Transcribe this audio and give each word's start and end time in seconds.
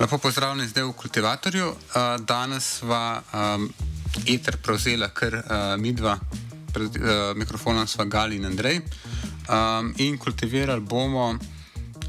Lepo 0.00 0.18
pozdravljeni 0.18 0.68
zdaj 0.68 0.84
v 0.84 0.92
kultivatorju. 0.92 1.68
Uh, 1.68 2.24
danes 2.24 2.64
sva 2.78 3.18
um, 3.34 3.64
eter 4.30 4.56
prevzela 4.62 5.08
kar 5.10 5.34
uh, 5.34 5.42
midva, 5.78 6.12
pred 6.72 6.96
uh, 7.00 7.34
mikrofonom 7.34 7.86
sva 7.86 8.04
Gali 8.04 8.36
in 8.38 8.46
Andrej. 8.46 8.78
Um, 9.50 9.90
in 9.98 10.14
kultivirali 10.18 10.80
bomo, 10.80 11.34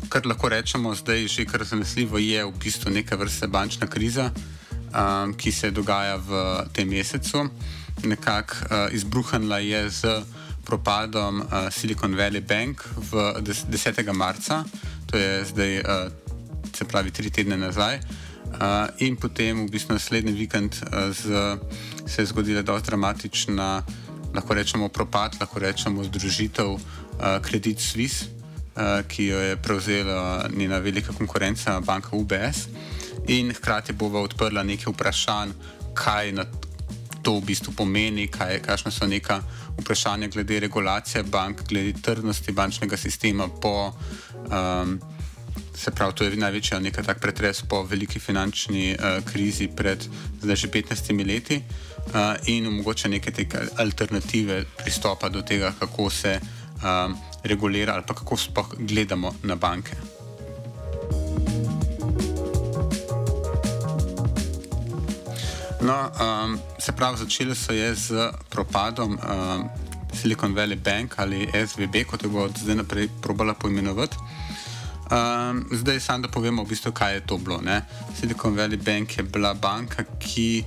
kar 0.09 0.29
lahko 0.29 0.53
rečemo, 0.53 0.93
zdaj 0.95 1.27
že 1.27 1.47
kar 1.49 1.65
zanesljivo 1.65 2.21
je 2.21 2.45
v 2.45 2.53
bistvu 2.61 2.93
neka 2.93 3.17
vrsta 3.17 3.47
bančna 3.47 3.87
kriza, 3.87 4.29
um, 4.93 5.33
ki 5.33 5.51
se 5.51 5.71
dogaja 5.71 6.21
v 6.21 6.45
tem 6.73 6.89
mesecu. 6.89 7.49
Nekako 8.05 8.53
uh, 8.53 8.93
izbruhnila 8.93 9.59
je 9.65 9.89
z 9.89 10.21
propadom 10.65 11.41
uh, 11.41 11.73
Silicon 11.73 12.13
Valley 12.13 12.45
Bank 12.45 12.85
v 13.11 13.33
10. 13.41 14.13
marca, 14.13 14.63
to 15.09 15.17
je 15.17 15.45
zdaj. 15.45 15.79
Uh, 15.79 16.28
se 16.79 16.87
pravi 16.87 17.11
tri 17.11 17.29
tedne 17.29 17.57
nazaj. 17.57 17.99
Uh, 18.49 18.87
in 19.05 19.15
potem, 19.19 19.67
v 19.67 19.69
bistvu, 19.69 19.93
naslednji 19.93 20.33
vikend 20.33 20.79
uh, 20.81 21.11
z, 21.13 21.27
se 22.07 22.21
je 22.21 22.29
zgodila 22.31 22.63
dosta 22.65 22.89
dramatična, 22.89 23.83
lahko 24.33 24.57
rečemo, 24.57 24.89
propad, 24.89 25.35
lahko 25.41 25.59
rečemo, 25.59 26.03
združitev 26.03 26.69
uh, 26.71 26.81
Credit 27.45 27.79
Suisse, 27.79 28.25
uh, 28.25 29.03
ki 29.07 29.25
jo 29.25 29.39
je 29.39 29.57
prevzela 29.57 30.47
njena 30.55 30.79
velika 30.79 31.13
konkurenca, 31.13 31.79
banka 31.79 32.15
UBS. 32.15 32.65
In 33.27 33.53
hkrati 33.53 33.93
bova 33.93 34.23
odprla 34.25 34.63
nekaj 34.63 34.93
vprašanj, 34.93 35.53
kaj 35.93 36.33
to 37.21 37.37
v 37.37 37.51
bistvu 37.51 37.75
pomeni, 37.75 38.31
kaj, 38.31 38.63
kakšne 38.65 38.91
so 38.91 39.05
neka 39.05 39.43
vprašanja 39.77 40.31
glede 40.33 40.63
regulacije 40.65 41.23
bank, 41.23 41.67
glede 41.69 41.93
trdnosti 42.01 42.51
bančnega 42.51 42.97
sistema 42.97 43.51
po. 43.61 43.91
Um, 44.49 44.97
Se 45.79 45.91
pravi, 45.91 46.13
to 46.13 46.23
je 46.27 46.35
največji 46.35 46.79
nekaj 46.83 47.05
tak 47.07 47.21
pretres 47.23 47.61
po 47.63 47.85
veliki 47.87 48.19
finančni 48.19 48.97
uh, 48.99 49.23
krizi 49.23 49.69
pred 49.71 50.03
zdaj 50.41 50.55
že 50.55 50.67
15 50.67 51.27
leti 51.27 51.55
uh, 51.55 52.35
in 52.51 52.67
omogoča 52.67 53.07
neke 53.07 53.31
te 53.31 53.47
alternative 53.79 54.65
pristopa 54.83 55.29
do 55.29 55.41
tega, 55.41 55.71
kako 55.79 56.09
se 56.09 56.39
um, 56.83 57.15
regulira 57.43 57.93
ali 57.93 58.03
pa 58.07 58.13
kako 58.13 58.37
sploh 58.37 58.75
gledamo 58.79 59.31
na 59.43 59.55
banke. 59.55 59.95
No, 65.81 66.11
um, 66.11 66.59
se 66.79 66.91
pravi, 66.91 67.17
začele 67.17 67.55
so 67.55 67.71
je 67.71 67.95
z 67.95 68.31
propadom 68.49 69.15
um, 69.15 69.69
Silicon 70.13 70.51
Valley 70.55 70.75
Bank 70.75 71.15
ali 71.17 71.47
SVB, 71.47 72.03
kot 72.03 72.23
jo 72.23 72.29
bo 72.29 72.49
zdaj 72.51 72.75
naprej 72.75 73.07
probala 73.21 73.53
poimenovati. 73.53 74.38
Um, 75.09 75.65
zdaj, 75.71 75.99
samo 75.99 76.27
da 76.27 76.27
povemo, 76.27 76.63
v 76.63 76.69
bistvu, 76.69 76.91
kaj 76.91 77.13
je 77.13 77.25
to 77.25 77.37
bilo. 77.37 77.61
Ne? 77.61 77.81
Silicon 78.19 78.53
Valley 78.55 78.77
Bank 78.77 79.17
je 79.17 79.23
bila 79.23 79.53
banka, 79.53 80.03
ki 80.19 80.63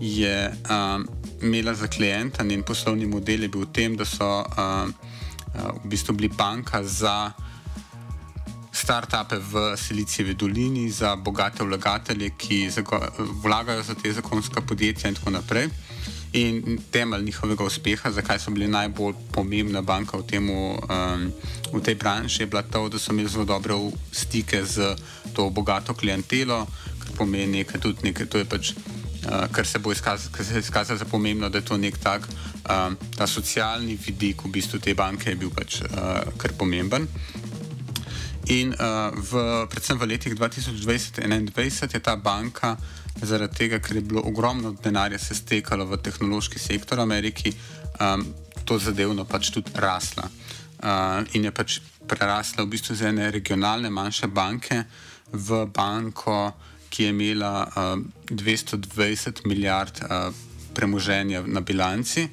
je 0.00 0.52
um, 0.70 1.06
imela 1.42 1.74
za 1.74 1.86
klienta 1.86 2.44
njen 2.44 2.62
poslovni 2.62 3.06
model, 3.06 3.42
je 3.42 3.48
bil 3.48 3.66
v 3.66 3.72
tem, 3.72 3.96
da 3.96 4.04
so 4.04 4.44
um, 4.46 4.94
v 5.84 5.88
bistvu 5.90 6.14
bili 6.14 6.28
banka 6.28 6.84
za 6.84 7.32
start-upe 8.72 9.36
v 9.36 9.76
Silicijevi 9.76 10.34
dolini, 10.34 10.90
za 10.90 11.16
bogate 11.16 11.64
vlagatelje, 11.64 12.30
ki 12.38 12.70
vlagajo 13.42 13.82
za 13.82 13.94
te 13.94 14.12
zakonska 14.12 14.60
podjetja 14.60 15.08
in 15.10 15.14
tako 15.14 15.30
naprej. 15.30 15.68
In 16.32 16.78
temelj 16.90 17.24
njihovega 17.24 17.64
uspeha, 17.64 18.10
zakaj 18.10 18.38
so 18.38 18.52
bili 18.54 18.68
najbolj 18.70 19.14
pomembna 19.34 19.82
banka 19.82 20.16
v, 20.16 20.26
temu, 20.30 20.78
um, 20.78 21.24
v 21.72 21.80
tej 21.82 21.94
branži, 21.98 22.42
je 22.42 22.46
bila 22.46 22.62
to, 22.62 22.88
da 22.88 22.98
so 22.98 23.10
imeli 23.12 23.28
zelo 23.28 23.44
dobre 23.44 23.74
stike 24.12 24.62
z 24.64 24.94
to 25.34 25.50
bogato 25.50 25.94
klientelo, 25.94 26.66
kar 26.98 27.16
pomeni 27.18 27.58
nekaj 27.58 27.80
tudi 27.80 28.06
nekaj, 28.06 28.26
to 28.30 28.38
je 28.38 28.44
pač, 28.44 28.72
uh, 29.26 29.50
kar 29.50 29.66
se 29.66 29.78
bo 29.78 29.92
izkazalo 29.92 30.58
izkazal 30.58 30.96
za 30.96 31.04
pomembno, 31.04 31.48
da 31.50 31.58
je 31.58 31.64
to 31.64 31.76
nek 31.76 31.98
tak, 31.98 32.28
um, 32.70 32.96
ta 33.16 33.26
socialni 33.26 33.98
vidik 33.98 34.44
v 34.44 34.54
bistvu 34.54 34.78
te 34.78 34.94
banke 34.94 35.30
je 35.30 35.36
bil 35.36 35.50
pač 35.50 35.82
uh, 35.82 36.30
kar 36.38 36.54
pomemben. 36.54 37.08
In 38.50 38.74
uh, 38.74 39.14
v, 39.14 39.30
predvsem 39.70 39.94
v 39.94 40.10
letih 40.10 40.34
2020 40.34 41.22
in 41.22 41.46
2021 41.46 41.94
je 41.94 42.00
ta 42.02 42.16
banka 42.18 42.74
zaradi 43.22 43.54
tega, 43.54 43.78
ker 43.78 44.00
je 44.00 44.02
bilo 44.02 44.24
ogromno 44.26 44.74
denarja 44.74 45.18
se 45.22 45.38
stekalo 45.38 45.86
v 45.86 46.00
tehnološki 46.02 46.58
sektor 46.58 46.98
v 46.98 47.06
Ameriki, 47.06 47.54
um, 48.02 48.26
to 48.66 48.78
zadevno 48.82 49.22
pač 49.22 49.52
tudi 49.54 49.70
rasla. 49.78 50.26
Uh, 50.82 51.22
in 51.38 51.46
je 51.46 51.52
pač 51.54 51.78
prerasla 52.10 52.66
v 52.66 52.74
bistvu 52.74 52.98
iz 52.98 53.06
ene 53.06 53.30
regionalne 53.30 53.86
manjše 53.86 54.26
banke 54.26 54.82
v 55.30 55.64
banko, 55.70 56.50
ki 56.90 57.06
je 57.06 57.14
imela 57.14 57.70
uh, 57.70 58.02
220 58.34 59.46
milijard 59.46 60.02
uh, 60.02 60.34
premoženja 60.74 61.46
na 61.46 61.62
bilanci, 61.62 62.26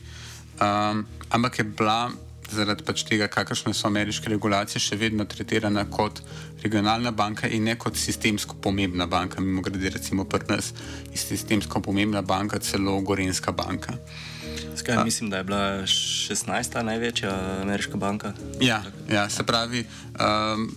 um, 0.58 1.06
ampak 1.30 1.62
je 1.62 1.66
bila 1.78 2.10
zaradi 2.52 2.84
pač 2.84 3.03
tega, 3.08 3.28
kakršne 3.31 3.74
so 3.75 3.88
ameriške 3.90 4.30
regulacije, 4.31 4.81
še 4.81 4.97
vedno 5.00 5.25
tretirana 5.30 5.85
kot 5.91 6.22
regionalna 6.63 7.12
banka 7.12 7.47
in 7.47 7.68
ne 7.68 7.75
kot 7.80 7.97
sistemsko 8.00 8.58
pomembna 8.62 9.08
banka. 9.08 9.41
Mimo 9.41 9.62
grede, 9.66 9.91
recimo, 9.94 10.25
pri 10.25 10.47
nas 10.50 10.72
je 11.12 11.19
sistemsko 11.22 11.81
pomembna 11.81 12.22
banka 12.22 12.59
celo 12.59 13.00
Gorenska 13.02 13.52
banka. 13.52 13.97
Skaj, 14.78 15.03
mislim, 15.03 15.30
da 15.30 15.38
je 15.38 15.44
bila 15.44 15.63
16. 15.86 16.81
največja 16.84 17.34
ameriška 17.62 17.97
banka. 17.97 18.34
Ja, 18.62 18.84
ja 19.12 19.30
se 19.30 19.44
pravi, 19.44 19.86
um, 20.19 20.69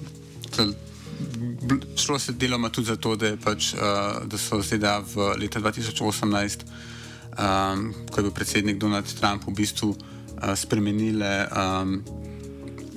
šlo 1.97 2.19
se 2.19 2.32
deloma 2.32 2.69
tudi 2.69 2.88
zato, 2.92 3.16
da, 3.16 3.34
pač, 3.36 3.75
uh, 3.75 4.22
da 4.25 4.38
so 4.38 4.62
ZDA 4.62 5.00
v 5.14 5.34
letu 5.41 5.60
2018, 5.60 6.64
um, 7.36 7.92
ko 8.10 8.20
je 8.20 8.25
bil 8.28 8.32
predsednik 8.34 8.80
Donald 8.80 9.09
Trump 9.21 9.47
v 9.48 9.54
bistvu 9.62 9.92
uh, 9.92 10.20
spremenile 10.57 11.47
um, 11.48 12.03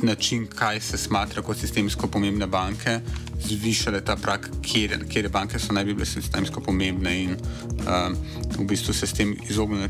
način, 0.03 0.47
kaj 0.47 0.79
se 0.79 0.97
smatra 0.97 1.41
kot 1.41 1.57
sistemsko 1.57 2.07
pomembne 2.07 2.47
banke, 2.47 2.99
zvišale 3.43 4.01
ta 4.05 4.15
prak, 4.15 4.49
kje 4.61 5.29
banke 5.31 5.59
so 5.59 5.73
naj 5.73 5.85
bi 5.85 5.93
bile 5.93 6.05
sistemsko 6.05 6.61
pomembne 6.61 7.15
in 7.23 7.35
um, 7.35 8.17
v 8.57 8.67
bistvu 8.67 8.93
se 8.93 9.07
s 9.07 9.13
tem 9.13 9.35
izognile 9.49 9.89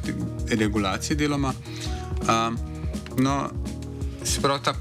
regulaciji 0.49 1.17
deloma. 1.17 1.53
Um, 2.29 2.57
no, 3.17 3.49
se 4.23 4.41
pravi, 4.41 4.63
ta 4.63 4.73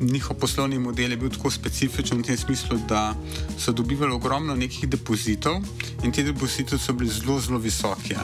njihov 0.00 0.36
poslovni 0.36 0.78
model 0.78 1.10
je 1.10 1.16
bil 1.16 1.30
tako 1.30 1.50
specifičen 1.50 2.18
v 2.18 2.26
tem 2.26 2.36
smislu, 2.36 2.78
da 2.88 3.14
so 3.58 3.72
dobivali 3.72 4.12
ogromno 4.12 4.56
nekih 4.56 4.88
depozitov 4.88 5.62
in 6.04 6.12
ti 6.12 6.22
depoziti 6.22 6.78
so 6.78 6.92
bili 6.92 7.10
zelo, 7.10 7.40
zelo 7.40 7.58
visoki. 7.58 8.14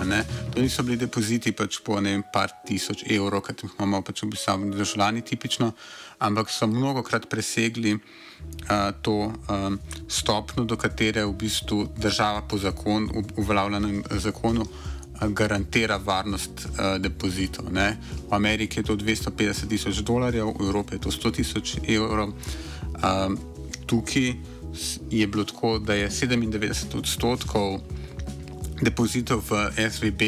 To 0.55 0.62
niso 0.62 0.82
bili 0.82 0.97
depoziti 0.97 1.53
pač 1.53 1.81
po 1.85 2.00
ne 2.00 2.11
vem, 2.11 2.23
par 2.32 2.50
tisoč 2.67 3.05
evrov, 3.11 3.43
kot 3.43 3.62
jih 3.62 3.76
imamo 3.79 4.03
pač 4.03 4.23
v 4.23 4.31
bistvu 4.31 4.71
državljani 4.76 5.23
tipično, 5.23 5.73
ampak 6.19 6.50
so 6.50 6.67
mnogo 6.67 7.03
krat 7.03 7.29
presegli 7.29 7.94
uh, 7.94 8.00
to 9.03 9.32
um, 9.49 9.79
stopno, 10.09 10.65
do 10.65 10.76
katere 10.76 11.25
v 11.25 11.32
bistvu 11.32 11.88
država 11.97 12.43
po 12.49 12.59
zakonu, 12.59 13.25
uveljavljenem 13.37 14.03
zakonu, 14.11 14.67
garantira 15.31 15.96
varnost 15.96 16.66
uh, 16.66 16.96
depozitov. 16.99 17.72
Ne? 17.72 17.96
V 18.28 18.32
Ameriki 18.34 18.81
je 18.81 18.90
to 18.90 18.96
250 18.96 19.69
tisoč 19.69 20.02
dolarjev, 20.02 20.52
v 20.58 20.66
Evropi 20.66 20.94
je 20.94 21.06
to 21.06 21.11
100 21.11 21.32
tisoč 21.32 21.76
evrov. 21.88 22.34
Um, 22.99 23.38
tukaj 23.87 24.34
je 25.11 25.26
bilo 25.26 25.44
tako, 25.44 25.78
da 25.78 25.94
je 25.94 26.11
97 26.11 26.99
odstotkov 26.99 27.81
depozitov 28.82 29.40
v 29.46 29.70
SVB 29.78 30.22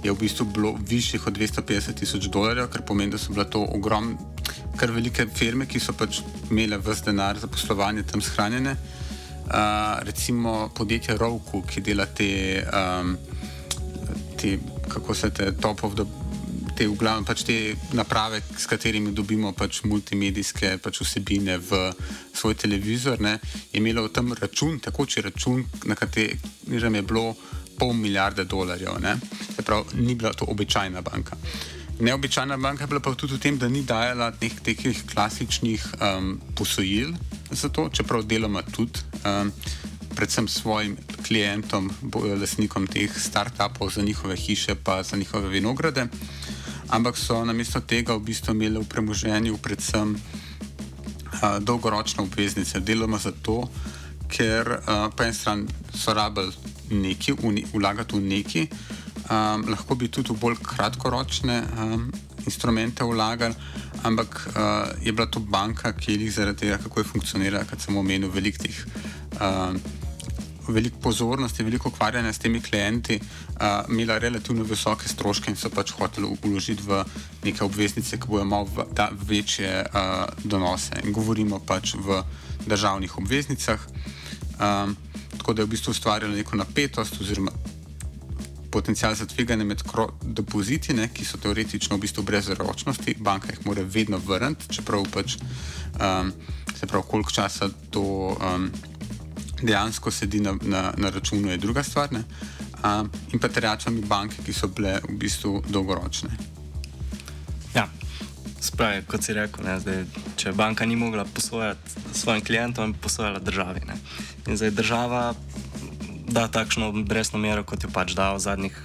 je 0.00 0.12
v 0.12 0.16
bistvu 0.16 0.44
bilo 0.48 0.74
višjih 0.88 1.26
od 1.26 1.36
250 1.36 1.94
tisoč 1.94 2.28
dolarjev, 2.32 2.70
kar 2.72 2.82
pomeni, 2.82 3.12
da 3.12 3.18
so 3.18 3.32
bile 3.32 3.44
to 3.50 3.60
ogromne, 3.60 4.16
kar 4.76 4.90
velike 4.90 5.26
firme, 5.34 5.66
ki 5.68 5.80
so 5.80 5.92
pač 5.92 6.22
imele 6.50 6.80
vse 6.80 7.10
denar 7.10 7.38
za 7.38 7.46
poslovanje 7.46 8.06
tam 8.08 8.24
shranjene. 8.24 8.76
Uh, 9.50 9.98
recimo 10.06 10.70
podjetje 10.74 11.18
Roku, 11.18 11.62
ki 11.66 11.82
dela 11.82 12.06
te, 12.06 12.62
um, 12.64 13.16
te 14.40 14.58
kako 14.88 15.14
se 15.14 15.30
te 15.30 15.52
top 15.52 15.84
of 15.84 15.94
the. 15.94 16.04
Te, 16.76 16.86
v 16.88 16.96
glavnem, 16.96 17.26
pač 17.28 17.42
te 17.44 17.54
naprave, 17.92 18.38
s 18.56 18.64
katerimi 18.64 19.10
dobimo 19.12 19.50
pač 19.52 19.82
multimedijske 19.84 20.78
pač 20.80 21.02
vsebine 21.02 21.58
v 21.60 21.80
svoj 22.32 22.54
televizor, 22.56 23.20
ne, 23.20 23.34
je 23.68 23.82
imelo 23.82 24.06
tam 24.08 24.32
račun, 24.32 24.78
takoči 24.80 25.20
račun, 25.20 25.60
na 25.84 25.98
katerem 25.98 26.94
je 26.96 27.02
bilo 27.02 27.34
pol 27.76 27.92
milijarde 27.92 28.46
dolarjev. 28.48 28.96
Se 29.56 29.62
pravi, 29.62 30.00
ni 30.00 30.14
bila 30.14 30.32
to 30.32 30.48
običajna 30.48 31.04
banka. 31.04 31.36
Neobičajna 32.00 32.56
banka 32.56 32.84
je 32.84 32.86
bila 32.94 33.00
pa 33.00 33.12
tudi 33.14 33.36
v 33.36 33.40
tem, 33.40 33.58
da 33.58 33.68
ni 33.68 33.82
dajala 33.84 34.30
teh, 34.32 34.56
teh 34.64 34.80
klasičnih 35.04 35.84
um, 36.00 36.40
posojil 36.56 37.12
za 37.50 37.68
to, 37.68 37.90
čeprav 37.92 38.24
deloma 38.24 38.62
tudi, 38.62 39.04
um, 39.24 39.52
predvsem 40.14 40.48
svojim 40.48 40.96
klientom, 41.26 41.90
lastnikom 42.40 42.86
teh 42.86 43.10
start-upov 43.10 43.92
za 43.94 44.02
njihove 44.02 44.36
hiše, 44.36 44.74
pa 44.74 45.02
za 45.02 45.16
njihove 45.16 45.48
vinograde. 45.48 46.06
Ampak 46.90 47.16
so 47.16 47.44
namesto 47.44 47.80
tega 47.80 48.14
v 48.14 48.26
bistvu 48.26 48.54
imeli 48.54 48.82
v 48.82 48.88
premoženju 48.88 49.58
predvsem 49.62 50.14
uh, 50.14 51.58
dolgoročne 51.62 52.22
obveznice, 52.22 52.80
deloma 52.80 53.18
zato, 53.18 53.70
ker 54.26 54.66
uh, 54.66 55.06
po 55.14 55.22
eni 55.22 55.34
strani 55.34 55.70
so 55.94 56.14
rabili 56.14 56.50
nekaj, 56.90 57.38
vlagati 57.72 58.18
v 58.18 58.22
nekaj, 58.26 58.66
um, 59.30 59.70
lahko 59.70 59.94
bi 59.94 60.10
tudi 60.10 60.34
v 60.34 60.38
bolj 60.42 60.58
kratkoročne 60.66 61.62
um, 61.78 62.10
instrumente 62.46 63.04
vlagali, 63.06 63.54
ampak 64.02 64.50
uh, 64.50 64.90
je 64.98 65.12
bila 65.12 65.30
to 65.30 65.40
banka, 65.40 65.92
ki 65.92 66.18
jih 66.18 66.34
zaradi 66.34 66.66
tega, 66.66 66.82
kako 66.82 67.00
je 67.00 67.10
funkcionirala, 67.14 67.64
kot 67.70 67.80
sem 67.80 67.96
omenil, 67.96 68.30
veliko 68.34 68.66
teh. 68.66 68.78
Um, 69.38 69.78
Veliko 70.70 71.00
pozornosti, 71.02 71.64
veliko 71.66 71.88
ukvarjanja 71.88 72.32
s 72.32 72.38
temi 72.38 72.60
klienti, 72.62 73.18
uh, 73.20 73.90
imela 73.90 74.18
relativno 74.18 74.64
visoke 74.64 75.08
stroške 75.08 75.50
in 75.50 75.56
so 75.56 75.70
pač 75.70 75.92
hoteli 75.98 76.28
uložiti 76.44 76.82
v 76.86 77.02
neke 77.44 77.64
obveznice, 77.64 78.18
ki 78.20 78.30
bojo 78.30 78.46
imeli 78.46 78.86
večje 79.26 79.84
uh, 79.86 80.24
donose. 80.44 81.02
In 81.04 81.12
govorimo 81.12 81.58
pač 81.66 81.94
v 81.98 82.22
državnih 82.66 83.18
obveznicah. 83.18 83.86
Um, 84.60 84.96
tako 85.38 85.52
da 85.52 85.62
je 85.62 85.66
v 85.66 85.70
bistvu 85.70 85.90
ustvarjalo 85.90 86.34
neko 86.34 86.56
napetost 86.56 87.20
oziroma 87.20 87.50
potencial 88.70 89.14
za 89.14 89.26
tveganje 89.26 89.64
med 89.64 89.82
depoziti, 90.22 90.94
ne, 90.94 91.08
ki 91.08 91.24
so 91.24 91.38
teoretično 91.42 91.96
v 91.96 92.00
bistvu 92.00 92.22
brez 92.22 92.48
ročnosti, 92.54 93.16
banka 93.18 93.50
jih 93.50 93.66
mora 93.66 93.82
vedno 93.82 94.18
vrniti, 94.18 94.70
čeprav 94.70 95.06
pač 95.10 95.36
um, 95.40 96.32
se 96.76 96.86
pravi, 96.86 97.04
koliko 97.08 97.30
časa 97.30 97.68
to 97.90 98.02
um, 98.36 98.70
dejansko 99.62 100.10
sedi 100.10 100.40
na, 100.40 100.54
na, 100.62 100.90
na 100.96 101.10
računu, 101.10 101.50
je 101.50 101.56
druga 101.56 101.82
stvar. 101.82 102.12
Ne, 102.12 102.24
um, 102.84 103.10
in 103.32 103.38
pa 103.38 103.48
terjačami 103.48 104.02
banke, 104.06 104.42
ki 104.46 104.52
so 104.52 104.68
bile 104.68 104.98
v 105.08 105.18
bistvu 105.20 105.62
dolgoročne. 105.68 106.30
Ja. 107.74 107.88
Spravi, 108.60 109.06
kot 109.08 109.24
si 109.24 109.32
rekel, 109.32 109.64
ne, 109.64 109.78
zdaj, 109.80 110.02
če 110.36 110.52
banka 110.52 110.84
ni 110.84 110.96
mogla 110.96 111.24
posojati 111.24 112.02
svojim 112.12 112.44
klientom, 112.44 112.92
je 112.92 113.00
posojala 113.00 113.40
državi. 113.40 113.86
Ne. 113.88 113.96
In 114.46 114.56
zdaj 114.60 114.74
država 114.76 115.22
da 116.30 116.48
takšno 116.48 116.88
obrestno 116.88 117.38
mero, 117.38 117.64
kot 117.64 117.84
jo 117.84 117.90
pač 117.92 118.14
da 118.14 118.30
v 118.34 118.42
zadnjih 118.42 118.76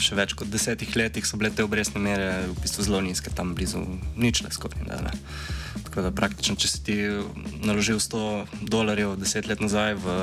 še 0.00 0.16
več 0.18 0.34
kot 0.34 0.50
desetih 0.50 0.90
letih, 0.96 1.26
so 1.26 1.38
bile 1.38 1.52
te 1.54 1.62
obrestne 1.62 2.00
mere 2.02 2.46
v 2.48 2.56
bistvu 2.64 2.86
zelo 2.88 3.00
nizke, 3.04 3.30
tam 3.30 3.52
blizu 3.54 3.84
ničle 4.18 4.50
skoraj. 4.50 4.82
Da, 4.88 5.12
Tako 5.94 6.08
da 6.08 6.10
praktično, 6.10 6.56
če 6.58 6.68
si 6.68 6.78
ti 6.82 6.94
naložil 7.62 8.00
100 8.02 8.66
dolarjev 8.66 9.12
deset 9.14 9.46
let 9.46 9.60
nazaj 9.62 9.94
v 9.94 10.14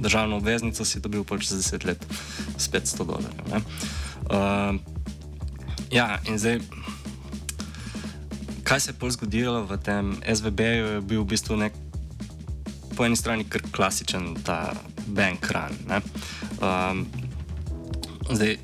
državno 0.00 0.38
obveznico, 0.40 0.86
si 0.88 1.02
dobil 1.04 1.20
pač 1.20 1.50
za 1.50 1.58
deset 1.60 1.84
let 1.84 2.06
spet 2.56 2.88
100 2.88 3.04
dolarjev. 3.10 3.66
Uh, 4.32 4.80
ja, 5.92 6.16
in 6.24 6.40
zdaj. 6.40 6.62
Kaj 8.64 8.80
se 8.80 8.90
je 8.94 8.96
pol 8.96 9.12
zgodilo 9.12 9.66
v 9.68 9.76
tem 9.84 10.16
SVB-ju, 10.24 10.88
je 10.96 11.04
bil 11.04 11.20
v 11.20 11.28
bistvu 11.36 11.60
nek, 11.60 11.76
po 12.96 13.04
eni 13.04 13.20
strani 13.20 13.44
kar 13.44 13.60
klasičen 13.68 14.32
ta 14.40 14.72
bank 15.12 15.44
run. 15.52 15.76
Um, 16.56 17.04
zdaj, 18.32 18.56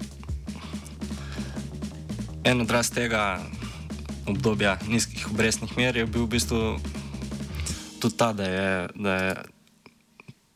en 2.49 2.65
odraz 2.65 2.89
tega 2.89 3.37
obdobja 4.29 4.79
nizkih 4.89 5.29
obrestnih 5.31 5.77
mer 5.77 5.97
je 5.97 6.07
bil 6.07 6.27
v 6.27 6.33
bistvu 6.37 6.63
tudi 8.01 8.17
ta, 8.17 8.33
da 8.33 8.45
je, 8.45 8.89
da 8.95 9.15
je 9.15 9.33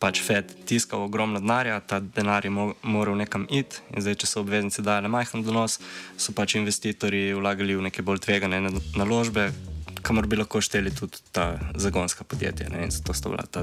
pač 0.02 0.18
Fed 0.22 0.50
tiskal 0.66 1.04
ogromno 1.06 1.40
denarja, 1.42 1.78
ta 1.80 2.00
denar 2.02 2.44
je 2.44 2.50
moral 2.50 3.16
nekam 3.18 3.46
iti 3.50 3.82
in 3.94 4.02
zdaj, 4.02 4.18
če 4.22 4.30
so 4.30 4.42
obveznice 4.42 4.82
dajale 4.82 5.10
majhen 5.12 5.44
donos, 5.46 5.78
so 6.18 6.34
pač 6.34 6.56
investitorji 6.58 7.36
vlagali 7.38 7.78
v 7.78 7.86
neke 7.86 8.02
bolj 8.06 8.24
tvegane 8.26 8.58
naložbe, 8.98 9.50
kamor 10.02 10.26
bi 10.26 10.40
lahko 10.40 10.62
šteli 10.62 10.90
tudi 10.94 11.22
ta 11.34 11.54
zagonska 11.78 12.26
podjetja. 12.26 12.70
Ne? 12.74 12.88
In 12.88 12.94
zato 12.94 13.14
so 13.14 13.30
bila 13.30 13.46
ta 13.46 13.62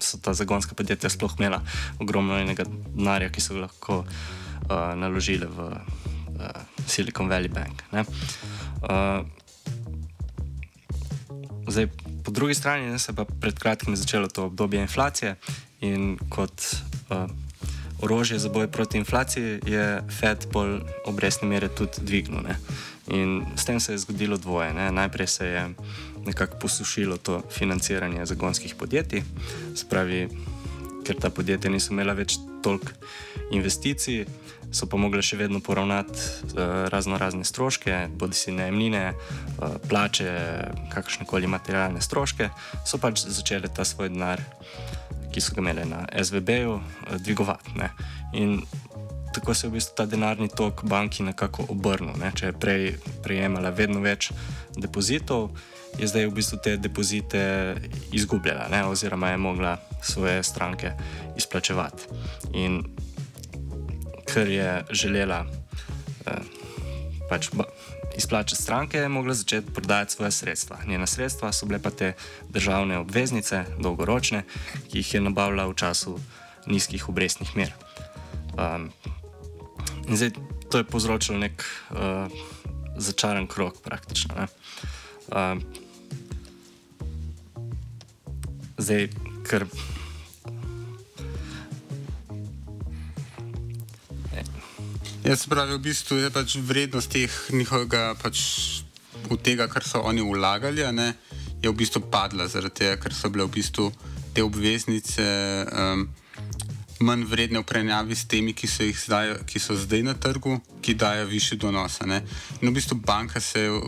so 0.00 0.18
ta 0.20 0.32
zagonska 0.36 0.76
podjetja 0.76 1.10
sploh 1.12 1.32
imela 1.38 1.60
ogromno 2.00 2.38
enega 2.40 2.64
denarja, 2.68 3.32
ki 3.32 3.40
so 3.40 3.56
ga 3.56 3.66
lahko 3.66 4.02
uh, 4.04 4.92
naložili 4.96 5.48
v 5.48 5.68
uh, 5.72 6.60
Silicon 6.86 7.28
Valley 7.28 7.52
Bank. 7.52 7.84
Uh, 7.92 9.24
zdaj, 11.70 11.86
po 12.24 12.30
drugi 12.30 12.54
strani 12.54 12.90
ne, 12.90 12.98
se 12.98 13.12
pa 13.12 13.24
pred 13.24 13.58
kratkim 13.58 13.96
začelo 13.96 14.28
to 14.28 14.44
obdobje 14.44 14.80
inflacije 14.80 15.36
in 15.80 16.18
kot 16.28 16.52
uh, 17.10 17.30
orožje 18.02 18.38
za 18.38 18.48
boj 18.48 18.68
proti 18.68 18.98
inflaciji 18.98 19.60
je 19.66 20.02
Fed 20.20 20.46
pol 20.52 20.80
obrestne 21.06 21.48
mere 21.48 21.68
tudi 21.68 22.00
dvignil. 22.00 22.42
Ne. 22.42 22.56
In 23.08 23.42
s 23.56 23.64
tem 23.64 23.80
se 23.80 23.92
je 23.92 23.98
zgodilo 23.98 24.36
dvoje. 24.36 24.74
Ne. 24.74 24.92
Najprej 24.92 25.26
se 25.26 25.46
je 25.46 25.68
nekako 26.26 26.58
posušilo 26.58 27.16
to 27.16 27.42
financiranje 27.50 28.26
zagonskih 28.26 28.74
podjetij, 28.74 29.22
spravi, 29.74 30.28
ker 31.04 31.16
ta 31.16 31.30
podjetja 31.30 31.70
niso 31.70 31.92
imela 31.92 32.12
več 32.12 32.36
toliko 32.62 32.92
investicij, 33.50 34.26
so 34.72 34.86
pa 34.86 34.98
mogli 35.00 35.22
še 35.22 35.38
vedno 35.40 35.60
poravnati 35.60 36.14
uh, 36.14 36.88
razno 36.92 37.18
razne 37.18 37.44
stroške, 37.44 38.08
bodi 38.18 38.38
si 38.38 38.54
najemnine, 38.54 39.02
uh, 39.12 39.76
plače, 39.88 40.30
kakršne 40.92 41.26
koli 41.26 41.50
materialne 41.50 42.02
stroške, 42.02 42.50
so 42.86 43.00
pač 43.02 43.24
začeli 43.26 43.70
ta 43.74 43.84
svoj 43.84 44.12
denar, 44.14 44.42
ki 45.30 45.42
so 45.42 45.54
ga 45.54 45.64
imeli 45.64 45.88
na 45.90 46.04
SVB-ju, 46.10 46.78
uh, 46.78 47.18
dvigovati. 47.18 47.76
Ne. 47.78 47.90
In 48.38 48.60
tako 49.34 49.54
se 49.54 49.66
je 49.66 49.70
v 49.70 49.78
bistvu 49.78 49.96
ta 49.96 50.06
denarni 50.06 50.48
tok 50.48 50.84
banki 50.84 51.22
nekako 51.22 51.66
obrnil. 51.70 52.16
Ne. 52.18 52.32
Če 52.34 52.50
je 52.50 52.58
prej 52.58 52.86
prejemala 53.22 53.70
vedno 53.74 54.02
več 54.02 54.30
depozitov, 54.78 55.50
je 55.98 56.06
zdaj 56.06 56.30
v 56.30 56.34
bistvu 56.34 56.58
te 56.62 56.76
depozite 56.78 57.42
izgubljala, 58.14 58.68
ne, 58.70 58.84
oziroma 58.86 59.30
je 59.34 59.36
mogla 59.36 59.78
svoje 60.02 60.42
stranke 60.42 60.92
izplačevati. 61.36 62.06
In 62.54 62.82
ker 64.34 64.48
je 64.48 64.84
želela 64.90 65.44
eh, 66.26 66.32
pač 67.28 67.48
izplačati 68.16 68.62
stranke, 68.62 68.98
je 68.98 69.08
mogla 69.08 69.34
začeti 69.34 69.72
prodajati 69.72 70.12
svoje 70.12 70.30
sredstva. 70.30 70.78
Njena 70.86 71.06
sredstva 71.06 71.52
so 71.52 71.66
bile 71.66 71.82
pa 71.82 71.90
te 71.90 72.12
državne 72.48 72.98
obveznice, 72.98 73.64
dolgoročne, 73.78 74.42
ki 74.90 74.98
jih 74.98 75.14
je 75.14 75.20
nabavila 75.20 75.66
v 75.66 75.74
času 75.74 76.18
nizkih 76.66 77.08
obrestnih 77.08 77.56
mer. 77.56 77.72
Um, 78.58 78.90
in 80.08 80.16
zdaj 80.16 80.30
to 80.70 80.78
je 80.78 80.84
povzročilo 80.84 81.38
nek 81.38 81.64
uh, 81.90 81.96
začaran 82.96 83.46
krok, 83.46 83.80
praktično. 83.82 84.34
Ne. 84.34 84.46
Um, 85.32 85.64
zdaj, 88.78 89.08
ker. 89.48 89.66
Jaz 95.30 95.46
pravi, 95.46 95.76
v 95.78 95.84
bistvu 95.84 96.16
je 96.18 96.28
pač 96.34 96.56
vrednost 96.58 97.12
teh 97.14 97.30
njihovega, 97.54 98.16
pač 98.18 98.40
v 99.30 99.36
tega, 99.38 99.68
kar 99.70 99.84
so 99.86 100.00
oni 100.02 100.24
vlagali, 100.26 100.82
ne, 100.90 101.12
je 101.62 101.70
v 101.70 101.76
bistvu 101.78 102.02
padla, 102.10 102.48
zaradi 102.50 102.82
tega, 102.82 102.96
ker 102.98 103.14
so 103.14 103.30
bile 103.30 103.46
v 103.46 103.54
bistvu 103.54 103.86
te 104.34 104.42
obveznice 104.42 105.22
um, 105.70 106.02
manj 107.06 107.22
vredne 107.30 107.62
v 107.62 107.68
primerjavi 107.70 108.18
s 108.18 108.26
temi, 108.26 108.56
ki 108.58 108.66
so, 108.66 108.82
zdaj, 108.90 109.36
ki 109.46 109.62
so 109.62 109.78
zdaj 109.78 110.02
na 110.02 110.16
trgu, 110.18 110.58
ki 110.82 110.98
dajo 110.98 111.30
više 111.30 111.60
donose. 111.62 112.10
Ne. 112.10 112.24
In 112.58 112.66
v 112.66 112.74
bistvu 112.74 112.98
banka 112.98 113.38
se 113.38 113.68
je 113.68 113.80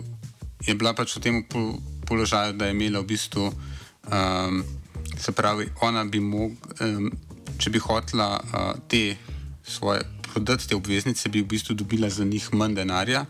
je 0.62 0.78
bila 0.78 0.94
pač 0.94 1.16
v 1.16 1.20
tem 1.26 1.42
položaju, 2.06 2.54
da 2.54 2.70
je 2.70 2.78
imela 2.78 3.02
v 3.02 3.10
bistvu, 3.18 3.50
um, 3.50 4.62
se 5.18 5.32
pravi, 5.34 5.72
ona 5.82 6.04
bi 6.04 6.22
mogla, 6.22 6.86
um, 6.86 7.10
če 7.58 7.70
bi 7.70 7.82
hotela 7.82 8.38
uh, 8.38 8.78
te 8.86 9.16
svoje 9.66 10.06
prodati 10.32 10.68
te 10.68 10.76
obveznice, 10.76 11.28
bi 11.28 11.44
v 11.44 11.50
bistvu 11.54 11.76
dobila 11.76 12.10
za 12.10 12.24
njih 12.24 12.48
manj 12.56 12.76
denarja, 12.80 13.26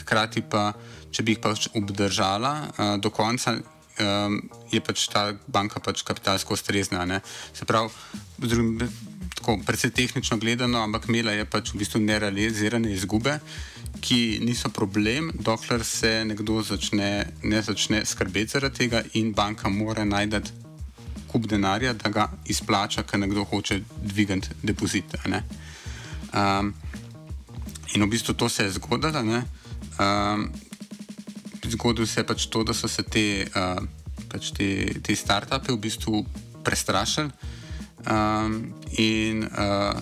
hkrati 0.00 0.44
pa, 0.50 0.72
če 1.10 1.22
bi 1.22 1.34
jih 1.34 1.42
pač 1.42 1.68
obdržala 1.74 2.52
uh, 2.68 2.94
do 3.02 3.10
konca, 3.10 3.58
um, 3.58 4.38
je 4.72 4.80
pač 4.80 5.08
ta 5.12 5.32
banka 5.46 5.82
pač 5.82 6.02
kapitalsko 6.06 6.54
ustrezna. 6.54 7.04
ne. 7.04 7.20
Se 7.52 7.64
pravi, 7.64 7.90
drugim- 8.38 8.88
tako 9.34 9.58
precej 9.66 9.90
tehnično 9.90 10.38
gledano, 10.38 10.80
ampak 10.80 11.08
imela 11.08 11.32
je 11.32 11.44
pač 11.44 11.74
v 11.74 11.78
bistvu 11.78 12.00
nerealizirane 12.00 12.92
izgube, 12.92 13.38
ki 14.00 14.40
niso 14.42 14.68
problem, 14.68 15.30
dokler 15.34 15.84
se 15.84 16.24
nekdo 16.24 16.62
začne, 16.62 17.26
ne 17.42 17.62
začne 17.62 18.04
skrbeti 18.04 18.56
zaradi 18.56 18.76
tega 18.76 19.02
in 19.14 19.32
banka 19.32 19.68
mora 19.68 20.04
najti 20.04 20.64
kup 21.28 21.46
denarja, 21.50 21.92
da 21.92 22.10
ga 22.10 22.28
izplača, 22.46 23.02
ker 23.02 23.18
nekdo 23.18 23.44
hoče 23.44 23.80
dvigati 24.02 24.48
depozit. 24.62 25.16
ne. 25.26 25.42
Um, 26.34 26.74
in 27.94 28.02
v 28.02 28.10
bistvu 28.10 28.34
to 28.34 28.48
se 28.48 28.64
je 28.64 28.70
zgodilo. 28.70 29.42
Um, 29.98 30.50
zgodilo 31.68 32.06
se 32.06 32.20
je 32.20 32.24
pač 32.26 32.46
to, 32.46 32.64
da 32.64 32.74
so 32.74 32.88
se 32.88 33.02
te, 33.02 33.46
uh, 33.54 33.78
pač 34.28 34.50
te, 34.50 35.00
te 35.02 35.16
startupe 35.16 35.72
v 35.72 35.78
bistvu 35.78 36.24
prestrašili. 36.64 37.30
Um, 38.10 38.74
in 38.98 39.46
uh, 39.46 39.94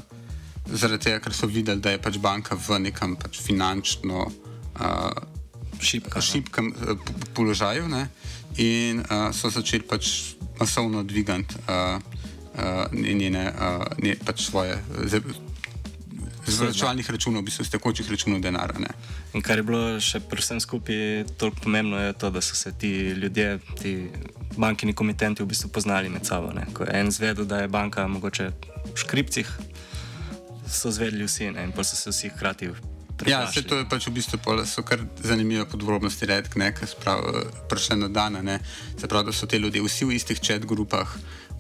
zaradi 0.67 1.05
tega, 1.05 1.21
ker 1.21 1.35
so 1.37 1.47
videli, 1.47 1.81
da 1.81 1.93
je 1.93 2.01
pač 2.03 2.19
banka 2.19 2.57
v 2.57 2.81
nekem 2.89 3.15
pač 3.17 3.39
finančno 3.43 4.27
uh, 4.27 5.13
Šibka, 5.83 6.21
no. 6.21 6.23
šibkem 6.23 6.71
uh, 6.71 6.95
po- 6.95 7.29
položaju, 7.35 7.89
ne? 7.91 8.07
in 8.57 9.01
uh, 9.01 9.33
so 9.35 9.51
začeli 9.51 9.83
pač 9.89 10.37
masovno 10.61 11.03
dvigati 11.03 11.57
uh, 11.67 11.99
uh, 12.55 12.93
njene, 12.93 13.49
uh, 13.49 13.87
nje, 13.99 14.17
pač 14.25 14.47
svoje. 14.47 14.77
Z, 16.47 16.67
računalnih 16.67 17.11
računov, 17.11 17.43
v 17.43 17.45
bistvu 17.45 17.65
z 17.65 17.71
tekočih 17.71 18.11
računov 18.11 18.41
denarja. 18.43 18.79
ne. 18.79 18.91
In 19.35 19.43
kar 19.43 19.59
je 19.59 19.63
bilo 19.63 20.01
še 20.01 20.21
pri 20.21 20.43
vsem 20.43 20.61
skupaj 20.61 21.25
toliko 21.39 21.63
pomembno, 21.63 22.01
je 22.03 22.13
to, 22.13 22.31
da 22.31 22.41
so 22.41 22.59
se 22.59 22.73
ti 22.73 23.15
ljudje, 23.15 23.59
ti 23.81 24.11
bankini 24.57 24.93
komitenti 24.93 25.43
v 25.43 25.47
bistvu 25.47 25.71
poznali 25.71 26.09
med 26.09 26.27
sabo. 26.27 26.53
Ne. 26.53 26.67
Ko 26.75 26.85
je 26.85 26.91
en 26.99 27.11
zvedel, 27.11 27.45
da 27.45 27.63
je 27.63 27.69
banka 27.69 28.07
mogoče 28.07 28.51
v 28.91 28.97
škripcih, 28.99 29.49
so 30.67 30.91
zvedeli 30.91 31.25
vsi 31.25 31.53
ne, 31.53 31.69
in 31.69 31.73
pa 31.73 31.85
so 31.85 31.97
se 31.97 32.11
vsi 32.11 32.33
hkrati. 32.35 32.65
Ja, 32.65 32.75
preplašili. 33.17 33.51
vse 33.51 33.69
to 33.69 33.77
je 33.79 33.87
pač 33.89 34.07
v 34.07 34.15
bistvu 34.19 34.39
pol, 34.43 34.65
so 34.67 34.83
kar 34.83 34.99
zanimive 35.23 35.67
podrobnosti, 35.71 36.27
redk, 36.27 36.57
ne, 36.59 36.73
ki 36.75 36.89
so 36.91 37.15
prišle 37.71 37.97
na 37.97 38.09
dan. 38.09 38.41
Se 38.99 39.07
pravi, 39.07 39.31
da 39.31 39.33
so 39.33 39.47
te 39.47 39.59
ljudje 39.59 39.83
vsi 39.85 40.09
v 40.09 40.17
istih 40.19 40.41
chat 40.43 40.67
grupah, 40.67 41.07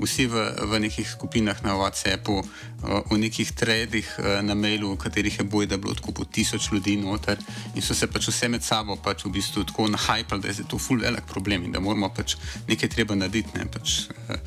vsi 0.00 0.26
v, 0.26 0.34
v 0.68 0.72
nekih 0.80 1.08
skupinah 1.08 1.58
na 1.62 1.76
WhatsAppu, 1.76 2.42
v 2.82 3.14
nekih 3.18 3.52
threadih 3.54 4.06
eh, 4.18 4.42
na 4.42 4.54
mailu, 4.54 4.94
v 4.94 4.98
katerih 4.98 5.38
je 5.38 5.44
boj, 5.44 5.66
da 5.66 5.74
je 5.74 5.82
bilo 5.82 5.94
tako 5.94 6.12
po 6.12 6.24
tisoč 6.24 6.72
ljudi 6.72 6.96
noter 6.96 7.38
in 7.74 7.82
so 7.82 7.94
se 7.94 8.06
pač 8.10 8.28
vse 8.28 8.48
med 8.48 8.64
sabo 8.64 8.96
pač 8.96 9.24
v 9.24 9.32
bistvu 9.38 9.64
tako 9.64 9.86
nahajpali, 9.88 10.42
da 10.42 10.48
je 10.48 10.66
to 10.66 10.78
full 10.78 11.00
velik 11.00 11.26
problem 11.26 11.64
in 11.64 11.72
da 11.72 11.80
moramo 11.80 12.10
pač 12.10 12.36
nekaj 12.68 12.88
treba 12.88 13.14
narediti. 13.14 13.54
Ne, 13.58 13.66
pač, 13.70 14.08
eh, 14.28 14.40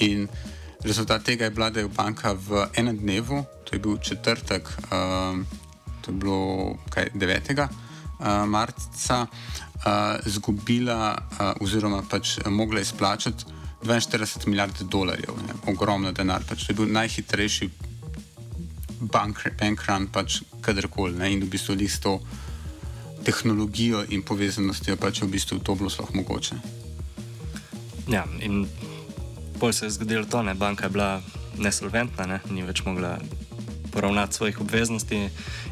in 0.00 0.28
rezultat 0.84 1.24
tega 1.24 1.44
je 1.44 1.50
bila, 1.50 1.70
da 1.70 1.80
je 1.80 1.88
banka 1.88 2.32
v 2.32 2.68
enem 2.76 2.96
dnevu, 2.96 3.44
to 3.64 3.76
je 3.76 3.80
bil 3.80 3.98
četrtek. 3.98 4.68
Um, 4.92 5.46
to 6.04 6.12
je 6.12 6.16
bilo 6.20 6.76
kaj, 6.92 7.12
9. 7.14 7.68
Uh, 8.20 8.44
marca, 8.46 9.26
uh, 9.26 10.26
izgubila 10.28 11.16
uh, 11.16 11.52
oziroma 11.64 12.02
pač 12.08 12.38
mogla 12.46 12.80
izplačati 12.80 13.44
42 13.84 14.46
milijard 14.46 14.82
dolarjev, 14.90 15.36
ne, 15.46 15.54
ogromno 15.72 16.12
denar. 16.12 16.44
Pač 16.48 16.64
to 16.66 16.72
je 16.72 16.76
bil 16.76 16.92
najhitrejši 16.92 17.70
bank, 19.00 19.44
bank 19.60 19.84
run, 19.88 20.08
pač 20.08 20.40
kadarkoli. 20.60 21.18
ne, 21.18 21.32
In 21.32 21.44
v 21.44 21.50
bistvu 21.52 21.76
s 21.88 22.00
to 22.00 22.20
tehnologijo 23.24 24.04
in 24.08 24.22
povezanostjo 24.22 24.96
pač 24.96 25.22
je 25.22 25.28
v 25.28 25.30
bistvu 25.30 25.58
to 25.58 25.74
bilo 25.74 25.90
sploh 25.90 26.12
mogoče. 26.14 26.56
Ja, 28.08 28.24
in 28.40 28.68
pol 29.60 29.72
se 29.72 29.86
je 29.86 29.96
zgodilo 29.96 30.24
to, 30.24 30.42
da 30.42 30.54
banka 30.54 30.84
je 30.84 30.90
bila 30.90 31.22
nesolventna, 31.56 32.26
ne? 32.26 32.40
ni 32.50 32.62
več 32.62 32.84
mogla 32.84 33.18
poravnati 33.92 34.34
svojih 34.34 34.60
obveznosti, 34.60 35.30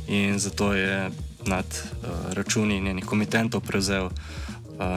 in 0.09 0.39
zato 0.39 0.73
je 0.73 1.11
nad 1.47 1.67
uh, 1.67 2.33
računi 2.33 2.81
njenih 2.81 3.05
komitentov 3.05 3.61
prevzel 3.61 4.11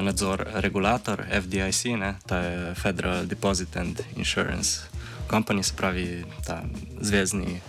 nadzor 0.02 0.48
regulator 0.54 1.24
FDIC, 1.42 1.86
ne? 1.86 2.16
ta 2.26 2.38
je 2.38 2.76
Federal 2.76 3.26
Deposit 3.26 3.78
and 3.78 4.02
Insurance 4.16 4.82
Company, 5.30 5.64
se 5.64 5.74
pravi 5.76 6.26
ta 6.46 6.64
zvezdni 7.02 7.62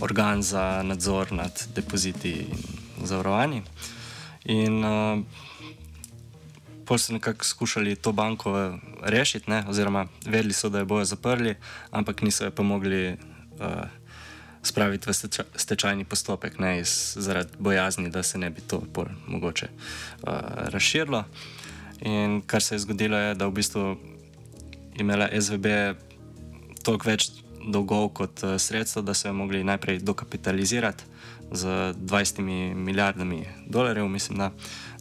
organ 0.00 0.42
za 0.42 0.82
nadzor 0.82 1.32
nad 1.32 1.66
depoziti 1.74 2.30
in 2.30 3.06
zavarovanji. 3.06 3.62
In 4.44 4.84
uh, 4.84 5.20
Pol 6.84 6.98
so 6.98 7.12
nekako 7.12 7.44
skušali 7.44 7.96
to 7.96 8.12
banko 8.12 8.78
rešiti, 9.02 9.50
ne? 9.50 9.64
oziroma 9.68 10.06
vedeli 10.26 10.52
so, 10.52 10.68
da 10.68 10.78
jo 10.78 10.84
bojo 10.84 11.04
zaprli, 11.04 11.54
ampak 11.90 12.22
niso 12.22 12.44
jo 12.44 12.50
pa 12.50 12.62
mogli 12.62 13.12
uh, 13.12 13.16
spraviti 14.64 15.10
v 15.10 15.14
steča, 15.14 15.44
stečajni 15.56 16.04
postopek, 16.04 16.58
ne? 16.58 16.80
Iz, 16.80 17.14
zaradi 17.16 17.56
bojazni, 17.58 18.10
da 18.10 18.22
se 18.22 18.38
ne 18.38 18.50
bi 18.50 18.60
to 18.60 18.80
bolj 18.94 19.12
mogoče 19.26 19.68
uh, 19.68 20.32
razširilo. 20.72 21.24
In 22.00 22.42
kar 22.46 22.62
se 22.62 22.74
je 22.74 22.78
zgodilo, 22.78 23.16
je, 23.16 23.34
da 23.34 23.46
v 23.46 23.52
bistvu 23.52 23.96
imela 24.98 25.28
SVB 25.40 25.66
toliko 26.84 27.08
več 27.08 27.30
dolgov 27.64 28.10
kot 28.18 28.44
uh, 28.44 28.56
sredstva, 28.58 29.02
da 29.02 29.14
so 29.14 29.28
jo 29.28 29.34
mogli 29.34 29.64
najprej 29.64 29.98
dokapitalizirati 29.98 31.04
z 31.52 31.94
20 31.94 32.74
milijardami 32.74 33.44
dolarjev, 33.66 34.08
mislim, 34.08 34.38
da, 34.38 34.50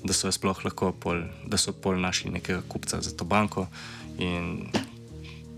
da 0.03 0.13
so 0.13 0.27
jo 0.27 0.31
sploh 0.31 0.65
lahko 0.65 0.91
pol, 0.91 1.23
da 1.47 1.57
so 1.57 1.73
pol 1.73 1.99
našli 1.99 2.31
nekega 2.31 2.61
kupca 2.67 3.01
za 3.01 3.15
to 3.17 3.25
banko. 3.25 3.67
In 4.19 4.67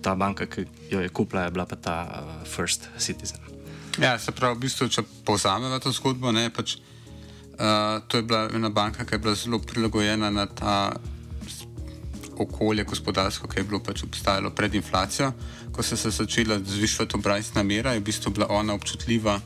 ta 0.02 0.16
banka, 0.16 0.46
ki 0.46 0.66
jo 0.92 1.02
je 1.02 1.10
kupila, 1.10 1.48
je 1.50 1.52
bila 1.52 1.66
pa 1.66 1.76
ta 1.76 1.98
uh, 2.06 2.48
First 2.48 2.90
Citizen. 2.98 3.45
Ja, 4.02 4.20
se 4.20 4.32
pravi, 4.36 4.58
v 4.58 4.66
bistvu, 4.66 4.90
če 4.92 5.06
povzamemo 5.24 5.80
to 5.80 5.92
zgodbo, 5.96 6.32
ne, 6.36 6.50
pač, 6.52 6.76
uh, 7.56 8.04
to 8.12 8.20
je 8.20 8.26
bila 8.28 8.50
ena 8.52 8.70
banka, 8.70 9.06
ki 9.08 9.16
je 9.16 9.22
bila 9.24 9.36
zelo 9.40 9.60
prilagojena 9.64 10.32
na 10.34 10.46
ta 10.52 10.76
okolje 12.36 12.84
gospodarsko, 12.84 13.48
ki 13.48 13.62
je 13.62 13.68
bilo 13.70 13.80
pač 13.80 14.04
obstajalo 14.04 14.52
pred 14.52 14.76
inflacijo. 14.76 15.32
Ko 15.72 15.84
se 15.84 15.96
začela 15.96 16.60
zvišati 16.60 17.16
obrestna 17.16 17.64
mera, 17.64 17.94
je 17.96 18.04
v 18.04 18.08
bistvu 18.12 18.34
bila 18.36 18.50
ona 18.52 18.76
občutljiva 18.76 19.40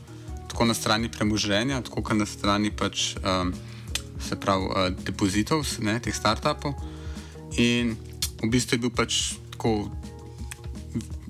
tako 0.50 0.66
na 0.66 0.74
strani 0.74 1.08
premoženja, 1.08 1.82
tako 1.86 2.02
kot 2.02 2.18
na 2.18 2.26
strani 2.26 2.74
pač, 2.74 3.14
um, 3.22 3.54
se 4.18 4.34
pravi, 4.34 4.66
uh, 4.66 4.90
depozitov, 5.06 5.62
ne, 5.78 6.00
teh 6.02 6.14
startupov. 6.14 6.74
In 7.62 7.94
v 8.42 8.50
bistvu 8.50 8.74
je 8.74 8.82
bil 8.82 8.90
pač 8.90 9.38
tako 9.54 9.86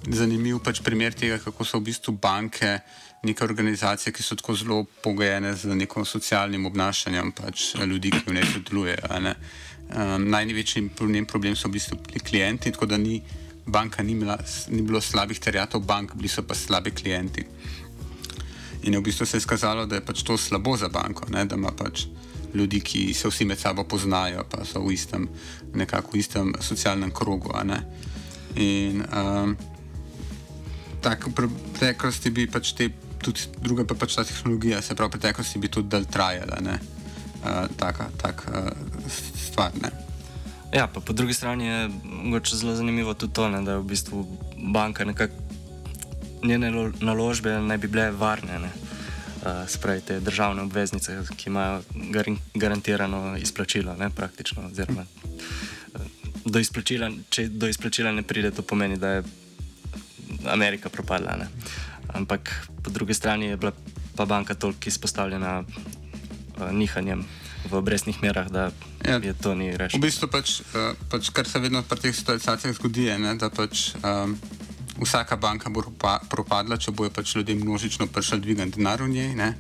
zanimiv 0.09 0.63
pač 0.65 0.81
primer 0.81 1.13
tega, 1.13 1.37
kako 1.37 1.65
so 1.69 1.77
v 1.81 1.93
bistvu 1.93 2.17
banke 2.17 2.81
neke 3.23 3.45
organizacije, 3.45 4.13
ki 4.13 4.23
so 4.23 4.37
tako 4.37 4.55
zelo 4.55 4.85
pogojene 5.05 5.55
z 5.55 5.75
nekim 5.77 6.05
socialnim 6.05 6.67
obnašanjem 6.67 7.33
pač 7.33 7.75
ljudi, 7.75 8.11
ki 8.11 8.25
v 8.27 8.35
njej 8.35 8.49
sodelujejo. 8.55 9.21
ne. 9.21 9.35
Um, 9.91 10.29
največji 10.31 10.89
problem, 10.97 11.27
problem 11.27 11.57
so 11.57 11.69
v 11.69 11.73
bistvu 11.73 11.99
klienti, 12.29 12.71
tako 12.73 12.87
da 12.87 12.97
ni, 12.97 13.23
banka 13.67 14.03
ni, 14.03 14.13
imela, 14.13 14.39
ni 14.69 14.83
bilo 14.83 15.01
slabih 15.01 15.39
terjatov 15.39 15.83
bank, 15.83 16.15
bili 16.15 16.29
so 16.29 16.43
pa 16.43 16.55
slabi 16.55 16.91
klienti. 16.91 17.45
In 18.83 18.97
v 18.97 19.03
bistvu 19.03 19.27
se 19.27 19.37
je 19.37 19.41
skazalo, 19.41 19.87
da 19.87 19.99
je 19.99 20.05
pač 20.05 20.23
to 20.23 20.39
slabo 20.39 20.77
za 20.77 20.89
banko, 20.89 21.27
ne? 21.29 21.45
da 21.45 21.57
ima 21.57 21.73
pač 21.77 22.07
ljudi, 22.55 22.81
ki 22.81 23.15
se 23.15 23.29
vsi 23.29 23.45
med 23.45 23.59
sabo 23.59 23.85
poznajo, 23.85 24.45
pa 24.51 24.65
so 24.65 24.81
v 24.81 24.95
istem, 24.95 25.29
nekako 25.75 26.17
v 26.17 26.21
istem 26.21 26.55
socialnem 26.61 27.11
krogu. 27.11 27.53
In 28.57 29.05
um, 29.13 29.57
tako 31.03 31.31
v 31.31 31.51
preteklosti 31.75 32.31
bi 32.31 32.47
pač 32.47 32.73
te, 32.79 32.91
tudi 33.23 33.41
druga 33.61 33.85
pa 33.85 33.95
pač 33.95 34.17
ta 34.17 34.25
tehnologija, 34.25 34.83
se 34.83 34.95
pravi, 34.95 35.09
v 35.09 35.19
preteklosti 35.19 35.59
bi 35.59 35.69
tudi 35.69 35.89
dal 35.89 36.05
trajala, 36.05 36.61
ne. 36.65 36.79
Uh, 37.41 37.65
taka, 37.77 38.11
tak, 38.21 38.45
uh, 38.49 38.69
stvar, 39.37 39.73
ne. 39.81 39.91
Ja, 40.73 40.87
pa 40.87 41.01
po 41.01 41.13
drugi 41.13 41.35
strani 41.35 41.67
je 41.67 41.91
mogoče 42.05 42.57
zelo 42.57 42.75
zanimivo 42.75 43.15
tudi 43.15 43.33
to, 43.33 43.49
ne, 43.49 43.63
da 43.67 43.73
je 43.73 43.79
v 43.79 43.89
bistvu 43.91 44.27
banka 44.73 45.05
nekako 45.05 45.35
njene 46.43 46.71
lo- 46.71 46.93
naložbe 47.01 47.59
naj 47.59 47.79
bi 47.79 47.89
bile 47.89 48.11
varne. 48.11 48.59
Ne. 48.59 48.71
Uh, 49.41 49.69
Spravi 49.69 50.01
te 50.01 50.21
državne 50.21 50.63
obveznice, 50.63 51.17
ki 51.37 51.49
imajo 51.49 51.83
garin, 52.13 52.37
garantirano 52.55 53.37
izplačilo, 53.37 53.97
ne, 53.97 54.11
praktično. 54.11 54.67
Oziroma, 54.69 55.03
eh, 55.03 55.99
do 56.45 56.59
izplačila, 56.59 57.11
če 57.31 57.49
do 57.49 57.69
izplačila 57.69 58.13
ne 58.13 58.23
pride, 58.23 58.51
to 58.51 58.63
pomeni, 58.63 58.99
da 59.01 59.09
je 59.09 59.23
Amerika 60.45 60.89
propadla. 60.89 61.37
Ne. 61.37 61.49
Ampak 62.15 62.51
po 62.83 62.91
drugi 62.91 63.15
strani 63.15 63.47
je 63.47 63.57
bila 63.57 63.73
pa 64.17 64.25
banka 64.25 64.55
toliko 64.55 64.89
izpostavljena 64.89 65.65
uh, 65.65 66.73
nihanjem 66.73 67.25
v 67.71 67.77
obrestnih 67.77 68.23
merah, 68.23 68.49
da 68.49 68.71
Ja. 69.05 69.17
je 69.17 69.33
to 69.33 69.55
ni 69.55 69.77
rešeno. 69.77 70.01
V 70.01 70.05
bistvu 70.05 70.29
pač, 70.29 70.61
uh, 70.61 70.93
pač 71.09 71.31
kar 71.31 71.49
se 71.49 71.59
vedno 71.59 71.83
pri 71.83 72.01
teh 72.01 72.15
situacijah 72.17 72.75
zgodi, 72.75 73.05
je, 73.09 73.19
ne, 73.19 73.35
da 73.35 73.51
pač 73.51 73.95
um, 74.01 74.37
vsaka 75.01 75.37
banka 75.37 75.71
bo 75.71 75.81
propa- 75.81 76.21
propadla, 76.29 76.77
če 76.77 76.91
bojo 76.93 77.11
pač 77.11 77.37
ljudje 77.37 77.55
množično 77.55 78.07
prišli 78.07 78.41
dvigati 78.41 78.77
denar 78.77 79.03
v 79.03 79.09
njej. 79.09 79.35
Ne? 79.35 79.55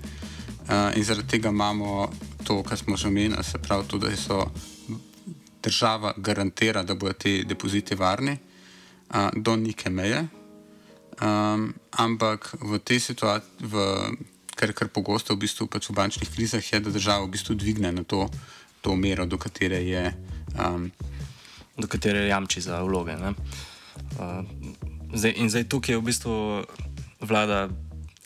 Uh, 0.68 0.92
in 0.96 1.04
zaradi 1.04 1.28
tega 1.28 1.48
imamo 1.48 2.10
to, 2.44 2.62
kar 2.62 2.78
smo 2.78 2.96
že 2.96 3.08
omenili, 3.08 3.44
se 3.44 3.58
pravi, 3.58 3.88
tudi, 3.88 4.10
da 4.10 4.16
so 4.16 4.44
država 5.62 6.12
garantira, 6.16 6.82
da 6.82 6.94
bodo 6.94 7.12
ti 7.12 7.44
depoziti 7.44 7.94
varni 7.94 8.36
uh, 8.36 9.28
do 9.36 9.56
neke 9.56 9.90
meje. 9.90 10.26
Um, 11.20 11.74
ampak 11.92 12.56
v 12.64 12.80
tej 12.80 13.12
situaciji, 13.12 13.68
kar, 14.56 14.72
kar 14.72 14.88
pogosto 14.88 15.36
v, 15.36 15.44
bistvu 15.44 15.68
pač 15.68 15.92
v 15.92 15.96
bančnih 15.96 16.28
krizah 16.32 16.64
je, 16.64 16.80
da 16.80 16.88
država 16.88 17.28
v 17.28 17.36
bistvu 17.36 17.56
dvigne 17.60 17.92
na 17.92 18.04
to, 18.04 18.28
to 18.80 18.96
mero, 18.96 19.28
do 19.28 19.36
katere 19.36 19.84
je. 19.84 20.16
Um, 20.56 20.88
do 21.76 21.88
katere 21.88 22.28
jamči 22.28 22.60
za 22.60 22.80
vloge. 22.80 23.16
Uh, 23.16 24.44
zdaj, 25.12 25.32
in 25.36 25.52
zdaj 25.52 25.68
tukaj 25.68 25.96
je 25.96 26.00
v 26.00 26.08
bistvu 26.08 26.34
vlada. 27.20 27.68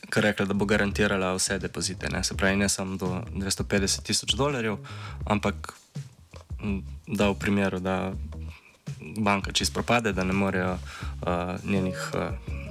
Kar 0.05 0.23
rekla, 0.23 0.45
da 0.45 0.53
bo 0.53 0.69
garantirala 0.69 1.33
vse 1.33 1.57
depozite, 1.59 2.07
ne? 2.13 2.23
se 2.23 2.37
pravi, 2.37 2.55
ne 2.55 2.69
samo 2.69 2.95
do 2.95 3.25
250 3.33 4.05
tisoč 4.05 4.37
dolarjev, 4.37 4.77
ampak 5.25 5.73
da 7.09 7.29
v 7.33 7.39
primeru, 7.41 7.81
da 7.81 8.13
banka 9.17 9.51
čist 9.51 9.73
propade, 9.73 10.13
da 10.13 10.23
ne 10.23 10.33
morejo 10.33 10.77
uh, 10.77 11.57
njenih 11.65 12.11
uh, 12.13 12.21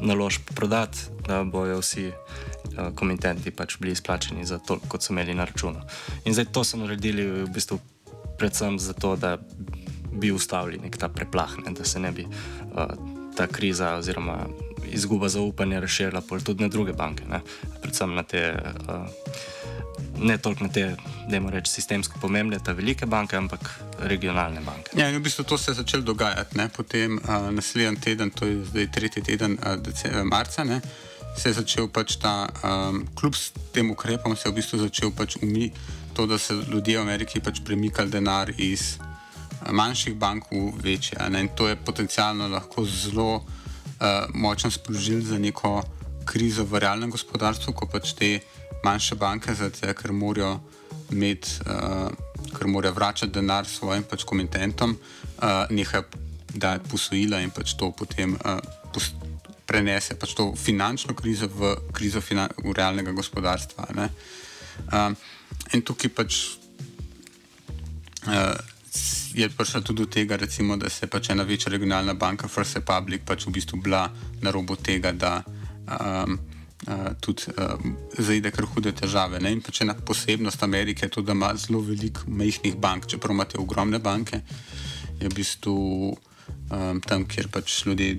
naložb 0.05 0.53
prodati, 0.55 1.09
da 1.27 1.43
bojo 1.45 1.81
vsi 1.81 2.11
uh, 2.11 2.93
komitenti 2.95 3.51
pač 3.51 3.79
bili 3.81 3.93
izplačeni 3.93 4.47
za 4.47 4.59
to, 4.59 4.79
kot 4.89 5.03
so 5.03 5.13
imeli 5.13 5.35
na 5.35 5.45
računu. 5.49 5.81
In 6.25 6.37
zdaj 6.37 6.53
to 6.53 6.65
so 6.65 6.81
naredili 6.81 7.27
v 7.27 7.49
bistvu 7.55 7.81
predvsem 8.39 8.79
zato, 8.79 9.17
da 9.17 9.39
bi 10.13 10.33
ustavili 10.33 10.79
nek 10.79 10.97
ta 10.97 11.09
preplah, 11.09 11.57
ne? 11.65 11.73
da 11.75 11.85
se 11.85 12.01
ne 12.01 12.13
bi 12.13 12.27
uh, 12.27 12.95
ta 13.37 13.47
kriza 13.47 13.97
oziroma 13.99 14.47
izguba 14.93 15.29
zaupanja 15.29 15.81
razširila 15.81 16.23
tudi 16.45 16.63
na 16.63 16.69
druge 16.69 16.93
banke, 16.93 17.25
ne? 17.31 17.41
predvsem 17.83 18.15
na 18.15 18.23
te, 18.23 18.55
uh, 18.89 19.07
ne 20.23 20.39
toliko 20.39 20.65
na 20.65 20.71
te, 20.71 20.97
da 21.29 21.37
imamo 21.37 21.51
reči, 21.51 21.73
sistemsko 21.73 22.19
pomembne, 22.21 22.59
ta 22.65 22.73
velike 22.73 23.07
banke, 23.07 23.37
ampak 23.37 23.71
regionalne 24.09 24.61
banke. 24.61 24.95
Ja, 24.99 25.09
in 25.09 25.19
v 25.19 25.25
bistvu 25.25 25.45
to 25.45 25.59
se 25.59 25.71
je 25.71 25.81
začelo 25.81 26.03
dogajati. 26.03 26.59
Ne? 26.59 26.69
Potem 26.69 27.19
uh, 27.19 27.51
naslednji 27.51 28.01
teden, 28.01 28.31
to 28.31 28.47
je 28.47 28.65
zdaj 28.65 28.91
tretji 28.93 29.23
teden 29.23 29.59
uh, 29.59 30.23
marca, 30.25 30.65
ne? 30.65 30.81
se 31.37 31.49
je 31.49 31.55
začel 31.59 31.89
pač 31.91 32.17
ta, 32.23 32.47
um, 32.63 33.03
kljub 33.19 33.35
tem 33.75 33.91
ukrepom, 33.91 34.37
se 34.37 34.49
je 34.49 34.53
v 34.53 34.55
bistvu 34.61 34.79
začel 34.79 35.11
pač 35.11 35.37
umiti 35.43 35.75
to, 36.15 36.27
da 36.27 36.39
se 36.39 36.55
ljudje 36.55 36.99
v 36.99 37.03
Ameriki 37.03 37.41
pač 37.43 37.59
premikali 37.65 38.11
denar 38.11 38.53
iz 38.57 38.99
manjših 39.67 40.15
bank 40.15 40.47
v 40.53 40.71
večje. 40.79 41.19
In 41.27 41.49
to 41.57 41.69
je 41.69 41.77
potencialno 41.77 42.49
lahko 42.49 42.85
zelo 42.85 43.43
uh, 43.43 44.31
močen 44.35 44.71
sprožil 44.71 45.25
za 45.27 45.39
neko 45.39 45.83
krizo 46.25 46.65
v 46.65 46.79
realnem 46.79 47.11
gospodarstvu, 47.11 47.73
ko 47.73 47.87
pač 47.91 48.15
te 48.15 48.39
manjše 48.85 49.19
banke, 49.19 49.55
zato 49.55 49.91
ker 49.95 50.13
morajo 50.13 50.61
imeti, 51.15 51.59
uh, 51.65 52.11
ker 52.55 52.71
morajo 52.71 52.95
vračati 52.95 53.33
denar 53.33 53.69
svojim 53.69 54.05
pač 54.11 54.27
komitentom, 54.29 54.95
uh, 54.95 55.65
nekaj 55.71 56.05
da 56.55 56.77
posojila 56.91 57.41
in 57.43 57.51
pač 57.55 57.75
to 57.79 57.91
potem 57.97 58.37
uh, 58.45 58.59
prenese 59.65 60.15
pač 60.21 60.35
to 60.37 60.53
finančno 60.57 61.15
krizo 61.17 61.49
v 61.49 61.75
krizo 61.93 62.21
finan 62.21 62.53
v 62.61 62.75
realnega 62.77 63.15
gospodarstva. 63.17 63.89
Uh, 63.95 65.17
in 65.73 65.83
tukaj 65.83 66.13
pač. 66.13 66.45
Uh, 68.25 68.55
je 69.35 69.49
prišlo 69.51 69.81
tudi 69.83 70.07
do 70.07 70.07
tega, 70.07 70.37
recimo, 70.39 70.77
da 70.79 70.89
se 70.89 71.07
pač 71.11 71.31
ena 71.35 71.43
večja 71.43 71.73
regionalna 71.73 72.15
banka, 72.15 72.49
First 72.49 72.79
Republic, 72.79 73.25
pač 73.27 73.47
v 73.47 73.59
bistvu 73.59 73.83
bila 73.83 74.07
na 74.43 74.55
robu 74.55 74.77
tega, 74.79 75.11
da 75.11 75.43
um, 75.43 76.39
uh, 76.89 77.13
tudi 77.21 77.51
um, 77.57 77.97
zaide 78.19 78.51
kar 78.55 78.67
hude 78.71 78.93
težave. 78.93 79.41
Ne? 79.43 79.53
In 79.57 79.63
pač 79.65 79.83
ena 79.85 79.95
posebnost 79.95 80.63
Amerike 80.63 81.07
je 81.07 81.17
to, 81.17 81.23
da 81.23 81.33
ima 81.37 81.53
zelo 81.57 81.81
veliko 81.85 82.29
majhnih 82.29 82.77
bank, 82.77 83.09
čeprav 83.11 83.35
imate 83.35 83.59
ogromne 83.59 83.99
banke, 83.99 84.41
je 85.21 85.29
v 85.29 85.35
bistvu 85.35 85.77
um, 86.13 87.01
tam, 87.01 87.27
kjer 87.29 87.49
pač 87.53 87.85
ljudje 87.87 88.17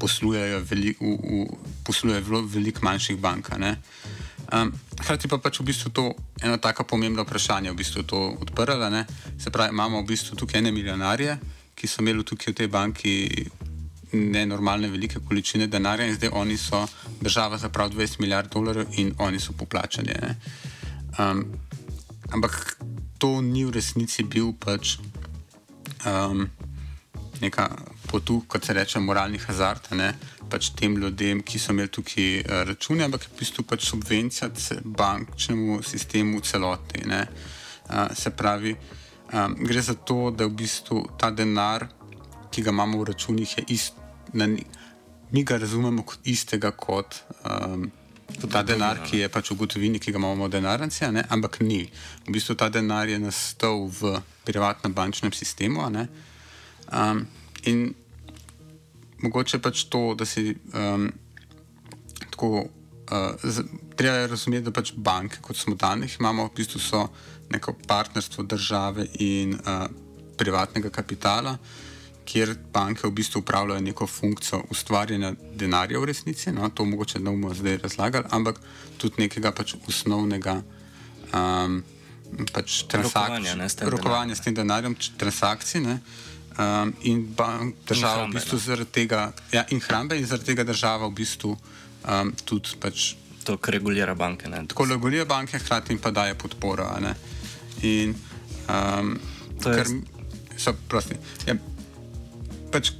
poslujejo, 0.00 0.62
veli, 0.70 0.94
v, 1.00 1.14
v, 1.14 1.44
poslujejo 1.86 2.44
veliko 2.50 2.84
manjših 2.84 3.20
bank. 3.20 3.52
Um, 3.54 4.72
Hrati 4.94 5.28
pa 5.28 5.40
pač 5.42 5.58
v 5.58 5.68
bistvu 5.70 5.90
to 5.90 6.04
eno 6.42 6.58
tako 6.62 6.84
pomembno 6.86 7.24
vprašanje, 7.24 7.72
v 7.72 7.78
bistvu 7.78 8.04
to 8.06 8.20
odprla. 8.40 8.90
Ne? 8.90 9.06
Se 9.38 9.50
pravi, 9.50 9.72
imamo 9.74 10.02
v 10.02 10.10
bistvu 10.14 10.36
tukaj 10.38 10.60
ene 10.60 10.72
milijonarje, 10.72 11.38
ki 11.74 11.90
so 11.90 12.02
imeli 12.04 12.24
tukaj 12.24 12.52
v 12.52 12.58
tej 12.62 12.68
banki 12.70 13.14
nenormalne 14.14 14.88
velike 14.88 15.20
količine 15.28 15.66
denarja 15.66 16.06
in 16.06 16.14
zdaj 16.14 16.30
oni 16.32 16.56
so 16.56 16.86
država 17.20 17.58
za 17.58 17.68
prav 17.68 17.90
20 17.90 18.20
milijard 18.20 18.52
dolarjev 18.52 18.86
in 18.96 19.14
oni 19.18 19.40
so 19.40 19.52
poplačani. 19.52 20.12
Um, 21.18 21.44
ampak 22.32 22.76
to 23.18 23.40
ni 23.40 23.64
v 23.64 23.70
resnici 23.70 24.22
bil 24.22 24.52
pač 24.58 24.98
um, 26.06 26.48
neka 27.40 27.68
potu, 28.10 28.42
kot 28.48 28.64
se 28.64 28.72
reče, 28.72 29.00
moralni 29.00 29.38
hazard. 29.38 29.88
Ne? 29.92 30.12
Pač 30.50 30.70
tem 30.76 30.96
ljudem, 30.98 31.42
ki 31.42 31.58
so 31.58 31.72
imeli 31.72 31.90
tukaj 31.92 32.28
uh, 32.42 32.62
račune, 32.68 33.04
ampak 33.04 33.26
je 33.26 33.32
v 33.32 33.38
bistvu 33.40 33.64
pač 33.68 33.88
subvencija 33.88 34.50
bančnemu 34.84 35.82
sistemu 35.82 36.40
celoti. 36.40 37.04
Uh, 37.08 38.10
se 38.14 38.30
pravi, 38.30 38.76
um, 39.32 39.56
gre 39.64 39.82
za 39.82 39.94
to, 39.94 40.30
da 40.30 40.46
v 40.46 40.56
bistvu 40.62 41.04
ta 41.18 41.30
denar, 41.30 41.88
ki 42.50 42.62
ga 42.62 42.70
imamo 42.70 43.02
v 43.02 43.10
računih, 43.12 43.58
je 43.58 43.64
ist, 43.74 44.03
na, 44.34 44.48
mi 45.30 45.44
ga 45.44 45.58
razumemo 45.58 46.04
kot 46.06 46.26
istega 46.30 46.70
kot. 46.70 47.22
Um, 47.44 47.90
Ta 48.50 48.62
denar, 48.64 49.02
ki 49.04 49.18
je 49.20 49.26
pač 49.28 49.50
v 49.52 49.58
gotovini, 49.60 49.98
ki 50.00 50.10
ga 50.10 50.18
imamo 50.18 50.46
v 50.48 50.54
denarnici, 50.56 51.04
ampak 51.04 51.60
ni. 51.60 51.84
V 52.24 52.32
bistvu 52.32 52.56
ta 52.56 52.70
denar 52.72 53.06
je 53.06 53.18
nastal 53.20 53.84
v 53.84 54.16
privatnem 54.48 54.94
bančnem 54.96 55.32
sistemu. 55.36 55.84
Um, 55.84 57.20
in 57.68 57.92
mogoče 59.22 59.60
pač 59.60 59.84
to, 59.92 60.16
da 60.18 60.24
si 60.24 60.56
um, 60.72 61.12
tako. 62.32 62.64
Uh, 63.04 63.36
treba 63.96 64.16
je 64.16 64.26
razumeti, 64.32 64.64
da 64.64 64.72
pač 64.72 64.94
banke, 64.96 65.38
kot 65.44 65.60
smo 65.60 65.76
danes, 65.76 66.16
imamo 66.18 66.48
v 66.48 66.54
bistvu 66.56 67.04
neko 67.52 67.76
partnerstvo 67.86 68.44
države 68.48 69.06
in 69.20 69.54
uh, 69.54 69.84
privatnega 70.36 70.90
kapitala, 70.90 71.58
kjer 72.24 72.54
banke 72.72 73.06
v 73.06 73.12
bistvu 73.12 73.40
upravljajo 73.40 73.80
neko 73.80 74.06
funkcijo 74.06 74.62
ustvarjanja 74.70 75.34
denarja 75.54 76.00
v 76.00 76.04
resnici. 76.04 76.52
No, 76.52 76.68
to 76.70 76.84
mogoče 76.84 77.18
ne 77.18 77.30
bomo 77.30 77.54
zdaj 77.54 77.78
razlagali, 77.82 78.30
ampak 78.30 78.60
tudi 78.98 79.26
nekega 79.26 79.52
pač 79.52 79.74
osnovnega. 79.88 80.62
Um, 81.34 81.82
pač 82.52 82.84
Rokovanja, 82.90 83.54
rokovanja 83.80 84.34
s 84.34 84.40
tem 84.40 84.54
denarjem, 84.54 84.96
transakcij. 85.18 85.84
Um, 86.54 86.92
in 87.02 87.34
država 87.86 88.14
hrambe, 88.14 88.30
v 88.30 88.34
bistvu 88.38 88.58
zaradi 88.62 88.90
tega, 88.94 89.32
ja, 89.52 89.64
in 89.74 89.80
hrambe, 89.82 90.18
in 90.18 90.26
zaradi 90.26 90.52
tega 90.52 90.64
država 90.64 91.08
v 91.10 91.14
bistvu 91.18 91.50
um, 91.50 92.32
tudi 92.46 92.78
pač. 92.80 93.14
To, 93.44 93.58
kar 93.58 93.74
regulira 93.74 94.14
banke. 94.14 94.48
Ne? 94.48 94.62
Tako 94.70 94.86
regulira 94.88 95.26
banke, 95.28 95.58
hkrati 95.58 95.98
pa 96.00 96.14
daje 96.14 96.34
podporo. 96.38 96.86
In 97.82 98.14
um, 98.70 99.16
to 99.60 99.74
je. 99.74 99.82
Kar, 99.82 99.90
so, 100.56 100.74
prosti, 100.88 101.18
ja, 101.46 101.56
pač 102.74 102.90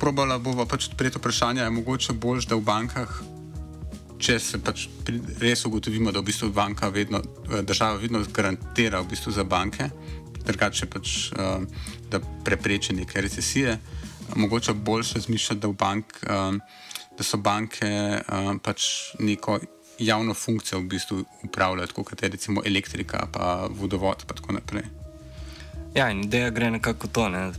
probala 0.00 0.38
bova 0.42 0.64
pač 0.66 0.88
odpreti 0.90 1.20
vprašanje, 1.20 1.62
je 1.62 1.76
mogoče 1.76 2.16
bolj, 2.18 2.46
da 2.48 2.56
v 2.56 2.64
bankah, 2.66 3.20
če 4.22 4.38
se 4.40 4.58
pač 4.62 4.88
res 5.42 5.66
ugotovimo, 5.68 6.10
da 6.14 6.22
v 6.22 6.30
bistvu 6.30 6.50
banka 6.54 6.88
vedno, 6.94 7.20
država 7.62 8.00
vedno 8.00 8.22
garantira 8.32 9.02
v 9.02 9.12
bistvu 9.12 9.34
za 9.34 9.44
banke 9.44 9.90
drugače 10.46 10.86
pač, 10.90 11.32
uh, 11.32 11.62
da 12.10 12.20
prepreči 12.44 12.94
neke 12.96 13.20
recesije. 13.20 13.78
Mogoče 14.36 14.72
boljše 14.72 15.14
razmišljati, 15.14 15.60
da, 15.60 15.68
bank, 15.68 16.18
uh, 16.22 16.56
da 17.18 17.24
so 17.24 17.36
banke 17.36 17.90
pač 18.62 18.88
neko 19.18 19.58
javno 19.98 20.34
funkcijo 20.34 20.80
v 20.80 20.88
bistvu 20.94 21.24
upravljajo, 21.44 22.02
kot 22.02 22.22
je 22.22 22.28
recimo 22.28 22.62
elektrika, 22.66 23.26
pa 23.32 23.68
vodovod 23.70 24.24
in 24.24 24.34
tako 24.34 24.52
naprej. 24.52 24.88
Ja, 25.94 26.08
in 26.10 26.24
ideja 26.24 26.50
gre 26.50 26.70
nekako 26.70 27.08
to. 27.08 27.28
Ne? 27.28 27.50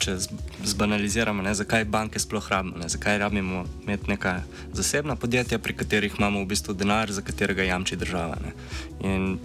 Če 0.00 0.16
zbanaliziramo, 0.64 1.42
ne, 1.44 1.52
zakaj 1.54 1.84
banke 1.84 2.18
sploh 2.22 2.46
rabimo, 2.48 2.80
ne, 2.80 2.88
zakaj 2.88 3.18
rabimo 3.20 3.64
imeti 3.84 4.08
neka 4.08 4.38
zasebna 4.72 5.16
podjetja, 5.20 5.58
pri 5.60 5.76
katerih 5.76 6.16
imamo 6.18 6.40
v 6.40 6.50
bistvu 6.54 6.74
denar, 6.74 7.12
za 7.12 7.20
katerega 7.22 7.68
jamči 7.68 8.00
država. 8.00 8.38
Ne. 8.40 8.54
In 9.04 9.36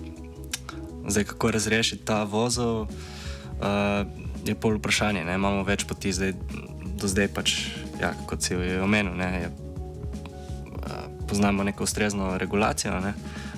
Zdaj, 1.07 1.23
kako 1.23 1.51
razrešiti 1.51 2.05
ta 2.05 2.23
vozel, 2.23 2.81
uh, 2.81 2.87
je 4.45 4.55
pol 4.55 4.77
vprašanje. 4.77 5.23
Ne? 5.23 5.35
Imamo 5.35 5.63
več 5.63 5.85
poti, 5.85 6.13
zdaj, 6.13 6.33
do 6.97 7.07
zdaj 7.07 7.29
pač, 7.33 7.53
ja, 8.01 8.13
kot 8.25 8.41
si 8.41 8.53
je 8.53 8.81
omenil, 8.81 9.13
ne? 9.13 9.29
je, 9.41 9.49
uh, 10.81 11.05
poznamo 11.29 11.63
neko 11.63 11.85
ustrezno 11.85 12.37
regulacijo, 12.41 12.97
ne? 12.99 13.13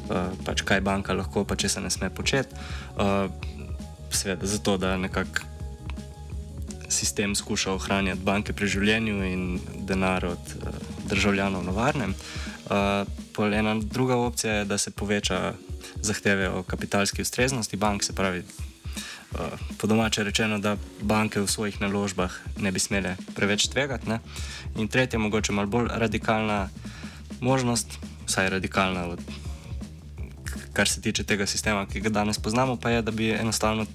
uh, 0.10 0.34
pač 0.44 0.66
kaj 0.68 0.84
banka 0.84 1.16
lahko, 1.16 1.46
pa 1.48 1.56
če 1.56 1.70
se 1.70 1.84
ne 1.84 1.92
sme 1.92 2.10
početi. 2.10 2.56
Uh, 3.00 3.32
seveda, 4.12 4.48
zato 4.48 4.78
da 4.78 4.98
nekako 4.98 5.48
sistem 6.90 7.36
skuša 7.36 7.74
ohranjati 7.74 8.24
banke 8.24 8.54
pri 8.54 8.68
življenju 8.68 9.24
in 9.26 9.60
denar 9.88 10.26
od 10.26 10.54
uh, 10.56 10.70
državljanov 11.10 11.66
na 11.66 11.72
varnem. 11.72 12.16
Uh, 12.68 13.54
ena 13.54 13.76
druga 13.80 14.16
opcija 14.16 14.54
je, 14.54 14.66
da 14.66 14.78
se 14.78 14.92
poveča 14.92 15.54
zahteve 16.02 16.50
o 16.50 16.64
kapitalski 16.64 17.22
ustreznosti 17.22 17.78
bank, 17.78 18.04
se 18.04 18.16
pravi, 18.16 18.44
uh, 18.44 19.40
po 19.78 19.88
domače 19.88 20.24
rečeno, 20.24 20.60
da 20.60 20.78
banke 21.02 21.42
v 21.42 21.48
svojih 21.48 21.82
naložbah 21.82 22.34
ne 22.58 22.72
bi 22.72 22.80
smele 22.80 23.16
preveč 23.36 23.68
tvegati. 23.68 24.20
In 24.78 24.88
tretja, 24.88 25.20
mogoče 25.20 25.54
malo 25.54 25.68
bolj 25.68 25.88
radikalna 25.94 26.70
možnost, 27.40 28.00
vsaj 28.26 28.50
radikalna, 28.50 29.06
od, 29.06 29.22
kar 30.74 30.88
se 30.88 31.02
tiče 31.02 31.24
tega 31.24 31.46
sistema, 31.46 31.86
ki 31.86 32.00
ga 32.00 32.10
danes 32.10 32.40
poznamo, 32.40 32.76
pa 32.76 32.90
je, 32.90 33.02
da 33.02 33.12
bi 33.12 33.32
enostavno 33.32 33.86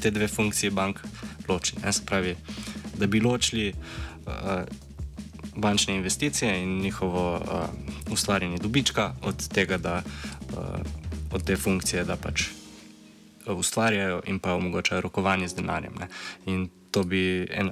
te 0.00 0.10
dve 0.10 0.28
funkcije 0.28 0.70
bank 0.70 1.00
ločili. 1.48 1.92
Se 1.92 2.02
pravi, 2.06 2.36
da 2.98 3.06
bi 3.06 3.20
ločili 3.20 3.72
uh, 4.26 4.32
bančne 5.56 5.96
investicije 5.96 6.62
in 6.62 6.78
njihovo 6.80 7.36
uh, 7.36 8.12
ustvarjanje 8.12 8.58
dobička 8.58 9.14
od 9.22 9.48
tega, 9.48 9.78
da 9.78 10.02
uh, 10.02 10.58
od 11.32 11.44
te 11.44 11.56
funkcije, 11.56 12.04
da 12.04 12.16
pač 12.16 12.42
ustvarjajo 13.46 14.22
in 14.26 14.38
pa 14.38 14.54
omogočajo 14.54 15.00
rokovanje 15.00 15.48
z 15.48 15.54
denarjem. 15.54 15.94
Ne. 16.00 16.08
In 16.46 16.68
to 16.90 17.02
bi 17.02 17.46
en, 17.50 17.70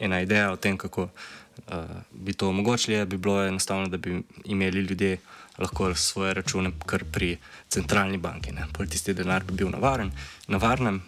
ena 0.00 0.20
ideja 0.20 0.52
o 0.52 0.56
tem, 0.56 0.76
kako 0.78 1.02
uh, 1.02 1.74
bi 2.12 2.32
to 2.32 2.48
omogočili, 2.48 3.06
bi 3.06 3.16
bilo 3.16 3.46
enostavno, 3.46 3.88
da 3.88 3.96
bi 3.96 4.22
imeli 4.44 4.80
ljudje 4.80 5.18
lahko 5.58 5.94
svoje 5.94 6.34
račune 6.34 6.70
kar 6.86 7.04
pri 7.04 7.36
centralni 7.68 8.18
banki. 8.18 8.50
Pol 8.72 8.86
tisti 8.86 9.14
denar 9.14 9.44
bi 9.44 9.52
bil 9.52 9.70
navaren, 9.70 10.10
na 10.48 10.56
varnem, 10.56 11.02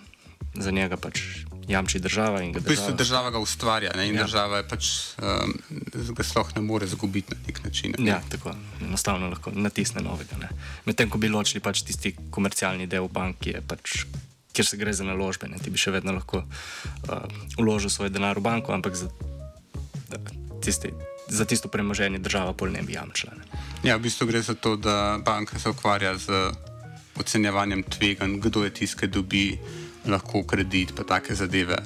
za 0.54 0.70
njega 0.70 0.96
pač 0.96 1.20
jamči 1.68 1.98
država. 1.98 2.38
V 2.38 2.60
bistvu 2.60 2.92
država 2.92 3.30
ga 3.30 3.38
ustvarja 3.38 3.92
ne? 3.96 4.08
in 4.08 4.14
ja. 4.14 4.24
država 4.24 4.56
je 4.56 4.68
pač, 4.68 4.90
um, 5.22 5.54
ga 6.16 6.24
sploh 6.24 6.52
ne 6.56 6.62
more 6.62 6.86
izgubiti 6.86 7.34
na 7.34 7.40
nek 7.46 7.64
način. 7.64 7.94
Ne? 7.98 8.10
Ja, 8.10 8.20
tako 8.28 8.54
enostavno 8.82 9.28
lahko 9.28 9.52
natisne 9.54 10.02
novega. 10.02 10.36
Medtem 10.84 11.10
ko 11.10 11.18
bi 11.18 11.28
ločili 11.28 11.62
pač 11.64 11.82
tisti 11.82 12.14
komercialni 12.30 12.86
del 12.86 13.08
banke, 13.08 13.60
pač, 13.68 14.04
kjer 14.52 14.66
se 14.66 14.76
gre 14.76 14.92
za 14.92 15.04
naložbe, 15.04 15.48
ne? 15.48 15.58
ti 15.58 15.70
bi 15.70 15.80
še 15.80 15.94
vedno 15.94 16.16
lahko 16.16 16.44
uh, 16.44 17.24
uložil 17.58 17.90
svoj 17.90 18.12
denar 18.12 18.38
v 18.38 18.44
banko, 18.44 18.74
ampak 18.76 18.96
za, 18.98 19.08
tisti, 20.64 20.92
za 21.28 21.44
tisto 21.44 21.68
premoženje 21.68 22.18
država 22.18 22.52
pol 22.52 22.74
ne 22.74 22.82
bi 22.82 22.98
jamčila. 22.98 23.32
Ne? 23.38 23.64
Ja, 23.84 23.96
v 23.96 24.06
bistvu 24.08 24.28
gre 24.28 24.42
za 24.42 24.54
to, 24.54 24.76
da 24.76 25.18
banka 25.24 25.58
se 25.58 25.72
ukvarja 25.72 26.16
z 26.18 26.52
ocenjevanjem 27.20 27.82
tveganj, 27.82 28.40
kdo 28.42 28.64
je 28.64 28.70
tisti, 28.74 29.00
ki 29.00 29.06
dobi 29.06 29.44
lahko 30.06 30.42
kredit, 30.46 30.94
pa 30.96 31.04
take 31.04 31.34
zadeve. 31.34 31.76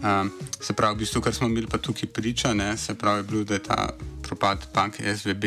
Um, 0.00 0.32
se 0.60 0.72
pravi, 0.72 0.94
v 0.94 0.98
bistvu, 0.98 1.20
kar 1.20 1.34
smo 1.34 1.48
imeli 1.48 1.66
pa 1.66 1.78
tukaj 1.78 2.08
priča, 2.08 2.54
ne, 2.54 2.76
se 2.76 2.94
pravi, 2.94 3.20
je 3.20 3.22
bilo, 3.22 3.44
da 3.44 3.54
je 3.54 3.62
ta 3.62 3.88
propad 4.22 4.66
banke 4.74 5.16
SVB 5.16 5.44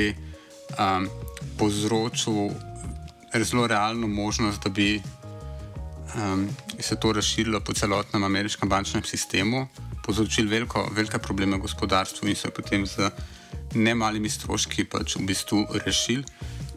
um, 0.77 1.09
povzročil 1.57 2.51
zelo 3.41 3.67
realno 3.67 4.07
možnost, 4.07 4.63
da 4.63 4.69
bi 4.69 5.01
um, 6.15 6.47
se 6.79 6.95
to 6.95 7.11
razširilo 7.11 7.59
po 7.59 7.73
celotnem 7.73 8.23
ameriškem 8.23 8.69
bančnem 8.69 9.03
sistemu, 9.03 9.67
povzročil 10.05 10.49
veliko, 10.49 10.89
velike 10.91 11.17
probleme 11.17 11.57
gospodarstvu 11.57 12.29
in 12.29 12.35
so 12.35 12.51
potem 12.51 12.85
z 12.85 13.09
ne 13.73 13.95
malimi 13.95 14.29
stroški 14.29 14.85
pač 14.85 15.15
v 15.15 15.25
bistvu 15.25 15.65
rešili. 15.85 16.23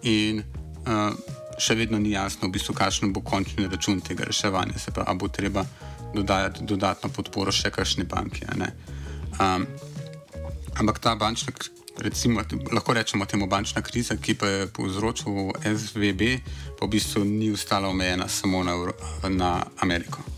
In, 0.02 0.44
uh, 0.86 1.12
še 1.58 1.74
vedno 1.74 1.98
ni 1.98 2.12
jasno, 2.12 2.48
v 2.48 2.56
bistvu, 2.56 2.74
kakšen 2.76 3.12
bo 3.12 3.22
končni 3.24 3.68
račun 3.68 4.00
tega 4.00 4.24
reševanja. 4.28 4.78
Se 4.78 4.92
pravi, 4.94 5.18
bo 5.18 5.28
treba 5.28 5.64
dodajati 6.14 6.64
dodatno 6.64 7.10
podporo 7.12 7.52
še 7.52 7.70
kakšni 7.70 8.04
banki. 8.04 8.46
Um, 9.40 9.66
ampak 10.76 11.00
ta 11.00 11.16
bančna, 11.16 11.52
recimo, 12.04 12.44
lahko 12.72 12.94
rečemo 12.96 13.26
temu 13.26 13.48
bančna 13.48 13.82
kriza, 13.82 14.16
ki 14.16 14.36
pa 14.36 14.46
je 14.46 14.70
povzročil 14.72 15.56
SVB, 15.64 16.40
pa 16.78 16.86
v 16.86 16.92
bistvu 16.92 17.24
ni 17.24 17.50
ostala 17.52 17.88
omejena 17.88 18.28
samo 18.28 18.64
na, 18.64 18.76
na 19.28 19.52
Ameriko. 19.80 20.35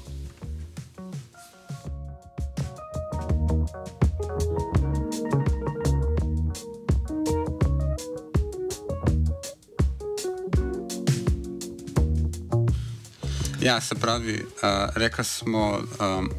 Ja, 13.60 13.80
se 13.80 13.94
pravi, 13.94 14.34
uh, 14.34 14.94
rekli 14.94 15.24
smo, 15.24 15.80
um, 16.00 16.30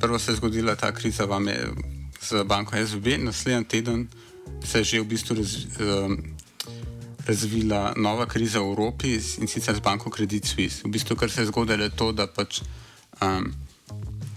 prvo 0.00 0.18
se 0.18 0.32
je 0.32 0.36
zgodila 0.36 0.76
ta 0.76 0.92
kriza 0.92 1.24
vame 1.24 1.56
z 2.20 2.44
banko 2.44 2.76
SVB, 2.86 3.06
naslednji 3.18 3.64
teden 3.64 4.08
se 4.64 4.78
je 4.78 4.84
že 4.84 5.00
v 5.00 5.04
bistvu 5.04 5.36
raz, 5.36 5.56
um, 5.80 6.18
razvila 7.26 7.94
nova 7.96 8.26
kriza 8.26 8.60
v 8.60 8.70
Evropi 8.70 9.18
in 9.38 9.48
sicer 9.48 9.74
z 9.74 9.80
banko 9.80 10.10
Credit 10.10 10.46
Suisse. 10.46 10.82
V 10.84 10.90
bistvu, 10.90 11.16
kar 11.16 11.30
se 11.30 11.42
je 11.42 11.46
zgodilo, 11.46 11.82
je 11.82 11.90
to, 11.90 12.12
da 12.12 12.26
pač. 12.26 12.62
Um, 13.22 13.54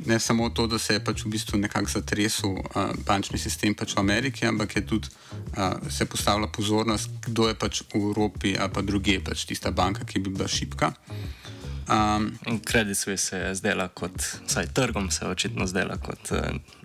Ne 0.07 0.19
samo 0.19 0.49
to, 0.49 0.67
da 0.67 0.79
se 0.79 0.93
je 0.93 1.03
pač 1.03 1.25
v 1.25 1.29
bistvu 1.29 1.57
nekako 1.59 1.91
zatresel 1.91 2.49
uh, 2.55 2.95
bančni 3.03 3.35
sistem 3.35 3.75
pač 3.75 3.91
v 3.91 3.99
Ameriki, 3.99 4.45
ampak 4.47 4.75
je 4.75 4.81
tudi 4.87 5.09
uh, 5.11 5.75
se 5.91 6.05
postavila 6.05 6.47
pozornost, 6.47 7.09
kdo 7.27 7.47
je 7.47 7.55
pač 7.59 7.81
v 7.91 7.99
Evropi 7.99 8.55
ali 8.55 8.71
pa 8.71 8.81
druge, 8.81 9.19
pač 9.19 9.43
tista 9.43 9.71
banka, 9.71 10.07
ki 10.07 10.23
bi 10.23 10.31
bila 10.31 10.47
šipka. 10.47 10.93
Um, 11.87 12.59
Credit 12.65 12.97
Suisse 12.97 13.25
se 13.25 13.37
je 13.37 13.55
zdela 13.55 13.87
kot, 13.87 14.11
vsaj 14.47 14.67
trgom 14.73 15.11
se 15.11 15.25
je 15.25 15.29
očitno 15.29 15.67
zdela 15.67 15.97
kot 15.97 16.31
uh, 16.31 16.39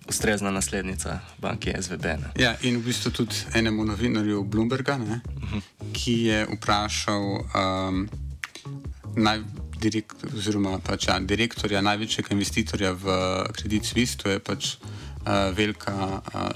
ustrezna 0.08 0.50
naslednica 0.50 1.18
banke 1.38 1.74
SVB. 1.80 2.04
Ne. 2.04 2.30
Ja, 2.38 2.54
in 2.62 2.78
v 2.78 2.84
bistvu 2.86 3.10
tudi 3.10 3.34
enemu 3.54 3.84
novinarju 3.84 4.44
Bloomberga, 4.44 4.98
ne, 4.98 5.20
uh 5.36 5.42
mhm. 5.42 5.58
-huh. 5.58 5.92
ki 5.92 6.12
je 6.12 6.46
vprašal 6.56 7.22
um, 7.22 8.08
naj, 9.16 9.40
direkt, 9.80 10.16
pač, 10.84 11.08
ja, 11.08 11.18
direktorja 11.20 11.80
največjega 11.80 12.28
investitorja 12.32 12.92
v 12.92 13.06
Credit 13.56 13.84
Suisse, 13.84 14.16
to 14.16 14.30
je 14.30 14.38
pač 14.38 14.76
velika 15.56 15.94
uh, 16.34 16.50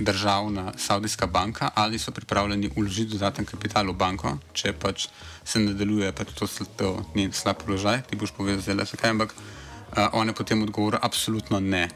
državna 0.00 0.72
saudijska 0.76 1.26
banka, 1.26 1.70
ali 1.74 1.98
so 1.98 2.10
pripravljeni 2.10 2.70
uložiti 2.76 3.12
dodaten 3.12 3.44
kapital 3.44 3.90
v 3.90 3.96
banko, 3.96 4.38
če 4.52 4.72
pač 4.72 5.08
se 5.44 5.60
nadaljuje, 5.60 6.12
pač 6.12 6.32
to, 6.38 6.48
to 6.76 6.90
ni 7.14 7.28
slab 7.32 7.60
položaj, 7.64 8.02
ti 8.10 8.16
boš 8.16 8.32
povedal, 8.36 8.62
zelo 8.64 8.84
zakaj. 8.84 9.10
Ampak 9.10 9.34
uh, 9.36 10.08
on 10.12 10.28
je 10.28 10.34
potem 10.34 10.62
odgovoril, 10.62 11.00
absolutno 11.02 11.60
ne. 11.60 11.88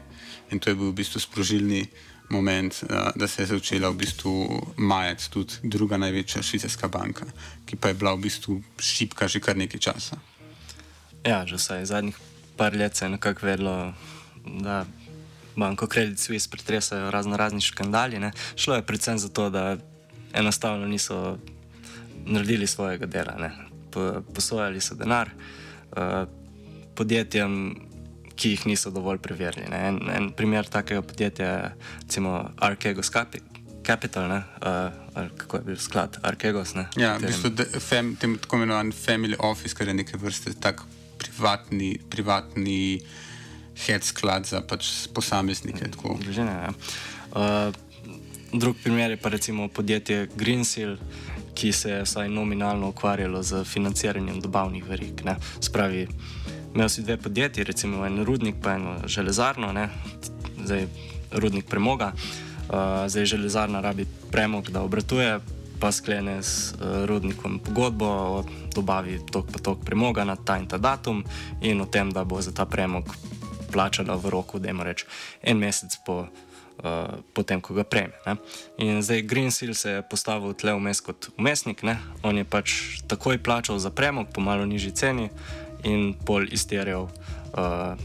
In 0.51 0.59
to 0.59 0.69
je 0.69 0.75
bil 0.75 0.91
v 0.91 0.99
bistvu 1.01 1.19
sprožilni 1.19 1.85
moment, 2.31 2.83
da 3.15 3.27
se 3.27 3.41
je 3.41 3.45
začela 3.45 3.89
v 3.89 3.99
bistvu 4.03 4.61
majati 4.77 5.29
tudi 5.31 5.53
druga 5.63 5.97
največja 5.97 6.43
švicarska 6.43 6.87
banka, 6.87 7.25
ki 7.65 7.75
pa 7.75 7.91
je 7.91 7.99
bila 7.99 8.15
v 8.15 8.23
bistvu 8.23 8.61
šipka 8.79 9.27
že 9.27 9.43
kar 9.43 9.57
nekaj 9.59 9.79
časa. 9.79 10.15
Ja, 11.27 11.43
že 11.45 11.59
vsaj 11.59 11.85
zadnjih 11.85 12.15
par 12.57 12.75
let 12.75 12.95
se 12.95 13.05
je 13.05 13.09
nekako 13.09 13.45
vedlo, 13.45 13.93
da 14.45 14.85
banko 15.55 15.87
Credit 15.87 16.19
Suisse 16.19 16.49
pretresajo 16.49 17.11
razno 17.11 17.37
razni 17.37 17.61
škandali. 17.61 18.19
Ne. 18.19 18.31
Šlo 18.55 18.75
je 18.75 18.85
predvsem 18.85 19.19
zato, 19.19 19.49
da 19.49 19.77
enostavno 20.33 20.87
niso 20.87 21.37
naredili 22.25 22.67
svojega 22.67 23.05
dela. 23.05 23.35
Ne. 23.39 23.51
Posojali 24.33 24.81
so 24.81 24.95
denar 24.95 25.29
uh, 25.29 26.27
podjetjem, 26.95 27.75
ki 28.35 28.49
jih 28.55 28.65
niso 28.65 28.91
dovolj 28.91 29.19
preverili. 29.21 29.67
En, 29.75 29.99
en 30.09 30.31
primer 30.35 30.65
takega 30.65 31.01
podjetja 31.01 31.47
je 31.47 31.71
recimo 32.01 32.49
Arkegos 32.57 33.11
Capital, 33.85 34.29
ne, 34.29 34.43
uh, 34.61 35.27
kako 35.37 35.57
je 35.57 35.63
bil 35.63 35.77
sklad 35.77 36.17
Arkegos. 36.23 36.73
Ne, 36.75 36.87
ja, 36.95 37.17
v 37.17 37.27
bistvu 37.27 37.81
fam, 37.81 38.15
tem 38.15 38.37
tako 38.37 38.61
imenovan 38.61 38.93
Family 38.95 39.35
Office, 39.39 39.75
kar 39.75 39.87
je 39.87 39.93
neke 39.93 40.17
vrste 40.17 40.53
tak 40.53 40.83
privatni. 41.17 41.97
privatni 42.09 43.01
head 43.87 44.03
sklad 44.03 44.45
za 44.45 44.61
pač 44.61 45.07
posameznike. 45.13 45.89
Družine, 46.21 46.51
ja. 46.51 46.73
uh, 47.33 47.73
drug 48.53 48.77
primer 48.83 49.11
je 49.11 49.17
pa 49.17 49.29
recimo 49.29 49.67
podjetje 49.67 50.27
Greensill, 50.35 50.97
ki 51.55 51.71
se 51.71 51.89
je 51.91 52.03
vsaj 52.03 52.29
nominalno 52.29 52.89
ukvarjalo 52.89 53.43
z 53.43 53.63
financiranjem 53.63 54.39
dobavnih 54.41 54.85
verig. 54.87 55.25
Ne. 55.25 55.35
Spravi, 55.59 56.07
imel 56.73 56.89
si 56.89 57.03
dve 57.03 57.17
podjetji, 57.17 57.63
recimo 57.63 58.05
en 58.05 58.23
rudnik, 58.25 58.61
pa 58.61 58.75
eno 58.79 58.95
železarno, 59.07 59.71
ne. 59.73 59.89
zdaj 60.63 60.87
rudnik 61.31 61.65
premoga, 61.65 62.13
uh, 62.13 63.07
zdaj 63.07 63.25
železarna 63.25 63.81
rabi 63.81 64.05
premog, 64.31 64.69
da 64.71 64.81
obratuje. 64.81 65.39
Pa 65.81 65.89
sklene 65.89 66.43
s 66.45 66.75
uh, 66.77 67.05
rudnikom 67.09 67.59
pogodbo 67.59 68.05
o 68.05 68.43
dobavi 68.75 69.17
tok 69.31 69.47
pa 69.49 69.59
tok 69.59 69.79
premoga 69.85 70.21
na 70.23 70.35
ta 70.35 70.59
in 70.61 70.67
ta 70.69 70.77
datum, 70.77 71.23
in 71.61 71.81
o 71.81 71.85
tem, 71.85 72.11
da 72.13 72.23
bo 72.23 72.41
za 72.41 72.51
ta 72.53 72.65
premog 72.69 73.09
plačala 73.71 74.15
v 74.15 74.29
roku, 74.29 74.59
da 74.59 74.69
ima 74.69 74.83
reč 74.83 75.05
en 75.41 75.57
mesec 75.57 75.97
po, 76.05 76.27
uh, 76.83 77.19
po 77.33 77.43
tem, 77.43 77.61
ko 77.61 77.73
ga 77.73 77.83
prejme. 77.83 78.13
Ne? 78.25 78.35
In 78.77 79.01
zdaj 79.03 79.21
Green 79.21 79.51
Seal 79.51 79.73
se 79.73 79.97
je 79.97 80.05
postavil 80.05 80.53
tle 80.53 80.75
vmes 80.77 81.01
kot 81.01 81.31
umestnik, 81.37 81.83
ne? 81.83 81.97
on 82.23 82.37
je 82.37 82.45
pač 82.45 83.01
takoj 83.07 83.39
plačal 83.43 83.79
za 83.79 83.89
premog 83.89 84.29
po 84.33 84.41
malo 84.41 84.65
nižji 84.65 84.91
ceni 84.91 85.29
in 85.83 86.13
pol 86.13 86.45
izterjal 86.51 87.09
uh, 87.09 87.95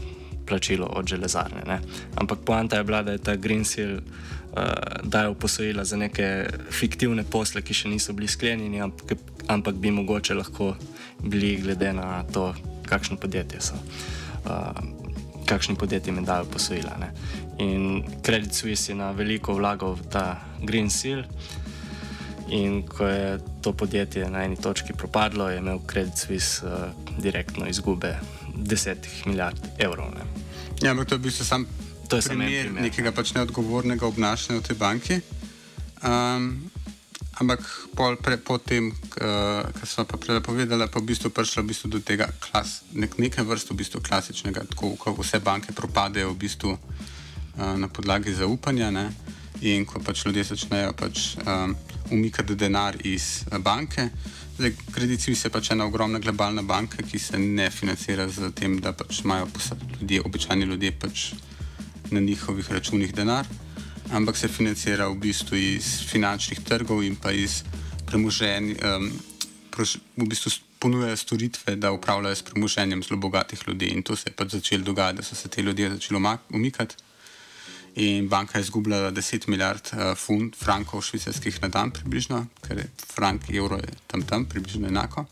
plačilo 0.47 0.87
od 0.87 1.07
železarne. 1.07 1.61
Ne. 1.67 1.79
Ampak 2.15 2.39
poanta 2.45 2.77
je 2.77 2.83
bila, 2.83 3.03
da 3.03 3.11
je 3.11 3.17
ta 3.17 3.35
Green 3.35 3.65
Seal 3.65 3.97
uh, 3.97 4.01
dajal 5.03 5.35
posojila 5.35 5.85
za 5.85 5.97
neke 5.97 6.47
fiktivne 6.71 7.23
posle, 7.23 7.61
ki 7.61 7.73
še 7.73 7.91
niso 7.91 8.13
bili 8.13 8.27
sklenjeni, 8.31 8.81
ampak, 8.81 9.17
ampak 9.47 9.75
bi 9.75 9.91
mogoče 9.91 10.33
lahko 10.33 10.75
bili 11.23 11.57
glede 11.61 11.93
na 11.93 12.23
to, 12.33 12.53
kakšno 12.87 13.17
podjetje 13.17 13.61
so. 13.61 13.75
Uh, 14.45 14.96
kakšni 15.47 15.75
podjetji 15.75 16.13
mi 16.13 16.25
dajo 16.25 16.45
posojila. 16.45 16.97
Ne. 16.99 17.11
In 17.63 18.03
Credit 18.25 18.53
Suisse 18.53 18.91
je 18.91 18.95
na 18.95 19.11
veliko 19.11 19.55
vlagal 19.55 19.95
v 19.95 20.09
ta 20.11 20.41
Green 20.61 20.91
Seal. 20.91 21.23
In 22.51 22.83
ko 22.87 23.07
je 23.07 23.39
to 23.61 23.73
podjetje 23.73 24.29
na 24.29 24.43
eni 24.43 24.55
točki 24.55 24.93
propadlo, 24.93 25.49
je 25.49 25.57
imel 25.57 25.79
Credit 25.87 26.17
Suisse 26.17 26.63
uh, 26.63 26.71
direktno 27.19 27.67
izgube 27.67 28.15
10 28.55 28.95
milijard 29.25 29.59
evrov. 29.79 30.11
Ne. 30.15 30.23
Ja, 30.81 30.91
ampak 30.91 31.07
to 31.07 31.15
je 31.15 31.19
bistvu 31.19 31.45
sam 31.45 31.67
To 32.07 32.15
je 32.15 32.21
primer 32.21 32.47
primer. 32.47 32.83
nekega 32.83 33.11
pač 33.11 33.33
neodgovornega 33.35 34.07
obnašanja 34.07 34.59
v 34.59 34.63
tej 34.63 34.77
banki. 34.79 35.15
Um, 36.03 36.71
ampak 37.41 37.61
pol 37.93 38.17
pre, 38.17 38.37
potem, 38.37 38.89
kar 39.13 39.85
smo 39.85 40.05
pa 40.09 40.17
prej 40.17 40.41
povedali, 40.41 40.87
pa 40.89 40.99
v 40.99 41.09
bistvu 41.13 41.29
prišlo 41.29 41.63
v 41.63 41.69
bistvu 41.69 41.87
do 41.93 41.99
tega 42.01 42.29
klas, 42.41 42.81
nek, 42.93 43.17
neke 43.21 43.45
vrste 43.45 43.73
v 43.73 43.81
bistvu 43.83 44.01
klasičnega, 44.01 44.65
tako 44.73 44.97
ko 44.97 45.13
vse 45.17 45.39
banke 45.39 45.73
propadejo 45.73 46.33
v 46.33 46.39
bistvu 46.41 46.73
uh, 46.73 47.75
na 47.77 47.87
podlagi 47.87 48.33
zaupanja. 48.33 48.89
Ne? 48.89 49.09
In 49.65 49.85
ko 49.89 50.01
pač 50.01 50.25
ljudje 50.25 50.53
začnejo 50.53 50.93
pač, 50.93 51.37
um, 51.41 51.73
umikati 52.13 52.55
denar 52.55 52.93
iz 53.01 53.41
eh, 53.49 53.57
banke, 53.57 54.09
zdaj 54.57 54.73
Credit 54.93 55.21
Suisse 55.21 55.49
je 55.49 55.53
pač 55.53 55.71
ena 55.73 55.85
ogromna 55.89 56.21
globalna 56.21 56.61
banka, 56.61 57.01
ki 57.01 57.19
se 57.19 57.37
ne 57.41 57.69
financira 57.73 58.29
z 58.29 58.51
tem, 58.53 58.77
da 58.81 58.93
pač 58.93 59.23
imajo 59.25 59.49
ljudje, 60.01 60.21
običajni 60.25 60.65
ljudje 60.65 60.91
pač 60.93 61.31
na 62.13 62.21
njihovih 62.21 62.69
računih 62.71 63.13
denar, 63.13 63.49
ampak 64.11 64.37
se 64.37 64.47
financira 64.47 65.07
v 65.07 65.17
bistvu 65.19 65.57
iz 65.57 66.03
finančnih 66.07 66.59
trgov 66.63 67.03
in 67.03 67.15
pa 67.15 67.31
iz 67.31 67.63
premoženja, 68.05 68.75
um, 68.97 69.11
v 70.17 70.27
bistvu 70.27 70.51
ponujajo 70.79 71.17
storitve, 71.17 71.75
da 71.75 71.91
upravljajo 71.91 72.35
s 72.35 72.41
premoženjem 72.41 73.03
zelo 73.03 73.19
bogatih 73.19 73.59
ljudi. 73.67 73.85
In 73.85 74.03
to 74.03 74.15
se 74.15 74.29
je 74.29 74.33
pač 74.33 74.51
začelo 74.51 74.83
dogajati, 74.83 75.17
da 75.17 75.23
so 75.23 75.35
se 75.35 75.49
te 75.49 75.61
ljudje 75.61 75.89
začeli 75.89 76.37
umikati. 76.53 76.95
In 77.95 78.27
banka 78.29 78.59
je 78.59 78.61
izgubljala 78.61 79.11
10 79.11 79.47
milijard 79.47 79.89
uh, 79.93 80.17
funt, 80.17 80.55
frankov 80.55 81.01
švicarskih 81.01 81.61
na 81.61 81.67
dan, 81.67 81.91
približno, 81.91 82.45
ker 82.61 82.77
je 82.77 82.89
frank, 83.13 83.49
evro 83.49 83.77
je 83.77 83.89
tam 84.07 84.21
tam, 84.21 84.45
približno 84.45 84.87
enako. 84.87 85.25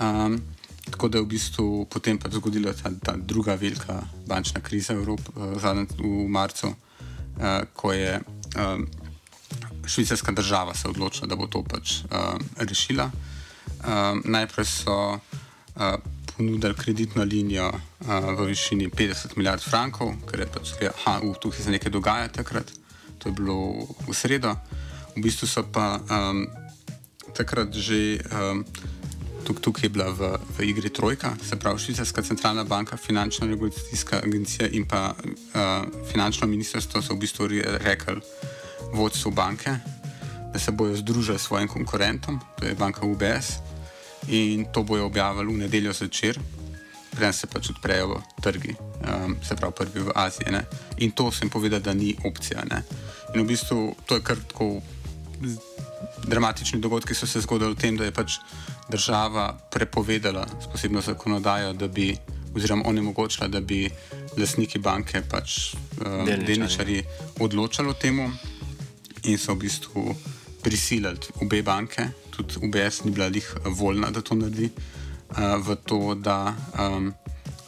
Um, 0.00 0.42
tako 0.90 1.08
da 1.08 1.18
je 1.18 1.24
v 1.24 1.28
bistvu 1.28 1.86
potem 1.88 2.18
pa 2.18 2.28
zgodila 2.28 2.72
ta, 2.72 2.92
ta 3.04 3.16
druga 3.16 3.54
velika 3.54 4.02
bančna 4.26 4.60
kriza 4.60 4.92
v, 4.94 5.00
Evropi, 5.00 5.32
uh, 5.36 5.86
v 5.98 6.28
marcu, 6.28 6.74
ko 7.72 7.92
je 7.92 8.20
um, 8.56 8.86
švicarska 9.86 10.32
država 10.32 10.74
se 10.74 10.88
odločila, 10.88 11.26
da 11.26 11.36
bo 11.36 11.46
to 11.46 11.62
pač 11.62 12.02
um, 12.04 12.42
rešila. 12.58 13.10
Um, 13.82 14.22
najprej 14.24 14.66
so 14.66 14.96
uh, 15.12 15.94
ponudili 16.36 16.74
kreditno 16.74 17.24
linijo 17.24 17.68
uh, 17.68 18.08
v 18.38 18.46
višini 18.46 18.88
50 18.88 19.36
milijard 19.36 19.62
frankov, 19.62 20.14
ker 20.30 20.40
je 20.40 20.46
pač 20.46 20.74
da 20.80 20.92
uh, 21.20 21.36
tukaj 21.40 21.60
se 21.60 21.70
nekaj 21.70 21.90
dogaja 21.90 22.28
takrat. 22.28 22.72
To 23.18 23.28
je 23.28 23.32
bilo 23.32 23.86
v 24.08 24.14
sredo. 24.14 24.54
V 25.16 25.22
bistvu 25.22 25.46
so 25.46 25.62
pa 25.62 26.00
um, 26.10 26.46
takrat 27.34 27.74
že. 27.74 28.18
Um, 28.30 28.64
Tuk, 29.44 29.60
tukaj 29.60 29.84
je 29.84 29.88
bila 29.88 30.10
v, 30.10 30.38
v 30.58 30.68
igri 30.70 30.90
trojka, 30.90 31.34
se 31.42 31.56
pravi 31.58 31.78
Švicarska 31.78 32.22
centralna 32.22 32.64
banka, 32.64 32.96
finančna 32.96 33.46
regulacijska 33.46 34.20
agencija 34.24 34.68
in 34.68 34.84
pa 34.88 35.14
uh, 35.18 35.86
finančno 36.12 36.46
ministrstvo 36.46 37.02
so 37.02 37.14
v 37.14 37.18
bistvu 37.26 37.46
re- 37.46 37.78
rekli 37.82 38.20
vodstvu 38.94 39.30
banke, 39.30 39.76
da 40.52 40.58
se 40.58 40.70
bojo 40.70 40.96
združili 40.96 41.38
s 41.38 41.42
svojim 41.42 41.68
konkurentom, 41.68 42.40
to 42.58 42.66
je 42.66 42.74
banka 42.74 43.06
UBS, 43.06 43.58
in 44.28 44.66
to 44.72 44.82
bojo 44.82 45.06
objavili 45.06 45.54
v 45.54 45.58
nedeljo 45.58 45.92
zvečer, 45.92 46.38
preden 47.10 47.32
se 47.32 47.46
pač 47.46 47.70
odprejo 47.70 48.22
trgi, 48.42 48.74
um, 48.74 49.36
se 49.42 49.56
pravi 49.56 49.74
prvi 49.78 50.00
v 50.00 50.12
Aziji. 50.14 50.52
Ne? 50.52 50.64
In 50.98 51.10
to 51.10 51.32
sem 51.32 51.50
povedal, 51.50 51.80
da 51.80 51.94
ni 51.94 52.16
opcija. 52.24 52.64
Ne? 52.70 52.82
In 53.34 53.42
v 53.42 53.46
bistvu 53.48 53.96
to 54.06 54.14
je 54.14 54.22
kar 54.22 54.36
tako 54.48 54.80
dramatični 56.26 56.80
dogodki 56.80 57.14
so 57.14 57.26
se 57.26 57.40
zgodili 57.40 57.74
v 57.74 57.78
tem, 57.78 57.96
da 57.96 58.04
je 58.04 58.12
pač 58.12 58.38
država 58.90 59.52
prepovedala 59.70 60.46
s 60.60 60.70
posebno 60.72 61.00
zakonodajo, 61.00 61.72
da 61.72 61.88
bi, 61.88 62.16
oziroma 62.56 62.82
onemogočila, 62.86 63.48
da 63.48 63.60
bi 63.60 63.88
lastniki 64.38 64.78
banke, 64.78 65.22
pač 65.28 65.74
uh, 65.74 66.06
Delničarji. 66.06 66.46
delničarji, 66.46 67.02
odločali 67.40 67.88
o 67.88 67.92
tem 67.94 68.20
in 69.24 69.38
so 69.38 69.54
v 69.54 69.64
bistvu 69.66 70.14
prisilili 70.62 71.32
obe 71.42 71.62
banke, 71.62 72.08
tudi 72.30 72.58
UBS 72.62 73.04
ni 73.04 73.10
bila 73.10 73.26
jih 73.26 73.54
voljna, 73.64 74.10
da 74.10 74.22
to 74.22 74.34
naredi, 74.34 74.70
uh, 74.70 75.58
v 75.66 75.76
to, 75.86 76.14
da 76.14 76.54
um, 76.78 77.12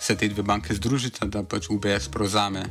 se 0.00 0.16
te 0.16 0.28
dve 0.28 0.42
banke 0.42 0.74
združita, 0.74 1.26
da 1.26 1.42
pač 1.42 1.70
UBS 1.70 2.10
prevzame 2.12 2.64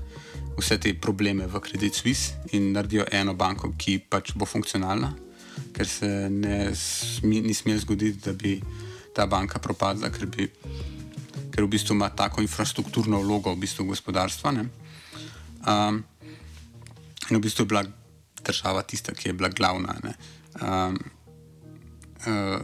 vse 0.58 0.78
te 0.78 0.93
probleme 0.93 1.47
v 1.47 1.60
Credit 1.60 1.95
Suisse 1.95 2.38
in 2.52 2.71
naredijo 2.73 3.06
eno 3.12 3.34
banko, 3.34 3.71
ki 3.78 3.97
pač 4.10 4.36
bo 4.38 4.45
funkcionalna, 4.45 5.10
ker 5.74 5.88
se 5.90 6.30
ne 6.30 6.76
smi, 6.76 7.42
ni 7.42 7.54
smelo 7.54 7.80
zgoditi, 7.80 8.22
da 8.26 8.34
bi 8.34 8.60
ta 9.16 9.26
banka 9.30 9.60
propadla, 9.60 10.10
ker, 10.14 10.28
bi, 10.30 10.48
ker 11.54 11.66
v 11.66 11.72
bistvu 11.76 11.98
ima 11.98 12.10
tako 12.10 12.42
infrastrukturno 12.42 13.22
vlogo 13.22 13.54
v 13.54 13.62
bistvu 13.66 13.86
gospodarstva. 13.90 14.52
ne. 14.52 14.68
Um, 15.64 16.04
in 17.30 17.38
v 17.38 17.42
bistvu 17.42 17.64
je 17.64 17.72
bila 17.72 17.84
država 18.44 18.84
tista, 18.84 19.14
ki 19.14 19.30
je 19.30 19.34
bila 19.34 19.50
glavna. 19.50 19.96
ne. 20.04 20.14
Um, 20.62 20.98
uh, 22.28 22.62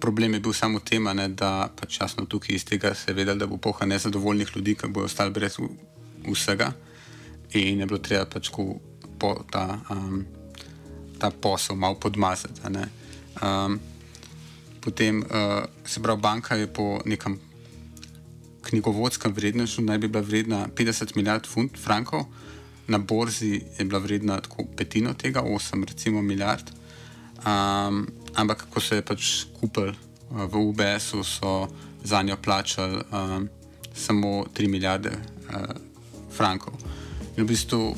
problem 0.00 0.34
je 0.34 0.40
bil 0.40 0.52
samo 0.52 0.78
v 0.78 0.84
tem, 0.84 1.06
a 1.06 1.14
ne, 1.14 1.28
da 1.28 1.68
pač 1.68 2.00
jasno 2.00 2.26
tukaj 2.26 2.56
iz 2.56 2.64
tega 2.64 2.94
se 2.94 3.10
je 3.10 3.14
vedelo, 3.14 3.38
da 3.38 3.46
bo 3.46 3.56
poha 3.56 3.86
nezadovoljnih 3.86 4.56
ljudi, 4.56 4.74
ki 4.74 4.88
bodo 4.88 5.06
ostali 5.06 5.30
brez 5.30 5.58
vsega. 6.26 6.72
In 7.54 7.80
je 7.80 7.86
bilo 7.86 7.98
treba 7.98 8.24
pač 8.30 8.50
po 9.18 9.30
ta, 9.50 9.80
um, 9.90 10.24
ta 11.20 11.30
posel 11.30 11.76
malo 11.76 11.94
podmazati. 12.00 12.60
Um, 13.42 13.78
potem 14.80 15.20
uh, 15.20 15.64
se 15.84 16.00
pravi, 16.00 16.20
banka 16.20 16.56
je 16.56 16.66
po 16.66 17.00
nekem 17.04 17.38
knjigovodskem 18.62 19.32
vrednostu 19.32 19.82
naj 19.82 19.98
bi 19.98 20.08
bila 20.08 20.22
vredna 20.24 20.68
50 20.76 21.16
milijard 21.16 21.46
funt, 21.46 21.78
frankov, 21.78 22.24
na 22.88 22.98
borzi 22.98 23.60
je 23.78 23.84
bila 23.84 24.00
vredna 24.00 24.40
tako 24.40 24.64
petino 24.76 25.14
tega, 25.14 25.42
8 25.42 25.84
recimo 25.86 26.22
milijard. 26.22 26.70
Um, 27.40 28.06
ampak 28.34 28.66
ko 28.70 28.80
se 28.80 29.00
je 29.00 29.02
pač 29.02 29.28
kupil 29.60 29.92
uh, 29.92 30.44
v 30.44 30.56
UBS-u, 30.56 31.24
so 31.24 31.68
za 32.04 32.22
njo 32.22 32.36
plačali 32.36 33.00
um, 33.12 33.48
samo 33.94 34.44
3 34.54 34.68
milijarde 34.68 35.10
uh, 35.10 35.76
frankov. 36.36 36.74
In 37.36 37.44
v 37.44 37.48
bistvu 37.48 37.94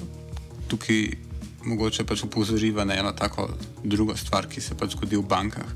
tukaj 0.69 1.32
mogoče 1.65 2.05
pač 2.05 2.25
upozoriva 2.25 2.85
na 2.85 2.97
eno 2.99 3.13
tako 3.13 3.49
drugo 3.85 4.17
stvar, 4.17 4.49
ki 4.49 4.61
se 4.61 4.75
pač 4.79 4.97
zgodi 4.97 5.17
v 5.17 5.27
bankah. 5.29 5.75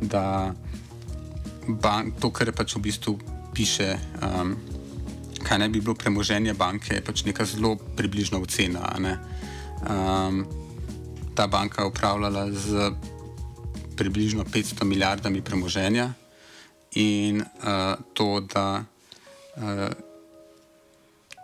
Da 0.00 0.54
bank, 1.68 2.20
to, 2.20 2.30
kar 2.30 2.48
je 2.48 2.56
pač 2.56 2.76
v 2.76 2.84
bistvu 2.86 3.16
piše, 3.54 3.96
um, 4.22 4.54
kaj 5.42 5.58
naj 5.58 5.72
bi 5.72 5.80
bilo 5.80 5.94
premoženje 5.94 6.54
banke, 6.54 6.94
je 6.94 7.04
pač 7.04 7.24
neka 7.24 7.44
zelo 7.44 7.76
približna 7.76 8.38
ocena. 8.38 8.92
ne. 8.98 9.18
Um, 9.86 10.46
ta 11.36 11.46
banka 11.46 11.82
je 11.82 11.88
upravljala 11.88 12.50
z 12.52 12.90
približno 13.96 14.44
500 14.44 14.84
milijardami 14.84 15.42
premoženja 15.42 16.12
in 16.96 17.40
uh, 17.40 17.96
to, 18.12 18.40
da, 18.40 18.84
uh, 19.56 19.88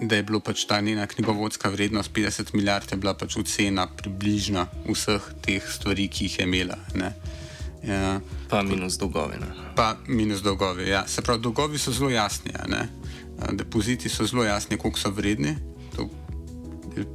da 0.02 0.16
je 0.16 0.22
bilo 0.22 0.40
pač 0.40 0.64
ta 0.66 0.80
njena 0.80 1.06
knjigovodska 1.06 1.68
vrednost 1.68 2.12
50 2.12 2.54
milijard, 2.54 2.90
je 2.90 2.96
bila 2.96 3.14
pač 3.14 3.36
ocena 3.36 3.86
približna 3.86 4.66
vseh 4.88 5.22
teh 5.42 5.62
stvari, 5.62 6.08
ki 6.08 6.24
jih 6.24 6.38
je 6.38 6.46
imela. 6.46 6.78
Ne. 6.94 7.12
Ja, 7.82 8.20
Pa 8.48 8.62
minus 8.62 8.98
dolgove. 8.98 9.38
Ne. 9.40 9.46
pa 9.76 9.96
minus 10.06 10.42
dolgovi. 10.42 10.88
Ja. 10.88 11.06
Se 11.06 11.22
pravi, 11.22 11.42
dolgovi 11.42 11.78
so 11.78 11.92
zelo 11.92 12.10
jasni. 12.10 12.52
ne. 12.68 12.88
Depoziti 13.52 14.08
so 14.08 14.26
zelo 14.26 14.44
jasni, 14.44 14.78
koliko 14.78 14.98
so 14.98 15.10
vredni. 15.10 15.56
To 15.96 16.08
je 16.96 17.06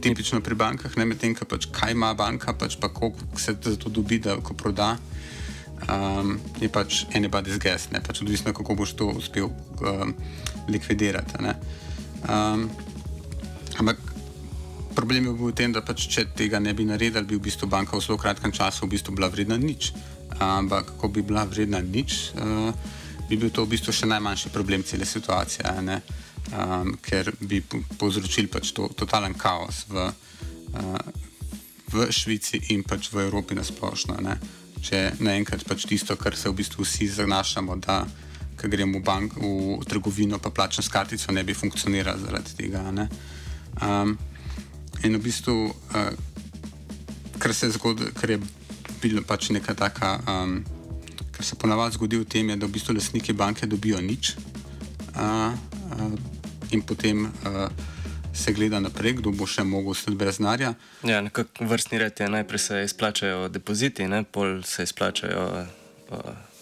tipično 0.00 0.40
pri 0.40 0.54
bankah, 0.54 0.96
ne 0.96 1.04
medtem, 1.04 1.34
ko 1.34 1.44
pač 1.44 1.66
kaj 1.72 1.92
ima 1.92 2.14
banka, 2.14 2.52
pač 2.52 2.76
pa 2.80 2.88
koliko 2.88 3.40
se 3.40 3.56
za 3.62 3.76
to 3.76 3.88
dobi, 3.88 4.18
da 4.18 4.36
ko 4.36 4.54
proda. 4.54 4.96
Um, 5.84 6.38
je 6.60 6.68
pač 6.68 7.04
anybody's 7.12 7.58
guess, 7.58 7.90
ne 7.90 8.00
pač 8.00 8.22
odvisno, 8.22 8.52
kako 8.52 8.74
boš 8.74 8.94
to 8.94 9.06
uspel 9.06 9.50
um, 9.50 10.14
likvidirati. 10.68 11.42
ne. 11.42 11.54
Um, 12.24 12.70
ampak 13.78 14.00
problem 14.94 15.26
je 15.26 15.32
bil 15.32 15.50
v 15.50 15.56
tem, 15.56 15.72
da 15.72 15.82
pač, 15.84 16.06
če 16.08 16.28
tega 16.36 16.60
ne 16.62 16.72
bi 16.74 16.86
naredili, 16.88 17.26
bi 17.26 17.38
v 17.38 17.46
bistvu 17.48 17.68
banka 17.68 17.96
v 17.96 18.04
zelo 18.04 18.18
kratkem 18.20 18.52
času 18.54 18.86
v 18.86 18.94
bistvu 18.96 19.14
bila 19.16 19.28
vredna 19.28 19.58
nič. 19.58 19.92
Ampak, 20.40 20.96
ko 20.98 21.08
bi 21.08 21.22
bila 21.22 21.44
vredna 21.44 21.82
nič, 21.82 22.34
uh, 22.38 22.70
bi 23.28 23.36
bil 23.36 23.50
to 23.50 23.66
v 23.66 23.74
bistvu 23.76 23.92
še 23.92 24.10
najmanjši 24.10 24.54
problem 24.54 24.82
cele 24.82 25.04
situacije. 25.04 25.64
ne. 25.82 26.02
um, 26.52 26.96
ker 27.00 27.32
bi 27.40 27.60
po- 27.60 27.82
povzročili 27.98 28.48
pač 28.48 28.72
to, 28.76 28.88
totalen 28.92 29.34
kaos 29.34 29.84
v, 29.88 30.10
uh, 30.76 30.98
v 31.94 32.10
Švici 32.12 32.60
in 32.74 32.84
pač 32.84 33.08
v 33.12 33.24
Evropi 33.24 33.56
nasplošno. 33.56 34.18
Ne? 34.20 34.36
Če 34.84 35.16
naenkrat 35.24 35.64
pač 35.64 35.86
tisto, 35.88 36.16
kar 36.20 36.36
se 36.36 36.50
v 36.50 36.58
bistvu 36.60 36.84
vsi 36.84 37.08
zanašamo, 37.08 37.76
da 37.80 38.04
ko 38.60 38.68
gremo 38.68 38.98
v, 38.98 39.02
bank, 39.02 39.36
v 39.36 39.84
trgovino, 39.88 40.38
pa 40.38 40.50
plačna 40.50 40.82
s 40.82 40.88
kartico 40.88 41.32
ne 41.32 41.44
bi 41.44 41.54
funkcionirala 41.54 42.18
zaradi 42.18 42.56
tega. 42.56 42.90
ne. 42.90 43.08
Um, 43.82 44.18
in 45.02 45.16
v 45.16 45.22
bistvu, 45.22 45.56
uh, 45.66 46.12
kar 47.38 47.54
se 47.54 47.66
je 47.66 47.76
zgodilo, 47.76 48.10
kar 48.14 48.30
je 48.30 48.38
bilo 49.02 49.22
pač 49.22 49.50
neka 49.50 49.74
taka, 49.74 50.18
um, 50.28 50.64
kar 51.32 51.44
se 51.44 51.56
ponavadi 51.56 51.94
zgodi 51.94 52.16
v 52.16 52.24
tem, 52.24 52.48
je, 52.50 52.56
da 52.56 52.66
v 52.66 52.76
bistvu 52.78 52.94
lastniki 52.94 53.32
banke 53.32 53.66
dobijo 53.66 54.00
nič 54.00 54.36
uh, 55.16 55.52
uh, 55.52 56.14
in 56.70 56.82
potem 56.82 57.26
uh, 57.26 57.68
se 58.34 58.52
gleda 58.52 58.80
naprej, 58.80 59.18
kdo 59.20 59.30
bo 59.30 59.46
še 59.46 59.62
mogel 59.62 59.94
ostati 59.94 60.16
brez 60.18 60.40
denarja. 60.40 60.74
Ja, 61.06 61.20
nekako 61.22 61.68
vrstni 61.70 62.00
red 62.02 62.18
je 62.18 62.28
najprej 62.28 62.58
se 62.58 62.82
izplačajo 62.84 63.48
depoziti, 63.48 64.08
ne? 64.08 64.24
pol 64.24 64.62
se 64.66 64.82
izplačajo 64.82 65.44
uh, 65.54 66.53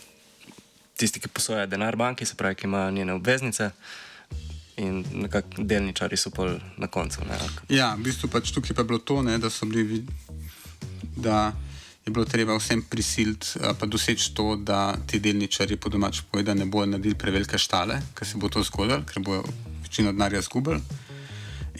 tisti, 1.02 1.20
ki 1.22 1.30
posojajo 1.34 1.66
denar 1.70 1.98
banki, 1.98 2.26
se 2.26 2.38
pravi, 2.38 2.58
ki 2.60 2.68
imajo 2.70 2.94
njene 2.94 3.16
obveznice. 3.18 3.70
In 4.82 5.02
nekako 5.24 5.66
delničari 5.68 6.16
so 6.16 6.30
pol 6.32 6.54
na 6.80 6.88
koncu. 6.88 7.26
Ne? 7.28 7.36
Ja, 7.68 7.92
v 7.98 8.06
bistvu 8.08 8.30
pač 8.32 8.54
tukaj 8.54 8.76
pa 8.76 8.86
je 8.86 8.88
bilo 8.88 9.02
to, 9.04 9.18
ne, 9.22 9.36
da, 9.38 9.50
bili, 9.68 10.00
da 11.16 11.52
je 12.06 12.12
bilo 12.12 12.24
treba 12.24 12.56
vsem 12.56 12.80
prisiliti, 12.90 13.60
pa 13.78 13.86
doseči 13.86 14.32
to, 14.34 14.56
da 14.56 14.94
ti 15.06 15.20
delničarji 15.20 15.76
po 15.76 15.92
domač 15.92 16.22
povedano 16.30 16.64
ne 16.64 16.70
bodo 16.70 16.94
naredili 16.94 17.18
prevelike 17.18 17.60
štale, 17.60 18.00
ker 18.16 18.28
se 18.28 18.40
bo 18.40 18.48
to 18.48 18.64
zgodilo, 18.64 19.02
ker 19.06 19.22
bojo 19.22 19.44
večino 19.82 20.14
denarja 20.14 20.40
izgubili. 20.40 20.80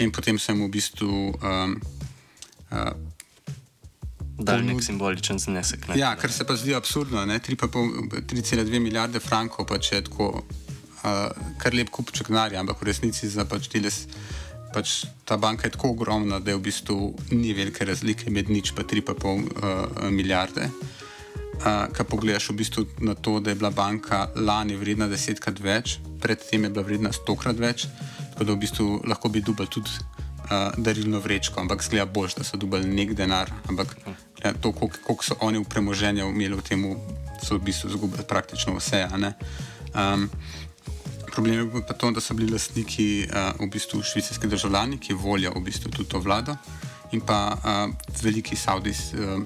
In 0.05 0.13
potem 0.13 0.39
sem 0.39 0.61
v 0.61 0.69
bistvu. 0.73 1.33
Um, 1.41 1.81
uh, 2.71 3.12
Dal 4.46 4.64
nek 4.66 4.83
simboličen 4.85 5.38
znesek. 5.42 5.88
Ne? 5.88 5.98
Ja, 6.00 6.12
kar 6.18 6.33
se 6.33 6.46
pa 6.48 6.57
zdi 6.59 6.74
absurdno, 6.74 7.24
ne? 7.26 7.38
3,5 7.38 8.22
3,2 8.33 8.81
milijarde 8.83 9.20
frankov, 9.20 9.66
pa 9.70 9.78
če 9.83 10.00
je 10.00 10.05
tako, 10.11 10.31
uh, 10.42 11.26
kar 11.62 11.76
lep 11.76 11.92
kupček 11.94 12.33
denarja, 12.33 12.61
ampak 12.61 12.81
v 12.83 12.90
resnici 12.90 13.31
za 13.31 13.46
pač 13.48 13.68
deles. 13.72 14.07
Pač 14.72 15.02
ta 15.28 15.37
banka 15.37 15.68
je 15.68 15.74
tako 15.74 15.92
ogromna, 15.92 16.40
da 16.40 16.55
je 16.55 16.57
v 16.57 16.64
bistvu 16.64 16.96
ni 17.37 17.52
velike 17.52 17.85
razlike 17.85 18.33
med 18.33 18.48
nič 18.48 18.72
in 18.72 18.87
3,5 18.94 19.20
uh, 19.28 20.11
milijarde. 20.11 20.70
Uh, 21.62 21.87
Kaj 21.92 22.09
pogledaš 22.09 22.48
v 22.50 22.57
bistvu 22.59 22.87
na 23.05 23.14
to, 23.14 23.38
da 23.40 23.52
je 23.52 23.61
bila 23.61 23.70
banka 23.70 24.31
lani 24.35 24.74
vredna 24.76 25.07
desetkrat 25.07 25.61
več, 25.61 25.98
predtem 26.22 26.64
je 26.64 26.70
bila 26.72 26.83
vredna 26.88 27.12
stokrat 27.12 27.61
več, 27.61 27.87
tako 28.33 28.48
da 28.48 28.52
v 28.57 28.62
bistvu 28.64 28.88
lahko 29.07 29.28
bi 29.28 29.44
dubal 29.44 29.68
tudi 29.68 29.92
uh, 29.92 30.72
darilno 30.78 31.20
vrečko, 31.20 31.61
ampak 31.61 31.85
zgleda 31.85 32.07
boljš, 32.07 32.40
da 32.40 32.44
so 32.44 32.57
dubali 32.57 32.88
nek 32.88 33.14
denar. 33.14 33.52
Ampak 33.68 33.94
ja, 34.44 34.52
to, 34.52 34.72
koliko, 34.72 34.98
koliko 35.07 35.24
so 35.24 35.37
oni 35.40 35.59
v 35.59 35.68
premoženju 35.68 36.28
imeli 36.28 36.59
v 36.59 36.62
tem, 36.66 36.85
so 37.42 37.57
v 37.59 37.64
bistvu 37.68 37.90
izgubili 37.90 38.24
praktično 38.28 38.76
vse. 38.78 39.07
Um, 39.94 40.31
Problem 41.33 41.72
je 41.72 41.83
pa 41.88 41.94
to, 41.94 42.11
da 42.11 42.20
so 42.20 42.35
bili 42.35 42.52
lastniki 42.52 43.24
uh, 43.24 43.57
v 43.61 43.70
bistvu 43.72 44.02
švicarski 44.02 44.46
državljani, 44.46 44.98
ki 45.00 45.14
volijo 45.16 45.52
v 45.57 45.62
bistvu 45.64 45.90
tudi 45.90 46.09
to 46.09 46.20
vlado, 46.20 46.57
in 47.12 47.20
pa 47.20 47.57
uh, 47.57 47.94
veliki 48.22 48.57
Saudis, 48.57 49.14
uh, 49.16 49.40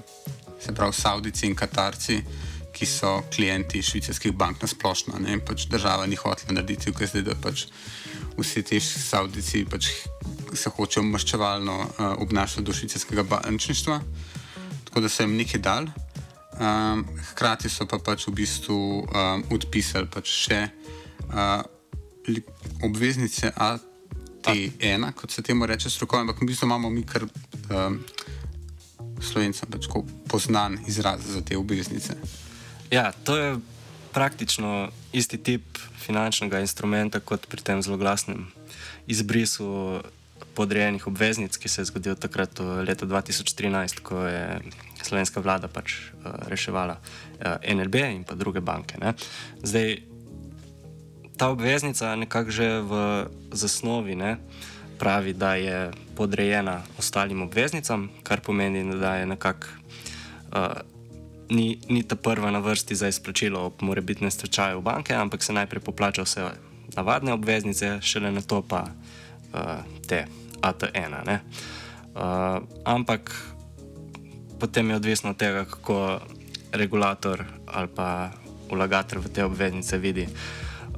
se 0.59 0.73
pravi 0.75 0.93
Saudici 0.93 1.45
in 1.47 1.55
Katarci, 1.55 2.19
ki 2.73 2.85
so 2.85 3.23
klienti 3.33 3.81
švicarskih 3.81 4.35
bank 4.37 4.61
na 4.61 4.67
splošno. 4.67 5.15
Ne? 5.19 5.37
In 5.37 5.41
pač 5.41 5.65
država 5.71 6.05
ni 6.05 6.19
hotela 6.19 6.59
narediti, 6.59 6.91
ker 6.93 7.07
zdaj, 7.07 7.23
da 7.25 7.35
pač 7.41 7.65
vsi 8.37 8.63
ti 8.63 8.79
Saudici 8.83 9.63
pač 9.65 9.89
se 10.53 10.69
hočejo 10.69 11.05
maščevalno 11.07 11.77
uh, 11.77 12.11
obnašati 12.21 12.65
do 12.67 12.75
švicarskega 12.75 13.23
bančništva, 13.23 14.01
tako 14.97 15.03
da 15.05 15.09
so 15.09 15.23
jim 15.23 15.35
nekaj 15.37 15.61
dal. 15.61 15.85
Um, 16.57 17.05
hkrati 17.31 17.69
so 17.69 17.85
pa 17.85 17.99
pač 18.01 18.23
v 18.27 18.31
bistvu 18.33 18.77
um, 19.05 19.43
odpisali 19.53 20.09
pač 20.09 20.31
še 20.33 20.57
uh, 21.29 21.61
obveznice 22.81 23.51
AT1, 23.53 25.05
kot 25.13 25.29
se 25.29 25.43
temu 25.45 25.69
reče 25.69 25.91
strokovno, 25.93 26.25
ampak 26.25 26.41
v 26.41 26.49
bistvu 26.49 26.65
imamo 26.65 26.89
mi 26.89 27.05
kar 27.05 27.27
um, 27.29 27.99
slovencem 29.21 29.69
pač 29.69 29.85
poznan 30.25 30.79
izraz 30.89 31.29
za 31.29 31.45
te 31.45 31.53
obveznice. 31.61 32.17
Ja, 32.89 33.11
to 33.21 33.37
je 33.37 33.53
praktično 34.17 34.89
isti 35.13 35.37
tip 35.37 35.77
finančnega 36.01 36.57
instrumenta 36.65 37.21
kot 37.21 37.45
pri 37.45 37.61
tem 37.61 37.85
zelo 37.85 38.01
glasnem 38.01 38.49
izbrisu 39.05 40.01
podrejenih 40.57 41.05
obveznic, 41.05 41.53
ki 41.53 41.69
se 41.69 41.85
je 41.85 41.89
zgodil 41.93 42.17
takrat 42.17 42.57
v 42.57 42.81
letu 42.81 43.05
2013, 43.05 44.01
ko 44.01 44.25
je 44.25 44.57
slovenska 45.03 45.41
vlada 45.41 45.67
pač 45.67 45.93
uh, 45.93 46.47
reševala 46.47 46.97
uh, 46.97 47.57
NLB 47.61 47.95
in 47.95 48.23
pa 48.23 48.35
druge 48.35 48.61
banke. 48.61 48.97
Ne. 49.01 49.13
Zdaj, 49.63 50.01
ta 51.37 51.49
obveznica 51.53 52.15
nekako 52.15 52.51
že 52.51 52.81
v 52.81 52.93
zasnovi 53.53 54.15
ne, 54.15 54.37
pravi, 54.97 55.33
da 55.33 55.53
je 55.55 55.91
podrejena 56.17 56.81
ostalim 56.97 57.41
obveznicam, 57.41 58.09
kar 58.23 58.41
pomeni, 58.41 58.81
da 58.97 59.15
je 59.21 59.25
nekako. 59.25 59.67
Uh, 60.53 60.81
Ni, 61.47 61.79
ni 61.87 62.03
ta 62.03 62.19
prva 62.19 62.51
na 62.51 62.59
vrsti 62.59 62.91
za 62.95 63.07
izplačilo 63.07 63.71
ob 63.71 63.79
morebitnem 63.79 64.27
stečaju 64.27 64.81
banke, 64.83 65.15
ampak 65.15 65.39
se 65.43 65.55
najprej 65.55 65.79
poplača 65.79 66.27
vse 66.27 66.43
navadne 66.91 67.31
obveznice, 67.33 68.01
šele 68.03 68.31
na 68.35 68.43
to 68.43 68.59
pa 68.67 68.83
uh, 68.83 69.79
te 70.07 70.25
AT1. 70.61 71.23
ne. 71.25 71.39
Uh, 72.15 72.67
ampak 72.83 73.31
potem 74.59 74.89
je 74.89 74.95
odvisno 74.95 75.29
od 75.29 75.37
tega, 75.37 75.65
kako 75.65 76.19
regulator 76.71 77.43
ali 77.65 77.87
pa 77.87 78.31
vlagatelj 78.71 79.19
v 79.19 79.29
te 79.31 79.45
obveznice 79.45 79.97
vidi, 79.97 80.27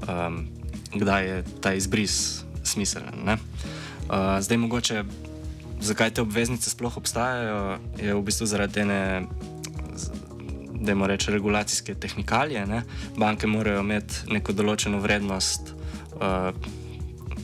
um, 0.07 0.47
kdaj 0.93 1.27
je 1.27 1.43
ta 1.61 1.73
izbris 1.73 2.43
smiselen. 2.63 3.13
ne. 3.25 3.37
Uh, 4.09 4.41
zdaj, 4.41 4.57
mogoče, 4.57 5.03
zakaj 5.81 6.13
te 6.13 6.21
obveznice 6.21 6.69
sploh 6.69 6.97
obstajajo, 6.97 7.77
je 8.01 8.15
v 8.15 8.21
bistvu 8.21 8.45
zaradi 8.45 8.79
ene, 8.79 9.27
da 10.81 10.91
jim 10.91 11.03
reče, 11.03 11.31
regulacijske 11.31 11.95
tehnikalije. 11.95 12.65
Ne. 12.65 12.83
Banke 13.17 13.47
morajo 13.47 13.83
imeti 13.85 14.33
neko 14.33 14.53
določeno 14.53 14.99
vrednost 14.99 15.73
uh, 16.17 16.49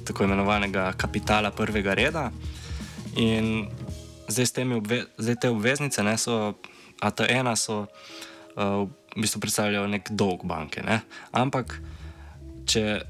tako 0.06 0.24
imenovanega 0.24 0.94
kapitala 0.98 1.52
prvega 1.52 1.94
reda. 1.94 2.32
In 3.16 3.68
zdaj, 4.28 4.66
obve, 4.76 5.04
zdaj 5.18 5.36
te 5.42 5.50
obveznice, 5.50 6.04
ne, 6.04 6.18
so, 6.18 6.54
AT1, 7.02 7.56
so 7.56 7.86
uh, 7.86 8.88
v 9.16 9.22
bistvu 9.22 9.42
predstavljajo 9.44 9.88
nek 9.88 10.12
dolg 10.12 10.46
banke. 10.48 10.84
Ne. 10.84 11.02
Ampak, 11.32 11.78
če 12.68 13.02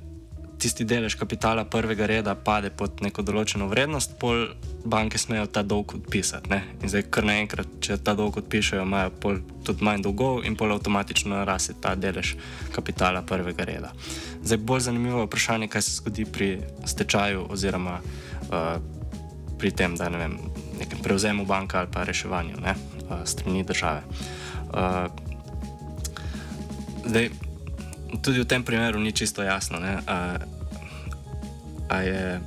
tisti 0.60 0.86
delež 0.88 1.16
kapitala 1.20 1.66
prvega 1.68 2.08
reda 2.08 2.36
pade 2.36 2.70
pod 2.72 3.02
neko 3.04 3.22
določeno 3.26 3.68
vrednost, 3.68 4.16
pol 4.22 4.48
banke 4.86 5.20
smejo 5.20 5.48
ta 5.52 5.66
dolg 5.66 5.96
odpisati. 5.98 6.50
Ne. 6.52 6.62
In 6.82 6.92
zdaj, 6.92 7.08
kar 7.14 7.28
naenkrat, 7.28 7.78
če 7.84 7.98
ta 8.02 8.16
dolg 8.18 8.40
odpišajo, 8.40 8.86
imajo 8.86 9.14
pol 9.22 9.42
tudi 9.68 9.86
manj 9.86 10.06
dolgov 10.06 10.46
in 10.48 10.56
pol 10.58 10.76
avtomatično 10.76 11.34
naraste 11.36 11.76
ta 11.82 11.96
delež 12.00 12.36
kapitala 12.76 13.26
prvega 13.28 13.68
reda. 13.68 13.92
Zdaj, 14.44 14.62
bolj 14.62 14.86
zanimivo 14.88 15.24
je 15.24 15.30
vprašanje, 15.30 15.72
kaj 15.74 15.86
se 15.86 15.98
zgodi 16.00 16.26
pri 16.26 16.50
stečaju 16.86 17.48
oziroma 17.52 18.00
uh, 18.00 18.78
pri 19.60 19.72
tem, 19.72 19.96
da 20.00 20.10
ne 20.12 20.22
vem, 20.22 20.40
nekem 20.80 21.00
prevzemu 21.00 21.46
banka 21.46 21.80
ali 21.80 21.88
pa 21.92 22.04
reševanju 22.04 22.58
ne, 22.62 22.76
uh, 23.10 23.24
strani 23.26 23.64
države. 23.64 24.02
Uh, 24.74 25.12
zdaj, 27.06 27.30
tudi 28.22 28.40
v 28.42 28.48
tem 28.48 28.64
primeru 28.64 29.00
ni 29.00 29.12
čisto 29.12 29.44
jasno, 29.44 29.80
ne, 29.80 30.00
a, 30.08 30.38
a 31.90 31.98
je 32.02 32.42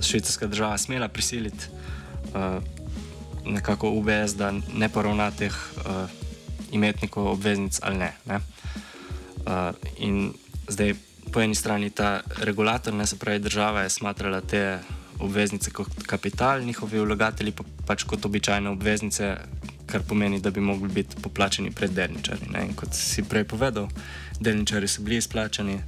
švicarska 0.00 0.46
država 0.46 0.78
smela 0.78 1.08
prisiliti 1.08 1.66
a, 2.34 2.60
nekako 3.44 3.90
UBS, 3.90 4.34
da 4.36 4.52
ne 4.74 4.88
poravna 4.88 5.30
teh 5.30 5.54
a, 5.54 6.06
imetnikov 6.72 7.26
obveznic 7.26 7.78
ali 7.82 7.96
ne. 7.98 8.12
ne. 8.26 8.40
A, 9.46 9.72
in 9.98 10.32
zdaj 10.68 10.94
po 11.32 11.40
eni 11.40 11.54
strani 11.54 11.90
ta 11.90 12.20
regulator, 12.42 12.94
ne 12.94 13.06
se 13.06 13.18
pravi 13.18 13.38
država, 13.38 13.82
je 13.82 13.90
smatrala 13.90 14.40
te 14.40 14.78
obveznice 15.18 15.70
kot 15.70 15.88
kapital, 16.06 16.62
njihovi 16.62 17.00
vlagatelji 17.00 17.52
pa 17.52 17.64
pač 17.86 18.04
kot 18.08 18.24
običajne 18.24 18.70
obveznice, 18.70 19.36
kar 19.86 20.02
pomeni, 20.08 20.40
da 20.40 20.50
bi 20.50 20.60
mogli 20.60 20.88
biti 20.88 21.16
poplačeni 21.22 21.70
pred 21.70 21.90
delničarji. 21.90 22.50
ne. 22.50 22.66
In 22.66 22.74
kot 22.74 22.94
si 22.94 23.22
prej 23.22 23.44
povedal, 23.44 23.88
delničarji 24.40 24.88
so 24.88 25.02
bili 25.02 25.16
izplačani, 25.16 25.78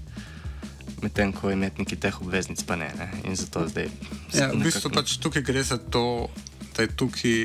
medtem 1.02 1.32
ko 1.32 1.50
imetniki 1.50 1.96
teh 1.96 2.20
obveznic 2.20 2.62
pa 2.62 2.76
ne. 2.76 2.92
ne. 2.98 3.10
In 3.24 3.36
zato 3.36 3.68
zdaj. 3.68 3.88
Ja, 4.34 4.50
v 4.52 4.62
bistvu 4.64 4.90
pač 4.90 5.18
tukaj 5.22 5.42
gre 5.42 5.62
za 5.62 5.78
to, 5.78 6.28
da 6.76 6.82
je 6.82 6.92
tukaj 6.96 7.36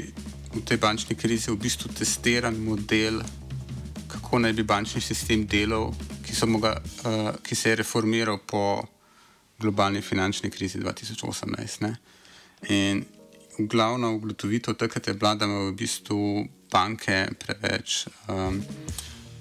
v 0.51 0.63
tej 0.67 0.77
bančni 0.77 1.15
krizi 1.15 1.51
v 1.51 1.59
bistvu 1.59 1.91
testiran 1.95 2.55
model, 2.59 3.21
kako 4.11 4.39
naj 4.43 4.53
bi 4.53 4.63
bančni 4.67 5.01
sistem 5.01 5.47
delal, 5.47 5.93
ki, 6.25 6.35
ga, 6.59 6.75
uh, 6.79 7.29
ki 7.43 7.55
se 7.55 7.69
je 7.69 7.75
reformiral 7.75 8.39
po 8.47 8.83
globalni 9.61 10.01
finančni 10.01 10.51
krizi 10.51 10.79
2018. 10.81 11.81
Ne? 11.85 11.95
In 12.69 13.03
glavna 13.69 14.09
ugotovitev 14.09 14.75
takrat 14.75 15.07
je 15.07 15.13
bila, 15.13 15.35
da 15.35 15.45
imajo 15.45 15.71
v 15.71 15.77
bistvu 15.79 16.21
banke 16.71 17.25
preveč, 17.39 18.05
um, 18.27 18.61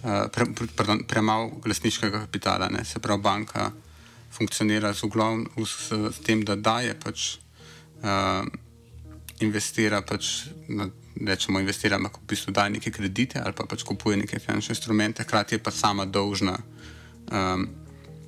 uh, 0.03 0.27
pre, 0.33 0.47
pardon, 0.77 1.05
premalo 1.09 1.51
glasniškega 1.65 2.25
kapitala. 2.27 2.69
Ne? 2.69 2.85
Se 2.85 3.01
pravi, 3.01 3.23
banka 3.23 3.71
funkcionira 4.31 4.93
z, 4.95 5.07
uglavn, 5.07 5.47
s, 5.67 5.93
s 5.93 6.27
tem, 6.27 6.45
da 6.45 6.57
daje 6.57 6.97
pač. 7.01 7.37
Uh, 8.01 8.45
investira 9.41 10.03
pač 10.05 10.51
rečemo, 11.17 11.61
investira, 11.61 11.97
ampak 11.97 12.21
v 12.21 12.29
bistvu 12.29 12.53
daje 12.53 12.77
neke 12.77 12.93
kredite 12.93 13.41
ali 13.41 13.57
pa 13.57 13.65
pač 13.69 13.85
kupuje 13.85 14.21
neke 14.21 14.39
finančne 14.39 14.77
instrumente, 14.77 15.25
hkrati 15.25 15.57
je 15.57 15.63
pa 15.63 15.73
sama 15.73 16.05
dolžna 16.05 16.57
um, 17.33 17.67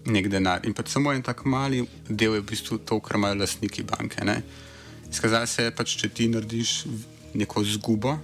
nek 0.06 0.28
denar. 0.28 0.66
In 0.66 0.74
pa 0.74 0.82
samo 0.86 1.12
en 1.12 1.22
tak 1.22 1.44
mali 1.44 1.82
del 2.08 2.34
je 2.34 2.40
v 2.40 2.46
bistvu 2.46 2.78
to, 2.78 3.00
kar 3.00 3.16
imajo 3.16 3.38
lastniki 3.38 3.82
banke. 3.82 4.24
Izkazalo 5.10 5.46
se 5.46 5.68
je 5.68 5.74
pač, 5.74 5.96
če 6.00 6.08
ti 6.08 6.28
narediš 6.28 6.86
neko 7.34 7.64
zgubo, 7.64 8.16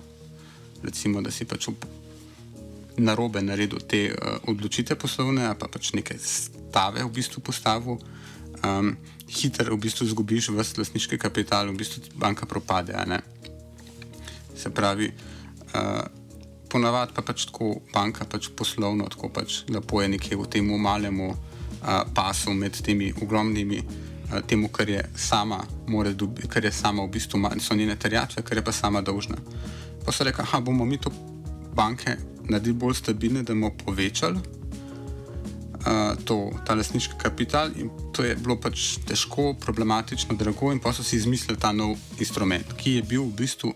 recimo, 0.82 1.22
da 1.22 1.30
si 1.30 1.44
pač 1.44 1.68
na 2.98 3.14
robe 3.14 3.42
naredil 3.42 3.78
te 3.86 4.08
uh, 4.10 4.38
odločitve 4.50 4.96
poslovne, 4.98 5.46
pa 5.58 5.68
pač 5.70 5.92
neke 5.94 6.18
stave 6.18 7.04
v 7.04 7.12
bistvu 7.14 7.42
postavil. 7.44 8.00
Um, 8.64 8.96
Hiter 9.28 9.68
v 9.70 9.76
bistvu 9.78 10.08
izgubiš 10.08 10.48
vse 10.50 10.80
lastniški 10.80 11.18
kapital, 11.20 11.68
v 11.68 11.78
bistvu 11.78 12.16
banka 12.18 12.48
propade. 12.48 12.96
Se 14.56 14.72
pravi, 14.74 15.12
uh, 15.12 16.02
ponavadi 16.68 17.14
pa 17.14 17.22
pač 17.22 17.46
tako 17.48 17.78
banka 17.92 18.24
pač 18.24 18.50
poslovno, 18.50 19.06
tako 19.12 19.30
pač 19.32 19.62
lepo 19.68 20.02
je 20.02 20.08
nekje 20.16 20.36
v 20.36 20.48
tem 20.48 20.64
malemu 20.64 21.36
pasu 22.14 22.54
med 22.54 22.82
temi 22.82 23.12
ogromnimi, 23.22 23.82
temu, 24.46 24.68
kar 24.68 24.90
je 24.90 25.02
sama, 25.16 25.62
dobi, 26.14 26.48
kar 26.48 26.64
je 26.64 26.72
sama 26.72 27.04
v 27.04 27.10
bistvu, 27.10 27.40
so 27.60 27.74
njene 27.74 27.96
terjatve, 27.96 28.42
kar 28.42 28.56
je 28.56 28.64
pa 28.64 28.72
sama 28.72 29.00
dolžna. 29.00 29.36
Pa 30.04 30.12
so 30.12 30.24
rekli, 30.24 30.44
da 30.52 30.60
bomo 30.60 30.84
mi 30.84 30.98
to 30.98 31.10
banke 31.74 32.16
naredili 32.48 32.74
bolj 32.74 32.94
stabilne, 32.94 33.42
da 33.42 33.54
bomo 33.54 33.70
povečali. 33.84 34.40
Uh, 35.78 36.18
to, 36.24 36.50
ta 36.66 36.74
lasniški 36.74 37.14
kapital, 37.22 37.70
in 37.76 37.90
to 38.12 38.24
je 38.24 38.34
bilo 38.36 38.56
pač 38.60 38.98
težko, 39.06 39.54
problematično, 39.62 40.34
drago, 40.36 40.72
in 40.72 40.80
pa 40.82 40.92
so 40.92 41.04
si 41.06 41.16
izmislili 41.16 41.56
ta 41.60 41.70
nov 41.72 41.94
instrument, 42.18 42.74
ki 42.76 42.98
je 42.98 43.04
bil 43.06 43.22
v 43.28 43.36
bistvu 43.38 43.70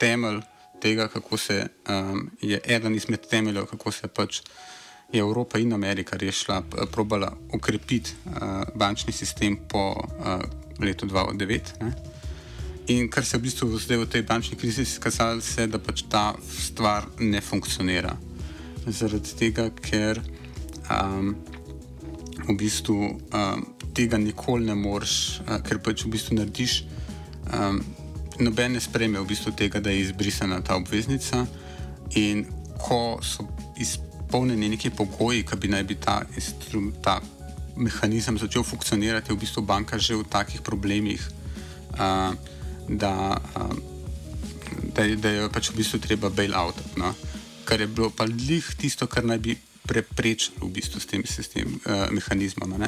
temelj 0.00 0.40
tega, 0.80 1.08
kako 1.08 1.36
se 1.36 1.66
um, 1.88 2.30
je 2.40 2.60
eden 2.64 2.94
izmed 2.94 3.26
temeljev, 3.28 3.66
kako 3.66 3.92
se 3.92 4.08
pač 4.08 4.40
je 5.12 5.20
Evropa 5.20 5.58
in 5.58 5.72
Amerika 5.72 6.16
rešila, 6.16 6.62
probala 6.92 7.32
ukrepiti 7.52 8.10
uh, 8.10 8.32
bančni 8.74 9.12
sistem 9.12 9.56
po 9.68 9.94
uh, 9.94 10.40
letu 10.78 11.06
2009. 11.06 11.60
Ne? 11.80 11.94
In 12.86 13.08
kar 13.10 13.24
se 13.24 13.36
je 13.36 13.40
v 13.40 13.42
bistvu 13.42 13.78
zdaj 13.78 13.98
v 13.98 14.06
tej 14.06 14.22
bančni 14.22 14.56
krizi 14.58 14.82
izkazalo, 14.82 15.42
je, 15.42 15.66
da 15.66 15.78
pač 15.78 16.02
ta 16.10 16.34
stvar 16.42 17.06
ne 17.18 17.40
funkcionira. 17.40 18.16
Zaradi 18.86 19.34
tega, 19.38 19.68
ker 19.70 20.22
um, 20.90 21.34
v 22.48 22.56
bistvu 22.58 22.98
um, 23.14 23.66
tega 23.94 24.18
nikoli 24.18 24.66
ne 24.66 24.74
moreš, 24.74 25.42
uh, 25.46 25.58
ker 25.62 25.78
pač 25.78 26.06
v 26.06 26.14
bistvu 26.16 26.38
narediš. 26.38 26.82
Um, 27.50 27.82
noben 28.40 28.74
ne 28.74 28.82
spreme 28.82 29.22
v 29.22 29.28
bistvu 29.28 29.54
tega, 29.54 29.82
da 29.82 29.90
je 29.90 30.06
izbrisana 30.06 30.62
ta 30.62 30.78
obveznica. 30.78 31.46
In 32.18 32.46
ko 32.80 33.20
so 33.22 33.46
izpolnjeni 34.30 34.68
neki 34.68 34.90
pogoji, 34.94 35.42
ki 35.42 35.56
bi 35.58 35.68
naj 35.68 35.82
bi 35.90 35.96
ta, 35.98 36.20
ta 37.02 37.18
mehanizem 37.76 38.38
začel 38.38 38.62
funkcionirati, 38.62 39.32
v 39.32 39.42
bistvu 39.42 39.62
banka 39.66 39.98
že 39.98 40.14
v 40.14 40.22
takih 40.22 40.62
problemih, 40.62 41.18
uh, 41.98 42.30
da, 42.86 43.40
uh, 43.58 43.74
da, 44.94 45.02
da 45.18 45.28
je 45.34 45.48
pač 45.50 45.72
v 45.74 45.82
bistvu 45.82 45.98
treba 45.98 46.30
bail-out. 46.30 46.78
No? 46.94 47.10
Kar 47.66 47.80
je 47.82 47.90
bilo 47.90 48.14
pa 48.14 48.22
lih 48.22 48.62
tisto, 48.78 49.10
kar 49.10 49.26
naj 49.26 49.42
bi 49.42 49.58
preprečilo 49.82 50.70
v 50.70 50.78
bistvu 50.78 51.02
s 51.02 51.10
tem, 51.10 51.26
s 51.26 51.50
tem 51.50 51.66
uh, 51.66 52.06
mehanizmom. 52.14 52.70
Uh, 52.78 52.86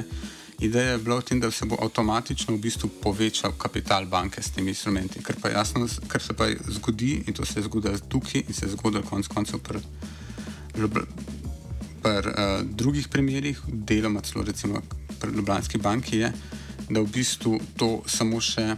Ideja 0.63 0.95
je 0.95 1.03
bila 1.03 1.19
v 1.19 1.27
tem, 1.27 1.43
da 1.43 1.51
se 1.51 1.67
bo 1.67 1.75
avtomatično 1.75 2.55
v 2.55 2.63
bistvu 2.63 2.87
povečal 3.03 3.59
kapital 3.59 4.07
banke 4.07 4.39
s 4.39 4.55
temi 4.55 4.71
instrumenti. 4.71 5.19
Kar, 5.19 5.35
jasno, 5.51 5.91
kar 6.07 6.23
se 6.23 6.39
pa 6.39 6.47
zgodi, 6.71 7.25
in 7.27 7.35
to 7.35 7.43
se 7.43 7.59
je 7.59 7.67
zgodilo 7.67 7.99
tukaj, 7.99 8.47
in 8.47 8.55
se 8.55 8.71
je 8.71 8.79
zgodilo 8.79 9.03
konec 9.03 9.27
koncev 9.27 9.59
pri 9.59 9.83
uh, 10.77 12.63
drugih 12.65 13.09
primerih, 13.09 13.61
deloma 13.67 14.21
celo 14.21 14.45
recimo 14.45 14.83
pri 15.21 15.31
Ljubljanski 15.31 15.79
banki, 15.79 16.19
je, 16.19 16.33
da 16.91 17.01
v 17.01 17.07
bistvu 17.07 17.61
to 17.77 18.03
samo 18.07 18.41
še 18.41 18.77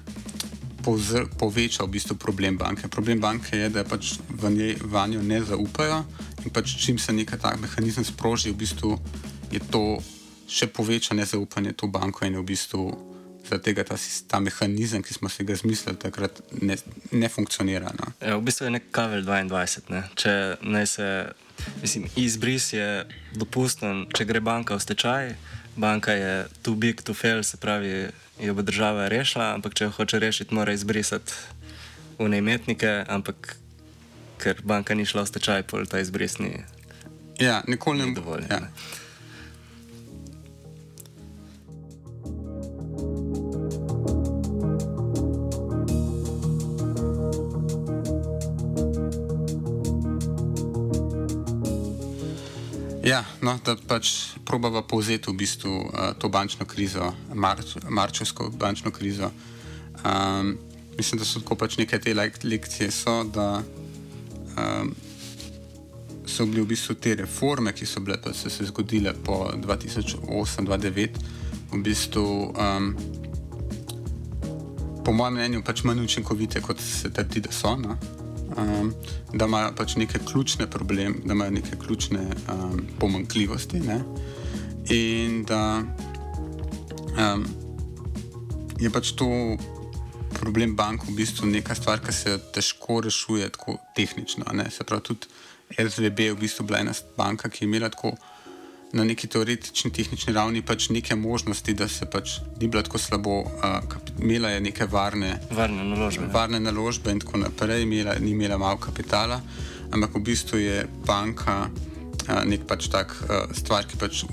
povzr, 0.84 1.30
poveča 1.38 1.84
v 1.84 1.94
bistvu 1.96 2.16
problem 2.20 2.58
banke. 2.60 2.88
Problem 2.88 3.20
banke 3.20 3.56
je, 3.56 3.70
da 3.72 3.84
pač 3.84 4.18
v 4.28 4.50
njej 4.52 4.76
vanjo 4.84 5.22
ne 5.22 5.40
zaupajo 5.40 6.04
in 6.44 6.52
pač 6.52 6.76
čim 6.76 6.98
se 6.98 7.12
neka 7.12 7.40
tak 7.40 7.56
mehanizem 7.60 8.04
sproži, 8.04 8.52
v 8.52 8.60
bistvu 8.60 8.98
je 9.52 9.60
to 9.72 9.96
še 10.48 10.68
poveča 10.68 11.16
nezaupanje 11.16 11.72
v 11.72 11.78
to 11.80 11.88
banko 11.88 12.26
in 12.28 12.36
v 12.36 12.44
bistvu 12.44 12.92
tega, 13.44 13.84
ta, 13.84 13.96
ta 14.28 14.40
mehanizem, 14.40 15.02
ki 15.04 15.14
smo 15.14 15.28
si 15.28 15.44
ga 15.44 15.56
zmislili, 15.56 15.98
takrat 16.00 16.40
ne, 16.64 16.76
ne 17.12 17.28
funkcionira. 17.28 17.92
No. 17.96 18.12
Ja, 18.20 18.36
v 18.36 18.44
bistvu 18.44 18.68
je 18.68 18.74
nek 18.76 18.88
kavel 18.94 19.24
22. 19.24 19.92
Ne? 19.92 20.02
Če 20.16 20.32
naj 20.64 20.86
se, 20.88 21.08
mislim, 21.82 22.06
izbris 22.16 22.72
je 22.72 23.04
dopusten, 23.32 24.06
če 24.14 24.24
gre 24.24 24.40
banka 24.40 24.76
v 24.76 24.84
stečaj, 24.84 25.34
banka 25.76 26.12
je 26.12 26.46
too 26.62 26.74
big 26.74 27.02
to 27.02 27.14
fail, 27.14 27.42
se 27.42 27.56
pravi, 27.56 28.08
jo 28.40 28.54
bo 28.54 28.62
država 28.62 29.08
rešila, 29.08 29.54
ampak 29.54 29.74
če 29.74 29.90
hoče 29.96 30.18
rešiti, 30.18 30.54
mora 30.54 30.72
izbrisati 30.72 31.32
v 32.18 32.28
neimetnike, 32.30 33.04
ampak 33.08 33.56
ker 34.42 34.60
banka 34.64 34.94
ni 34.94 35.06
šla 35.06 35.24
v 35.24 35.32
stečaj, 35.32 35.66
pol 35.70 35.86
ta 35.86 36.02
izbris 36.02 36.38
ni. 36.38 36.52
Ja, 37.40 37.62
nikoli 37.66 38.02
ne 38.02 38.12
bo 38.12 38.20
dovolj. 38.20 38.46
Ja. 38.50 38.68
Ja, 53.04 53.20
no, 53.44 53.58
da 53.60 53.74
pač 53.76 54.32
probava 54.48 54.80
povzeti 54.80 55.28
v 55.28 55.36
bistvu 55.36 55.72
uh, 55.76 56.14
to 56.16 56.30
bančno 56.32 56.64
krizo, 56.64 57.10
marč, 57.36 57.74
marčevsko 57.84 58.48
bančno 58.56 58.90
krizo. 58.96 59.28
Um, 60.00 60.54
mislim, 60.96 61.20
da 61.20 61.28
so 61.28 61.42
tako 61.42 61.58
pač 61.60 61.76
neke 61.76 62.00
te 62.00 62.14
lekcije, 62.16 62.88
so, 62.90 63.18
da 63.28 63.60
um, 64.56 64.94
so 66.24 66.48
bile 66.48 66.64
v 66.64 66.72
bistvu 66.72 66.96
te 66.96 67.14
reforme, 67.20 67.76
ki 67.76 67.84
so, 67.86 68.00
bile, 68.00 68.16
so 68.32 68.48
se 68.50 68.64
zgodile 68.72 69.12
po 69.12 69.52
2008-2009, 69.52 71.22
v 71.74 71.84
bistvu, 71.84 72.26
um, 72.56 72.92
po 75.04 75.12
mojem 75.12 75.42
mnenju, 75.42 75.64
pač 75.66 75.84
manj 75.84 76.06
učinkovite, 76.08 76.64
kot 76.64 76.80
se 76.80 77.12
trdi, 77.12 77.44
da 77.44 77.52
so. 77.52 77.76
No? 77.76 78.00
Um, 78.56 78.92
da 79.32 79.46
imajo 79.46 79.72
pač 79.76 79.96
neke 79.96 80.18
ključne 80.18 80.66
probleme, 80.70 81.16
da 81.24 81.32
imajo 81.32 81.50
neke 81.50 81.76
ključne 81.86 82.20
um, 82.52 82.86
pomankljivosti. 82.98 83.80
Ne? 83.80 84.00
In 84.90 85.44
da 85.44 85.82
um, 87.16 87.46
je 88.80 88.90
pač 88.90 89.14
to 89.18 89.28
problem 90.34 90.76
bank 90.76 91.06
v 91.08 91.14
bistvu 91.16 91.46
neka 91.46 91.74
stvar, 91.74 92.02
ki 92.04 92.12
se 92.12 92.38
težko 92.54 93.00
rešuje 93.00 93.48
tako 93.54 93.78
tehnično. 93.96 94.44
Ne? 94.52 94.70
Se 94.70 94.84
pravi, 94.84 95.02
tudi 95.02 95.26
SVB 95.78 96.28
je 96.28 96.34
v 96.34 96.40
bistvu 96.40 96.66
bila 96.66 96.82
ena 96.84 96.92
banka, 97.16 97.48
ki 97.48 97.64
je 97.64 97.68
imela 97.68 97.88
tako 97.88 98.14
na 98.94 99.04
neki 99.04 99.26
teoretični, 99.26 99.90
tehnični 99.92 100.32
ravni 100.32 100.62
pač 100.62 100.88
neke 100.94 101.16
možnosti, 101.18 101.74
da 101.74 101.88
se 101.90 102.06
pač 102.10 102.38
ni 102.60 102.68
bilo 102.68 102.82
tako 102.86 102.98
slabo, 102.98 103.40
uh, 103.42 103.96
imela 104.22 104.52
je 104.54 104.60
neke 104.60 104.86
varne, 104.90 105.34
varne, 105.50 105.84
naložbe, 105.84 106.28
varne 106.32 106.60
naložbe 106.62 107.12
in 107.12 107.22
tako 107.22 107.42
naprej, 107.42 107.82
imela, 107.82 108.14
ni 108.20 108.30
imela 108.36 108.58
malo 108.58 108.78
kapitala, 108.78 109.40
ampak 109.90 110.14
v 110.14 110.24
bistvu 110.30 110.62
je 110.62 110.84
banka 111.06 111.66
uh, 111.66 112.44
nek 112.46 112.68
pač 112.70 112.88
tak 112.92 113.16
uh, 113.26 113.48
stvar, 113.56 113.88
ki 113.90 113.98
pač 113.98 114.24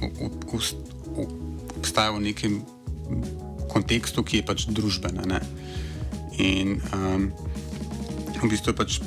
obstaja 1.76 2.14
v 2.14 2.22
nekem 2.30 2.62
kontekstu, 3.72 4.24
ki 4.24 4.42
je 4.42 4.46
pač 4.46 4.68
družbena. 4.70 5.26
Ne? 5.26 5.42
In 6.38 6.78
um, 6.94 7.32
v 8.42 8.52
bistvu 8.52 8.76
je 8.76 8.78
pač 8.78 9.02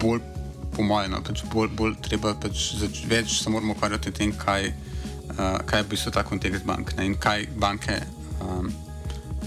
bolj 0.00 0.33
po 0.76 0.82
mojem, 0.82 1.14
no, 1.14 1.22
pač 1.24 1.44
bolj, 1.52 1.70
bolj 1.78 1.98
treba 2.04 2.34
pač 2.40 2.72
več 3.10 3.38
se 3.42 3.50
moramo 3.50 3.76
ukvarjati 3.76 4.10
o 4.10 4.16
tem, 4.16 4.32
kaj, 4.38 4.70
uh, 5.34 5.60
kaj 5.66 5.80
je 5.80 5.86
v 5.86 5.92
bistvu 5.94 6.14
ta 6.14 6.24
kontekst 6.26 6.66
bank 6.68 6.96
ne, 6.98 7.06
in 7.10 7.18
kaj 7.20 7.46
banke 7.60 8.00
um, 8.40 8.72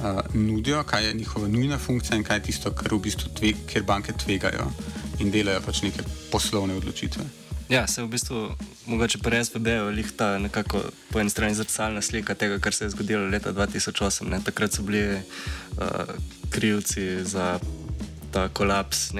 uh, 0.01 0.21
nudijo, 0.33 0.83
kaj 0.87 1.07
je 1.07 1.17
njihova 1.21 1.47
nujna 1.47 1.77
funkcija 1.77 2.17
in 2.17 2.23
kaj 2.27 2.41
je 2.41 2.47
tisto, 2.51 2.71
kar 2.71 2.93
v 2.93 3.01
bistvu 3.09 3.33
tve, 3.35 3.53
kjer 3.67 3.85
banke 3.87 4.13
tvegajo 4.13 4.71
in 5.19 5.33
delajo 5.33 5.61
pač 5.65 5.83
neke 5.85 6.05
poslovne 6.31 6.77
odločitve. 6.77 7.25
Ja, 7.69 7.87
se 7.87 8.03
v 8.03 8.07
bistvu 8.07 8.55
mogoče 8.87 9.17
pri 9.19 9.43
SVB-ju 9.45 9.89
lihta 9.91 10.37
nekako 10.39 10.81
po 11.11 11.19
eni 11.19 11.29
strani 11.29 11.55
zrcalna 11.55 12.01
slika 12.01 12.35
tega, 12.35 12.59
kar 12.59 12.73
se 12.73 12.85
je 12.85 12.89
zgodilo 12.89 13.27
leta 13.27 13.51
2008. 13.53 14.29
Ne? 14.29 14.39
Takrat 14.43 14.71
so 14.71 14.83
bili 14.87 15.19
uh, 15.19 16.15
krivci 16.49 17.25
za 17.25 17.59
ta 18.31 18.47
kolaps, 18.49 19.11
uh, 19.11 19.19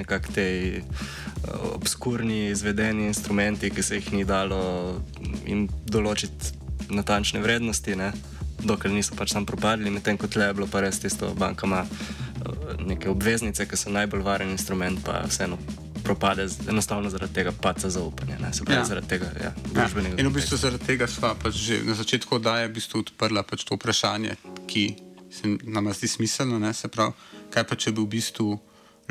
obskurni 1.74 2.48
izvedeni 2.50 3.06
instrumenti, 3.06 3.70
ki 3.70 3.82
se 3.82 3.98
jih 4.00 4.12
ni 4.12 4.24
dalo 4.24 5.00
jim 5.46 5.68
določiti 5.86 6.54
natančne 6.90 7.40
vrednosti, 7.44 7.96
ne? 7.96 8.12
dokler 8.58 8.90
niso 8.92 9.14
pač 9.14 9.30
tam 9.36 9.44
propadli, 9.46 9.90
medtem 9.90 10.16
ko 10.18 10.26
tle 10.26 10.48
je 10.48 10.54
bilo 10.54 10.66
pa 10.66 10.80
res 10.82 10.98
tisto 10.98 11.28
bankama 11.38 11.84
uh, 11.84 12.72
neke 12.82 13.06
obveznice, 13.08 13.66
ki 13.70 13.76
so 13.78 13.92
najbolj 13.94 14.24
varen 14.26 14.50
instrument, 14.50 14.98
pa 15.04 15.20
vseeno 15.30 15.58
propade 16.02 16.46
enostavno 16.68 17.10
zaradi 17.10 17.34
tega 17.36 17.52
paca 17.52 17.90
zaupanja. 17.90 18.38
Ne? 18.42 18.50
Se 18.52 18.64
pravi, 18.64 18.74
Ja. 18.74 18.82
ja. 18.82 18.88
zaradi 18.88 19.08
tega 19.08 19.28
ja, 19.38 19.52
Ja, 19.52 19.52
družbenega. 19.74 20.18
in 20.18 20.26
v 20.26 20.34
bistvu 20.40 20.56
zaradi 20.58 20.86
tega 20.86 21.06
smo 21.06 21.34
pač 21.38 21.54
že 21.54 21.82
na 21.86 21.94
začetku 21.94 22.34
oddaje 22.40 22.66
v 22.68 22.74
bistvu 22.80 23.04
odprla 23.04 23.42
pač 23.46 23.62
to 23.64 23.76
vprašanje, 23.78 24.34
ki 24.66 24.84
se 25.30 25.54
nam 25.68 25.92
zdi 25.92 26.08
smiselno. 26.08 26.58
Ne? 26.58 26.72
Se 26.74 26.88
pravi, 26.88 27.12
kaj 27.54 27.62
pa 27.68 27.76
če 27.76 27.92
bi 27.92 28.02
v 28.02 28.10
bistvu 28.16 28.58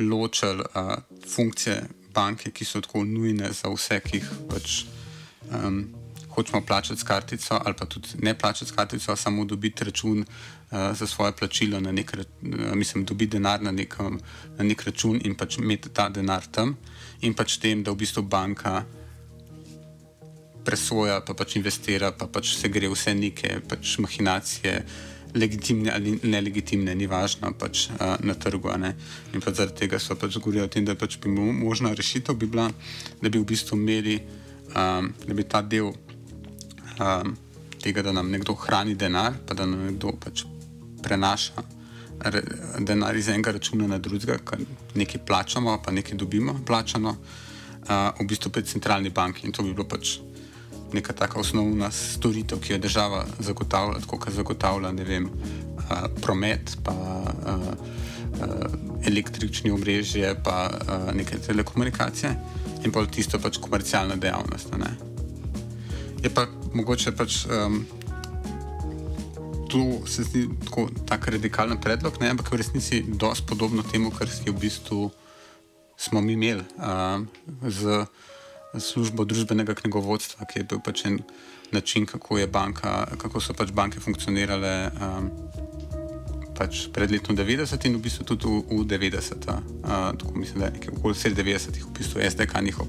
ločili 0.02 0.66
uh, 0.76 0.98
funkcije 1.24 1.78
banke, 2.18 2.52
ki 2.52 2.66
so 2.66 2.82
tako 2.82 3.06
nujne 3.06 3.54
za 3.54 3.70
vse, 3.74 4.02
ki 4.02 4.22
jih 4.22 4.34
pač 4.50 4.82
um, 5.52 5.86
hočemo 6.38 6.62
plačati 6.66 7.02
s 7.02 7.08
kartico, 7.08 7.58
ali 7.66 7.76
pa 7.78 7.86
tudi 7.86 8.20
ne 8.22 8.34
plačati 8.38 8.72
s 8.72 8.76
kartico, 8.76 9.16
samo 9.16 9.46
dobiti 9.46 9.84
račun 9.84 10.20
uh, 10.22 10.98
za 10.98 11.08
svoje 11.08 11.32
plačilo, 11.32 11.80
na 11.80 11.92
nek, 11.92 12.14
uh, 12.14 12.76
mislim, 12.76 13.06
dobiti 13.06 13.38
denar 13.38 13.62
na, 13.62 13.72
nekom, 13.72 14.20
na 14.58 14.64
nek 14.64 14.86
račun 14.86 15.22
in 15.24 15.36
pač 15.36 15.58
imeti 15.58 15.90
ta 15.90 16.10
denar 16.10 16.46
tam, 16.52 16.78
in 17.22 17.34
pač 17.34 17.58
tem, 17.62 17.84
da 17.84 17.92
v 17.92 18.04
bistvu 18.04 18.22
banka 18.22 18.84
presoja, 20.68 21.22
pa 21.26 21.34
pač 21.34 21.56
investira, 21.56 22.12
pa 22.12 22.28
pač 22.28 22.58
se 22.60 22.70
gre 22.70 22.90
vse 22.92 23.16
neke 23.16 23.62
pač 23.70 23.98
mahinacije, 24.04 24.82
legitimne 25.36 25.92
ali 25.92 26.20
nelegitimne, 26.24 26.96
ni 26.96 27.08
važno, 27.08 27.52
pač, 27.60 27.88
uh, 27.90 28.16
na 28.24 28.34
trgu. 28.34 28.72
In 29.34 29.42
pač 29.44 29.56
zaradi 29.60 29.76
tega 29.84 30.00
so 30.00 30.16
pač 30.16 30.38
govorili 30.38 30.64
o 30.64 30.68
tem, 30.68 30.86
da 30.86 30.96
pač 30.96 31.18
bi 31.24 31.30
mo- 31.30 31.54
možna 31.54 31.94
rešitev 31.94 32.36
bi 32.36 32.48
bila, 32.48 32.70
da 33.22 33.30
bi 33.30 33.40
v 33.40 33.46
bistvu 33.46 33.78
imeli, 33.78 34.20
um, 34.76 35.14
da 35.26 35.34
bi 35.34 35.44
ta 35.44 35.62
del 35.62 35.92
um, 35.92 37.36
tega, 37.82 38.02
da 38.02 38.12
nam 38.12 38.32
nekdo 38.32 38.56
hrani 38.56 38.96
denar, 38.96 39.34
pa 39.46 39.54
da 39.54 39.66
nam 39.66 39.86
nekdo 39.86 40.14
pač 40.20 40.46
prenaša 41.04 41.64
re, 42.34 42.42
denar 42.80 43.16
iz 43.16 43.28
enega 43.30 43.52
računa 43.52 43.88
na 43.88 43.98
drugega, 43.98 44.40
ker 44.46 44.64
nekaj 44.96 45.26
plačamo, 45.26 45.78
pa 45.84 45.92
nekaj 45.92 46.18
dobimo 46.18 46.60
plačano, 46.66 47.18
uh, 47.18 48.10
v 48.20 48.28
bistvu 48.28 48.52
pri 48.52 48.64
centralni 48.64 49.10
banki. 49.10 49.46
In 49.46 49.54
to 49.54 49.64
bi 49.64 49.74
bilo 49.74 49.88
pač 49.88 50.18
neka 50.94 51.14
taka 51.14 51.40
osnovna 51.40 51.92
storitev, 51.92 52.60
ki 52.64 52.74
jo 52.74 52.80
država 52.80 53.26
zagotavlja, 53.40 54.00
tako 54.06 54.20
kot 54.24 54.34
zagotavlja 54.34 54.92
vem, 55.08 55.30
uh, 55.30 56.08
promet, 56.22 56.78
pa 56.84 56.94
uh, 56.94 57.68
uh, 58.42 58.66
električni 59.08 59.72
omrežje, 59.72 60.36
pa 60.44 60.70
uh, 60.72 61.12
neke 61.16 61.40
telekomunikacije 61.40 62.34
in 62.86 62.92
pa 62.92 63.06
tisto 63.06 63.40
pač 63.40 63.58
komercialna 63.58 64.16
dejavnost. 64.16 64.74
a 64.74 64.78
ne. 64.78 64.92
Je 66.24 66.30
pa 66.30 66.48
mogoče 66.74 67.12
pač. 67.12 67.46
Um, 67.46 67.86
To 69.68 70.08
se 70.08 70.24
zdi 70.24 70.48
tako 70.64 70.88
tak 71.06 71.28
radikalen 71.28 71.76
predlog, 71.82 72.16
ne? 72.22 72.30
ampak 72.32 72.52
v 72.52 72.56
resnici 72.56 72.96
je 72.96 73.04
dosti 73.20 73.44
podobno 73.48 73.84
temu, 73.84 74.14
kar 74.16 74.28
je 74.46 74.52
v 74.52 74.56
bistvu 74.56 75.10
smo 75.98 76.22
mi 76.22 76.34
imeli 76.34 76.64
um, 76.78 77.28
z 77.62 78.06
službo 78.76 79.26
družbenega 79.26 79.76
knjigovodstva, 79.76 80.46
ki 80.46 80.60
je 80.60 80.68
bil 80.68 80.82
pač 80.84 81.06
en 81.08 81.22
način, 81.72 82.06
kako, 82.06 82.38
je 82.38 82.48
banka, 82.48 83.06
kako 83.18 83.42
so 83.42 83.54
pač 83.54 83.72
banke 83.72 84.00
funkcionirale 84.00 84.92
um, 84.92 85.32
pač 86.58 86.88
pred 86.94 87.12
letom 87.12 87.38
90 87.38 87.86
in 87.86 87.98
v 87.98 88.02
bistvu 88.02 88.26
tudi 88.26 88.50
v, 88.50 88.82
v 88.82 88.88
90. 88.90 89.48
Uh, 89.48 90.12
tako 90.18 90.34
mislim, 90.36 90.60
da 90.60 90.66
je 90.66 90.80
nekaj 90.80 90.94
okoli 90.98 91.16
90-ih 91.16 91.86
v 91.86 91.94
bistvu 92.00 92.24
SDK 92.24 92.62
njihov 92.62 92.88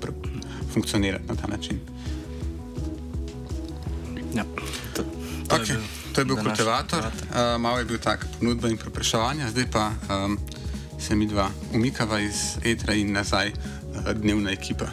funkcionirati 0.72 1.28
na 1.28 1.34
ta 1.34 1.46
način. 1.46 1.80
Ja, 4.34 4.44
to, 4.94 5.04
To, 5.48 5.56
okay. 5.56 5.70
je, 5.70 5.76
bil, 5.76 5.84
to 6.12 6.20
je 6.20 6.24
bil 6.24 6.36
kultivator, 6.36 7.04
uh, 7.04 7.60
malo 7.60 7.78
je 7.78 7.84
bil 7.84 7.98
tak 7.98 8.26
ponudba 8.38 8.68
in 8.68 8.76
prepraševanja, 8.76 9.48
zdaj 9.48 9.66
pa 9.72 9.92
um, 10.12 10.36
se 11.00 11.16
mi 11.16 11.26
dva 11.26 11.48
umikava 11.72 12.20
iz 12.20 12.60
etra 12.64 12.92
in 12.92 13.12
nazaj 13.12 13.52
uh, 13.56 14.12
dnevna 14.12 14.52
ekipa. 14.52 14.92